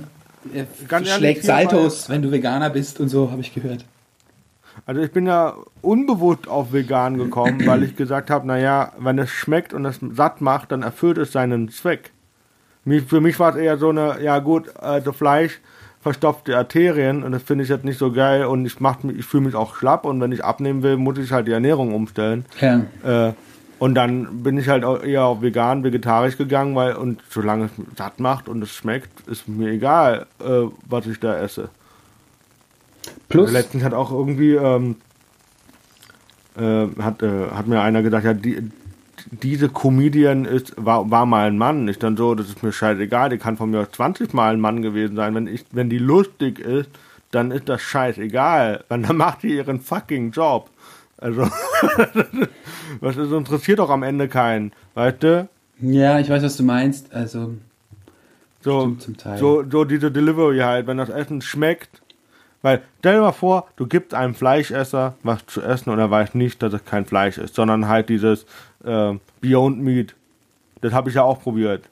[0.54, 3.84] äh, ganz ehrlich, schlägt hier Saltos, wenn du Veganer bist und so, habe ich gehört.
[4.86, 9.30] Also ich bin ja unbewusst auf vegan gekommen, weil ich gesagt habe, naja, wenn es
[9.30, 12.12] schmeckt und es satt macht, dann erfüllt es seinen Zweck.
[13.06, 15.60] Für mich war es eher so eine, ja gut, also Fleisch
[16.00, 19.18] verstopft die Arterien und das finde ich jetzt nicht so geil und ich mach mich,
[19.18, 21.94] ich fühle mich auch schlapp und wenn ich abnehmen will, muss ich halt die Ernährung
[21.94, 22.46] umstellen.
[22.60, 22.80] Ja.
[23.04, 23.34] Äh,
[23.78, 27.70] und dann bin ich halt auch eher auf vegan, vegetarisch gegangen, weil und solange es
[27.96, 31.70] satt macht und es schmeckt, ist mir egal, äh, was ich da esse.
[33.30, 34.96] Plus, Letztens hat auch irgendwie ähm,
[36.56, 38.70] äh, hat, äh, hat mir einer gesagt, ja, die,
[39.30, 41.86] diese Comedian ist, war, war mal ein Mann.
[41.88, 44.60] Ich dann so, das ist mir scheißegal, die kann von mir aus 20 Mal ein
[44.60, 45.34] Mann gewesen sein.
[45.34, 46.90] Wenn, ich, wenn die lustig ist,
[47.30, 48.84] dann ist das scheißegal.
[48.88, 50.70] Dann macht die ihren fucking Job.
[51.18, 51.42] Also,
[53.00, 54.72] was das interessiert doch am Ende keinen.
[54.94, 55.48] Weißt du?
[55.80, 57.12] ja, ich weiß, was du meinst.
[57.12, 57.54] Also,
[58.62, 58.96] So,
[59.36, 62.02] so, so diese Delivery halt, wenn das Essen schmeckt.
[62.62, 66.34] Weil, stell dir mal vor, du gibst einem Fleischesser was zu essen und er weiß
[66.34, 68.44] nicht, dass es kein Fleisch ist, sondern halt dieses
[68.84, 70.14] äh, Beyond Meat.
[70.82, 71.84] Das habe ich ja auch probiert.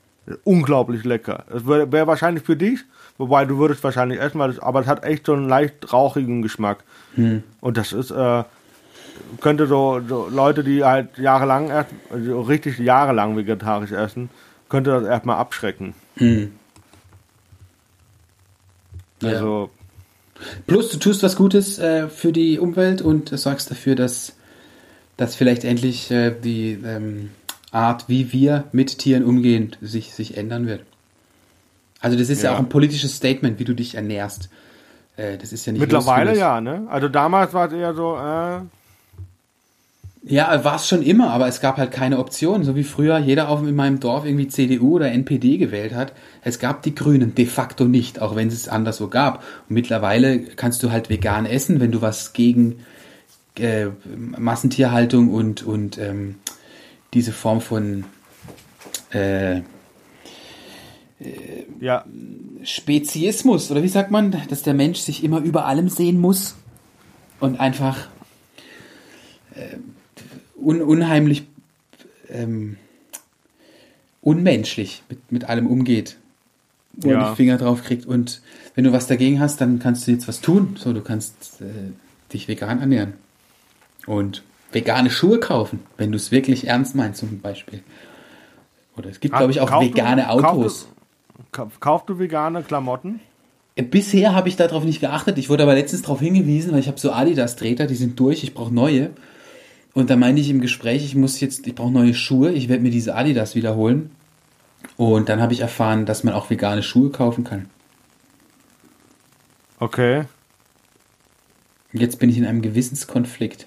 [0.44, 1.44] Unglaublich lecker.
[1.54, 2.80] Es wäre wär wahrscheinlich für dich,
[3.16, 6.42] wobei du würdest wahrscheinlich essen, weil das, aber es hat echt so einen leicht rauchigen
[6.42, 6.84] Geschmack.
[7.62, 8.44] Und das ist, äh,
[9.40, 14.28] könnte so, so Leute, die halt jahrelang, erst, also richtig jahrelang vegetarisch essen,
[14.68, 15.94] könnte das erstmal abschrecken.
[19.22, 19.30] ja.
[19.30, 19.70] Also,
[20.66, 24.34] Plus, du tust was Gutes äh, für die Umwelt und sorgst dafür, dass,
[25.16, 27.30] dass vielleicht endlich äh, die ähm,
[27.70, 30.82] Art, wie wir mit Tieren umgehen, sich, sich ändern wird.
[32.00, 32.50] Also das ist ja.
[32.50, 32.56] Ja.
[32.56, 34.48] auch ein politisches Statement, wie du dich ernährst.
[35.16, 36.86] Äh, das ist ja nicht mittlerweile ja, ne?
[36.88, 38.60] Also damals war es eher so, äh,
[40.24, 43.48] Ja, war es schon immer, aber es gab halt keine Option, so wie früher jeder
[43.48, 46.12] auf, in meinem Dorf irgendwie CDU oder NPD gewählt hat.
[46.42, 49.44] Es gab die Grünen de facto nicht, auch wenn es es anderswo gab.
[49.68, 52.80] Und mittlerweile kannst du halt vegan essen, wenn du was gegen
[53.58, 53.86] äh,
[54.36, 56.36] Massentierhaltung und, und ähm,
[57.14, 58.04] diese Form von
[59.10, 59.62] äh,
[61.80, 62.04] ja,
[62.62, 66.56] Speziismus, oder wie sagt man, dass der Mensch sich immer über allem sehen muss
[67.40, 68.08] und einfach
[69.54, 69.76] äh,
[70.60, 71.44] un unheimlich
[72.30, 72.76] ähm,
[74.20, 76.16] unmenschlich mit, mit allem umgeht.
[76.94, 77.30] Wo er Ja.
[77.30, 78.06] die Finger drauf kriegt.
[78.06, 78.42] Und
[78.74, 80.76] wenn du was dagegen hast, dann kannst du jetzt was tun.
[80.78, 81.92] So, du kannst äh,
[82.32, 83.14] dich vegan ernähren.
[84.06, 87.82] Und vegane Schuhe kaufen, wenn du es wirklich ernst meinst, zum Beispiel.
[88.96, 90.88] Oder es gibt, glaube ich, auch kauf du- vegane kauf du- Autos.
[91.52, 93.20] Ka- kaufst du vegane Klamotten?
[93.76, 95.38] Bisher habe ich darauf nicht geachtet.
[95.38, 98.52] Ich wurde aber letztens darauf hingewiesen, weil ich habe so Adidas-Treter, die sind durch, ich
[98.52, 99.10] brauche neue.
[99.94, 102.82] Und da meinte ich im Gespräch, ich muss jetzt, ich brauche neue Schuhe, ich werde
[102.82, 104.10] mir diese Adidas wiederholen.
[104.96, 107.66] Und dann habe ich erfahren, dass man auch vegane Schuhe kaufen kann.
[109.80, 110.24] Okay.
[111.92, 113.66] Jetzt bin ich in einem Gewissenskonflikt.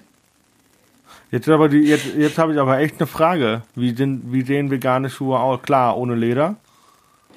[1.30, 3.62] Jetzt aber die, jetzt, jetzt habe ich aber echt eine Frage.
[3.74, 5.62] Wie, sind, wie sehen vegane Schuhe aus?
[5.62, 6.56] Klar, ohne Leder.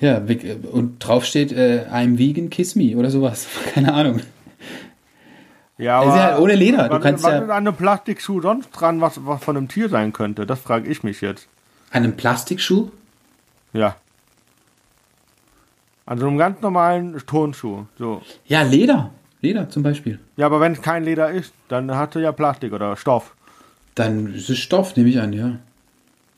[0.02, 0.22] Ja,
[0.72, 3.48] und drauf steht, äh, I'm vegan, kiss me oder sowas.
[3.74, 4.20] Keine Ahnung.
[5.78, 6.88] Ja, Es ist halt ohne Leder.
[6.88, 9.68] Du was, kannst was ja- ist an einem Plastikschuh sonst dran, was, was von einem
[9.68, 10.46] Tier sein könnte?
[10.46, 11.48] Das frage ich mich jetzt.
[11.92, 12.92] An einem Plastikschuh?
[13.74, 13.96] Ja.
[16.06, 17.86] An so einem ganz normalen Turnschuh.
[17.98, 18.22] So.
[18.46, 19.12] Ja, Leder.
[19.42, 20.20] Leder zum Beispiel.
[20.38, 23.36] Ja, aber wenn es kein Leder ist, dann hat er ja Plastik oder Stoff.
[23.96, 25.52] Dann ist es Stoff, nehme ich an, ja.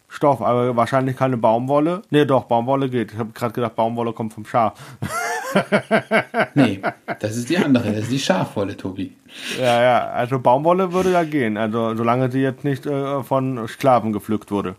[0.10, 2.02] Stoff, aber wahrscheinlich keine Baumwolle.
[2.10, 3.12] Nee, doch, Baumwolle geht.
[3.14, 4.74] Ich habe gerade gedacht, Baumwolle kommt vom Schaf.
[6.56, 6.82] Nee,
[7.20, 9.14] das ist die andere, das ist die Schafwolle, Tobi.
[9.60, 14.14] Ja, ja, also Baumwolle würde ja gehen, also solange sie jetzt nicht äh, von Sklaven
[14.14, 14.76] gepflückt wurde.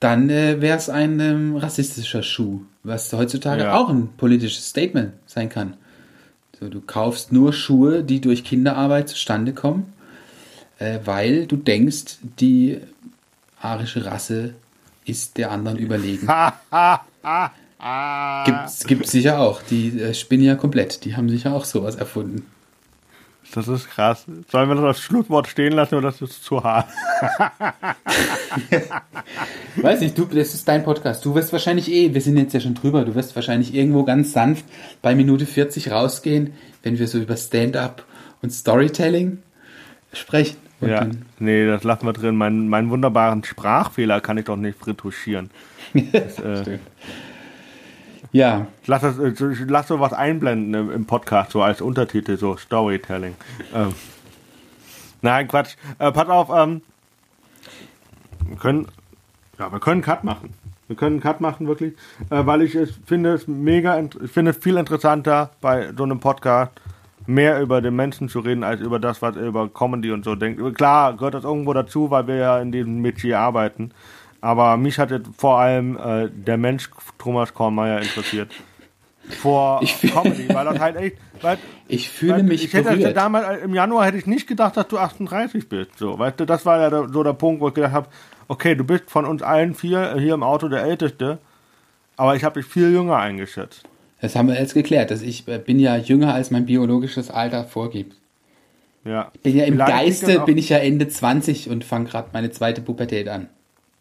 [0.00, 3.76] Dann äh, wäre es ein ähm, rassistischer Schuh, was heutzutage Ja.
[3.76, 5.74] auch ein politisches Statement sein kann.
[6.58, 9.92] So, du kaufst nur Schuhe, die durch Kinderarbeit zustande kommen,
[10.78, 12.80] äh, weil du denkst, die
[13.60, 14.54] arische Rasse
[15.04, 16.26] ist der anderen überlegen.
[18.44, 19.62] Gibt's, gibt's sicher auch.
[19.62, 21.04] Die äh, spinnen ja komplett.
[21.04, 22.46] Die haben sicher auch sowas erfunden.
[23.54, 24.26] Das ist krass.
[24.50, 26.88] Sollen wir das als Schlusswort stehen lassen oder das ist zu hart?
[29.76, 31.24] Weiß nicht, du, das ist dein Podcast.
[31.24, 34.32] Du wirst wahrscheinlich eh, wir sind jetzt ja schon drüber, du wirst wahrscheinlich irgendwo ganz
[34.32, 34.64] sanft
[35.02, 36.52] bei Minute 40 rausgehen,
[36.82, 38.04] wenn wir so über Stand-up
[38.40, 39.38] und Storytelling
[40.12, 40.58] sprechen.
[40.80, 41.08] Und ja,
[41.38, 42.36] nee, das lassen wir drin.
[42.36, 45.50] Mein, meinen wunderbaren Sprachfehler kann ich doch nicht retuschieren.
[46.12, 46.78] Das, äh,
[48.32, 49.32] ja, lass, das, äh,
[49.66, 53.34] lass so was einblenden im, im Podcast, so als Untertitel, so Storytelling.
[53.74, 53.94] Ähm,
[55.22, 55.76] nein, Quatsch.
[55.98, 56.82] Äh, pass auf, ähm,
[58.46, 58.86] wir können,
[59.58, 60.54] ja, wir können Cut machen.
[60.86, 61.94] Wir können einen Cut machen, wirklich,
[62.30, 66.18] äh, weil ich es finde es mega, ich finde es viel interessanter bei so einem
[66.18, 66.72] Podcast
[67.26, 70.34] mehr über den Menschen zu reden, als über das, was er über Comedy und so
[70.34, 70.60] denkt.
[70.74, 73.92] Klar gehört das irgendwo dazu, weil wir ja in diesem Metier arbeiten.
[74.40, 78.50] Aber mich hat vor allem äh, der Mensch Thomas Kornmeier interessiert.
[79.28, 81.58] Vor Ich Comedy, weil das halt echt, weil,
[81.88, 83.16] ich fühle weil mich ich hätte berührt.
[83.16, 85.98] damals äh, im Januar hätte ich nicht gedacht, dass du 38 bist.
[85.98, 88.08] So, weißt du, das war ja so der Punkt, wo ich gedacht habe,
[88.48, 91.38] okay, du bist von uns allen vier äh, hier im Auto der Älteste,
[92.16, 93.84] aber ich habe dich viel jünger eingeschätzt.
[94.20, 97.64] Das haben wir jetzt geklärt, dass ich äh, bin ja jünger als mein biologisches Alter
[97.64, 98.16] vorgibt.
[99.04, 99.30] Ja.
[99.42, 102.82] Bin ja im Vielleicht Geiste bin ich ja Ende 20 und fange gerade meine zweite
[102.82, 103.48] Pubertät an.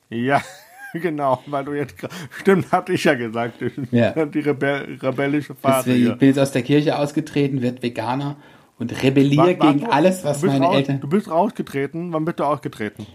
[0.10, 0.41] Ja,
[0.94, 1.95] genau, weil du jetzt
[2.40, 3.56] stimmt, hatte ich ja gesagt,
[3.91, 4.26] Ja.
[4.26, 8.38] die Rebell, rebellische Phase Deswegen ich bin jetzt aus der Kirche ausgetreten, werd Veganer
[8.80, 10.99] und rebelliere gegen alles, was du meine raus, Eltern.
[11.02, 13.06] Du bist rausgetreten, wann bist du ausgetreten?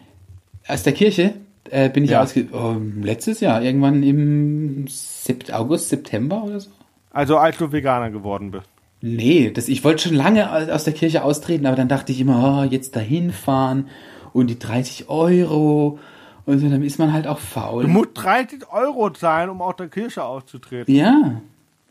[0.68, 1.34] Aus der Kirche
[1.70, 2.22] äh, bin ich Ja.
[2.22, 6.70] ausge oh, letztes Jahr, irgendwann im Sept August, September oder so.
[7.10, 8.68] Also als du Veganer geworden bist.
[9.00, 12.20] Nee, das, ich wollte schon lange aus aus der Kirche austreten, aber dann dachte ich
[12.20, 13.88] immer, oh, jetzt dahin fahren
[14.32, 15.98] und die 30 Euro
[16.46, 17.82] und so, dann ist man halt auch faul.
[17.84, 20.94] Du musst 30 Euro zahlen, um aus der Kirche auszutreten.
[20.94, 21.40] Ja,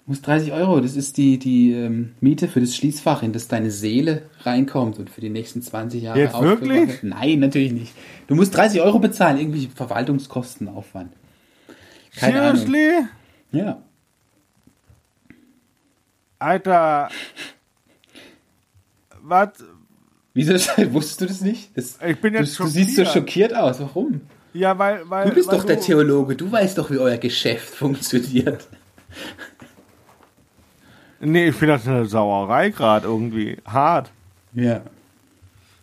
[0.06, 0.80] muss 30 Euro.
[0.82, 5.10] Das ist die, die ähm, Miete für das Schließfach, in das deine Seele reinkommt und
[5.10, 6.88] für die nächsten 20 Jahre Jetzt wirklich?
[6.90, 7.04] wird.
[7.04, 7.94] Nein, natürlich nicht.
[8.28, 11.14] Du musst 30 Euro bezahlen, irgendwie Verwaltungskostenaufwand.
[12.16, 12.58] Keine Ahnung.
[12.58, 13.06] Seriously?
[13.54, 13.82] Ja.
[16.40, 17.10] Alter.
[19.22, 19.50] Was?
[20.34, 20.54] Wieso
[20.94, 21.78] wusstest du das nicht?
[21.78, 23.52] Das, Ich bin jetzt du, du siehst so schockiert.
[23.52, 23.80] schockiert aus.
[23.80, 24.22] Warum?
[24.54, 25.30] Ja, weil, weil.
[25.30, 26.36] Du bist weil doch der Theologe.
[26.36, 28.68] Du weißt doch, wie euer Geschäft funktioniert.
[31.20, 33.58] Nee, ich finde das eine Sauerei gerade irgendwie.
[33.66, 34.12] Hart.
[34.54, 34.82] Ja.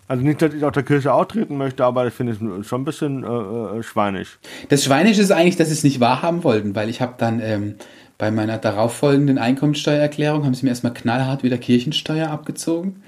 [0.06, 2.84] Also nicht, dass ich aus der Kirche austreten möchte, aber ich finde es schon ein
[2.84, 4.38] bisschen äh, äh, schweinig.
[4.68, 7.76] Das Schweinische ist eigentlich, dass sie es nicht wahrhaben wollten, weil ich habe dann ähm,
[8.18, 13.02] bei meiner darauffolgenden Einkommensteuererklärung haben sie mir erstmal knallhart wieder Kirchensteuer abgezogen.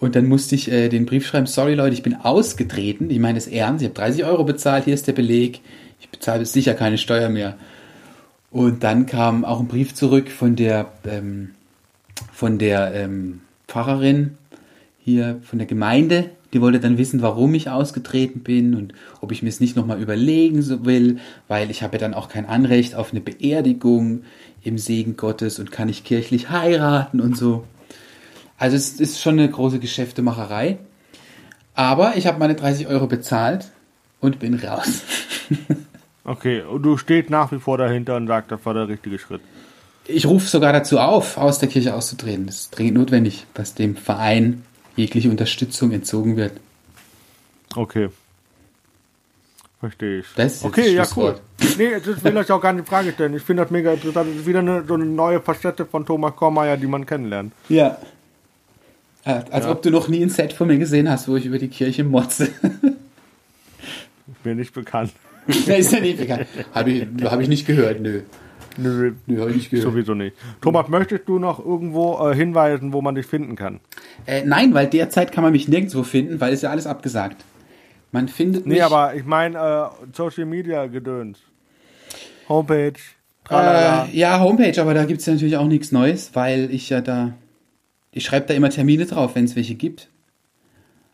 [0.00, 3.10] Und dann musste ich äh, den Brief schreiben, sorry Leute, ich bin ausgetreten.
[3.10, 5.60] Ich meine es ernst, ich habe 30 Euro bezahlt, hier ist der Beleg.
[6.00, 7.56] Ich bezahle sicher keine Steuer mehr.
[8.50, 11.50] Und dann kam auch ein Brief zurück von der, ähm,
[12.32, 14.38] von der ähm, Pfarrerin
[15.04, 16.30] hier, von der Gemeinde.
[16.54, 20.00] Die wollte dann wissen, warum ich ausgetreten bin und ob ich mir es nicht nochmal
[20.00, 24.22] überlegen will, weil ich habe ja dann auch kein Anrecht auf eine Beerdigung
[24.64, 27.64] im Segen Gottes und kann ich kirchlich heiraten und so.
[28.60, 30.78] Also es ist schon eine große Geschäftemacherei.
[31.74, 33.70] Aber ich habe meine 30 Euro bezahlt
[34.20, 35.02] und bin raus.
[36.22, 39.40] Okay, und du stehst nach wie vor dahinter und sagst, das war der richtige Schritt.
[40.06, 42.46] Ich rufe sogar dazu auf, aus der Kirche auszutreten.
[42.46, 44.62] Das ist dringend notwendig, dass dem Verein
[44.96, 46.52] jegliche Unterstützung entzogen wird.
[47.74, 48.10] Okay.
[49.80, 50.26] Verstehe ich.
[50.36, 51.40] Das ist okay, ja, cool.
[51.78, 53.34] Nee, das will ich auch gar nicht in Frage stellen.
[53.34, 54.28] Ich finde das mega interessant.
[54.30, 57.54] Das ist wieder eine, so eine neue Facette von Thomas Kormeier, die man kennenlernt.
[57.70, 57.96] Ja.
[59.24, 59.70] Äh, Als Ja.
[59.72, 62.04] ob du noch nie ein Set von mir gesehen hast, wo ich über die Kirche
[62.04, 62.44] motze.
[62.44, 62.54] Ist
[64.44, 65.12] mir nicht bekannt.
[65.66, 66.46] da ist ja nicht bekannt.
[66.74, 68.22] Habe ich, hab ich nicht gehört, nö.
[68.76, 69.84] Nö, Nö, habe ich nicht gehört.
[69.92, 70.36] sowieso nicht.
[70.62, 73.80] Thomas, möchtest du noch irgendwo äh, hinweisen, wo man dich finden kann?
[74.26, 77.44] Äh, nein, weil derzeit kann man mich nirgendwo finden, weil es ja alles abgesagt.
[78.12, 78.76] Man findet mich.
[78.78, 81.38] Nee, aber ich meine äh, Social Media Gedöns.
[82.48, 82.94] Homepage.
[83.50, 87.00] Äh, ja, Homepage, aber da gibt es ja natürlich auch nichts Neues, weil ich ja
[87.00, 87.32] da.
[88.12, 90.08] Ich schreibe da immer Termine drauf, wenn es welche gibt.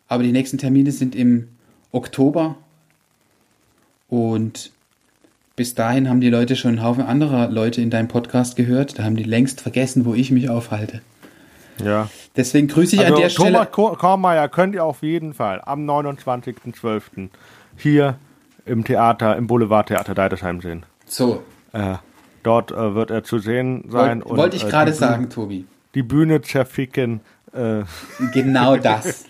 [0.09, 1.48] Aber die nächsten Termine sind im
[1.93, 2.56] Oktober.
[4.09, 4.70] Und
[5.56, 8.98] bis dahin haben die Leute schon einen Haufen anderer Leute in deinem Podcast gehört.
[8.98, 11.01] Da haben die längst vergessen, wo ich mich aufhalte.
[11.82, 12.09] ja.
[12.36, 13.66] Deswegen grüße ich Also an der Thomas Stelle.
[13.73, 17.31] Ko- Kormeier könnt ihr auf jeden Fall am 29.12.
[17.78, 18.16] hier
[18.66, 20.85] im Theater, im Boulevardtheater Deidesheim sehen.
[21.06, 21.43] So,
[21.73, 21.94] Äh,
[22.43, 24.18] dort äh, wird er zu sehen sein.
[24.20, 25.64] wollte und, wollte ich äh, gerade sagen, Tobi.
[25.97, 27.20] Die Bühne zerficken.
[27.52, 27.82] Äh,
[28.32, 29.24] Genau das.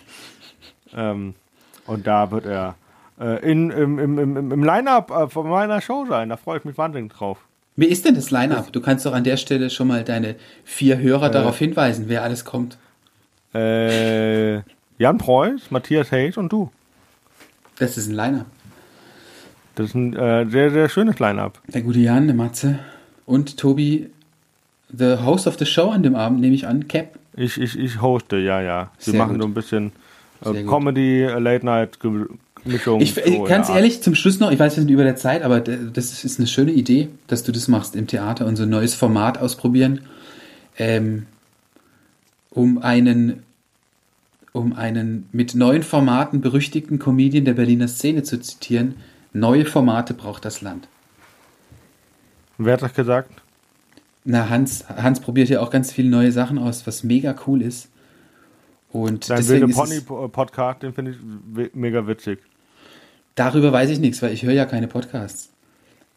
[0.95, 1.33] ähm,
[1.87, 2.75] und da wird er
[3.19, 6.29] äh, in, im, im, im, im Line-Up äh, von meiner Show sein.
[6.29, 7.39] Da freue ich mich wahnsinnig drauf.
[7.77, 8.71] Wie ist denn das Line-Up?
[8.73, 12.43] Du kannst doch an der Stelle schon mal deine vier Hörer darauf hinweisen, wer alles
[12.43, 12.77] kommt.
[13.53, 14.55] Äh,
[14.97, 16.71] Jan Preuß, Matthias Hayes und du.
[17.79, 18.47] Das ist ein Line-Up.
[19.75, 21.61] Das ist ein äh, sehr, sehr schönes Line-Up.
[21.67, 22.79] Der gute Jan, der Matze
[23.25, 24.09] und Tobi,
[24.89, 27.17] the host of the show an dem Abend, nehme ich an, Cap.
[27.35, 28.91] Ich, ich, ich hoste, ja, ja.
[29.03, 29.41] Wir Sehr machen gut.
[29.41, 29.91] so ein bisschen
[30.43, 30.63] äh.
[30.63, 33.01] Comedy, äh, Late-Night-Mischung.
[33.01, 35.59] Ich, äh, ganz ehrlich, zum Schluss noch, ich weiß, wir sind über der Zeit, aber
[35.59, 38.95] das ist eine schöne Idee, dass du das machst im Theater und so ein neues
[38.95, 40.01] Format ausprobieren,
[40.77, 41.27] ähm,
[42.49, 43.43] um einen,
[44.51, 48.95] um einen mit neuen Formaten berüchtigten Comedian der Berliner Szene zu zitieren.
[49.33, 50.87] Neue Formate braucht das Land.
[52.57, 53.29] Wer hat das gesagt?
[54.29, 57.87] Na, Hans, Hans probiert ja auch ganz viele neue Sachen aus, was mega cool ist.
[58.91, 62.39] Und Dein deswegen Pony Podcast, den finde ich mega witzig.
[63.35, 65.49] darüber weiß ich nichts, weil ich höre ja keine Podcasts.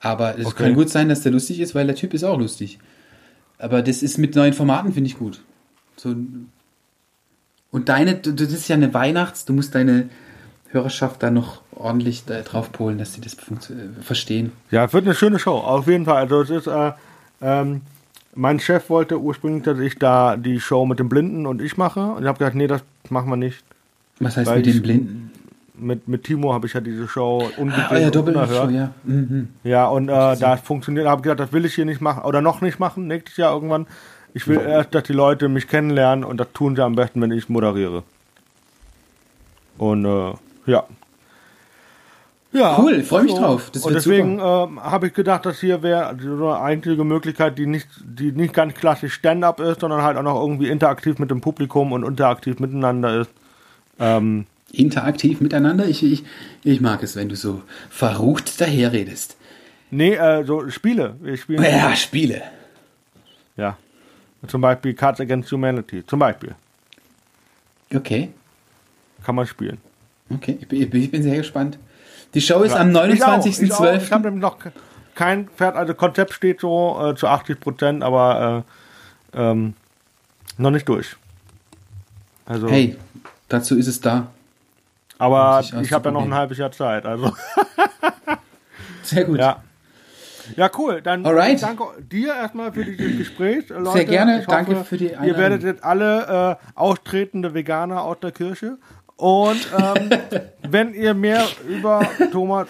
[0.01, 0.65] Aber es Okay.
[0.65, 2.79] kann gut sein, dass der lustig ist, weil der Typ ist auch lustig.
[3.59, 5.41] Aber das ist mit neuen Formaten, finde ich gut.
[5.97, 6.17] So,
[7.71, 10.09] und deine, das ist ja eine Weihnachts-, du musst deine
[10.71, 14.51] Hörerschaft da noch ordentlich da drauf polen, dass sie das äh, verstehen.
[14.71, 16.17] Ja, es wird eine schöne Show, auf jeden Fall.
[16.17, 16.93] Also es ist, äh,
[17.43, 17.83] ähm,
[18.35, 22.01] mein Chef wollte ursprünglich, dass ich da die Show mit dem Blinden und ich mache.
[22.01, 23.65] Und ich habe gesagt, nee, das machen wir nicht.
[24.21, 25.31] Was heißt Weil mit den Blinden?
[25.75, 28.93] Mit, mit Timo habe ich ja diese Show ungesehen Ah, euer und Doppelshow, ja.
[29.05, 29.49] Mhm.
[29.65, 32.61] Ja, und äh, da funktioniert, habe gesagt, das will ich hier nicht machen oder noch
[32.61, 33.87] nicht machen, nächstes Jahr irgendwann.
[34.35, 37.33] Ich will erst, dass die Leute mich kennenlernen und das tun sie am besten, wenn
[37.33, 38.03] ich moderiere.
[39.79, 40.35] Und äh,
[40.67, 40.85] ja.
[42.53, 42.77] Ja.
[42.81, 43.71] Cool, ich freu mich drauf.
[43.73, 47.67] Das und deswegen ähm, habe ich gedacht, dass hier wäre so eine einzige Möglichkeit, die
[47.67, 51.41] nicht, die nicht ganz klassisch Stand-up ist, sondern halt auch noch irgendwie interaktiv mit dem
[51.41, 53.31] Publikum und interaktiv miteinander ist.
[54.01, 55.87] Ähm, Interaktiv miteinander.
[55.87, 56.25] Ich, ich,
[56.65, 59.37] ich mag es, wenn du so verrucht daherredest.
[59.91, 61.15] nee, äh, so Spiele.
[61.21, 62.43] Wir spielen Ja, Spiele.
[63.57, 63.77] Ja.
[64.49, 66.05] Zum Beispiel Cards Against Humanity.
[66.07, 66.55] Zum Beispiel.
[67.95, 68.31] Okay.
[69.25, 69.79] Kann man spielen.
[70.33, 71.79] Okay, ich ich bin- ich bin sehr gespannt.
[72.35, 73.47] Die Show ist Ja, am Ich, auch, ich, auch.
[73.47, 74.11] ich 29.12.
[74.13, 74.57] habe noch
[75.15, 78.65] kein Pferd, also Konzept steht so äh, zu 80 Prozent, aber
[79.35, 79.75] äh, ähm,
[80.57, 81.17] noch nicht durch.
[82.47, 82.97] Also, Hey,
[83.49, 84.29] dazu ist es da.
[85.19, 87.05] aber ich habe ja noch ein halbes Jahr Zeit.
[87.07, 87.33] Also,
[89.03, 89.39] Sehr gut.
[89.39, 89.63] ja.
[90.57, 91.01] Ja, cool.
[91.01, 91.63] Dann Alright.
[91.63, 93.69] danke dir erstmal für dieses Gespräch.
[93.69, 93.93] Leute.
[93.93, 94.41] Sehr gerne.
[94.41, 95.39] Ich Danke hoffe, für die Ihr Einladung.
[95.41, 98.79] werdet jetzt alle äh, austretende Veganer aus der Kirche.
[99.21, 100.11] Und ähm,
[100.69, 102.69] wenn ihr mehr über Thomas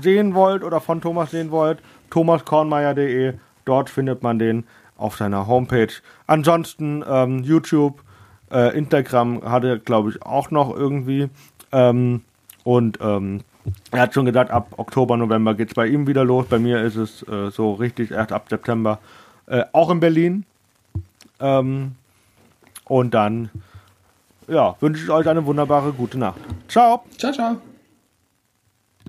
[0.00, 1.80] sehen wollt oder von Thomas sehen wollt,
[2.10, 3.34] thomaskornmeier.de,
[3.64, 4.64] dort findet man den
[4.96, 5.92] auf seiner Homepage.
[6.28, 8.00] Ansonsten ähm, YouTube,
[8.52, 11.30] äh, Instagram hat er, glaube ich, auch noch irgendwie.
[11.72, 12.22] Ähm,
[12.62, 13.40] und ähm,
[13.90, 16.46] er hat schon gesagt, ab Oktober, November geht es bei ihm wieder los.
[16.48, 19.00] Bei mir ist es äh, so richtig erst ab September.
[19.46, 20.44] Äh, auch in Berlin.
[21.40, 21.96] Ähm,
[22.84, 23.50] und dann
[24.48, 26.40] ja, wünsche ich euch eine wunderbare gute Nacht.
[26.68, 27.04] Ciao.
[27.16, 27.56] Ciao, ciao.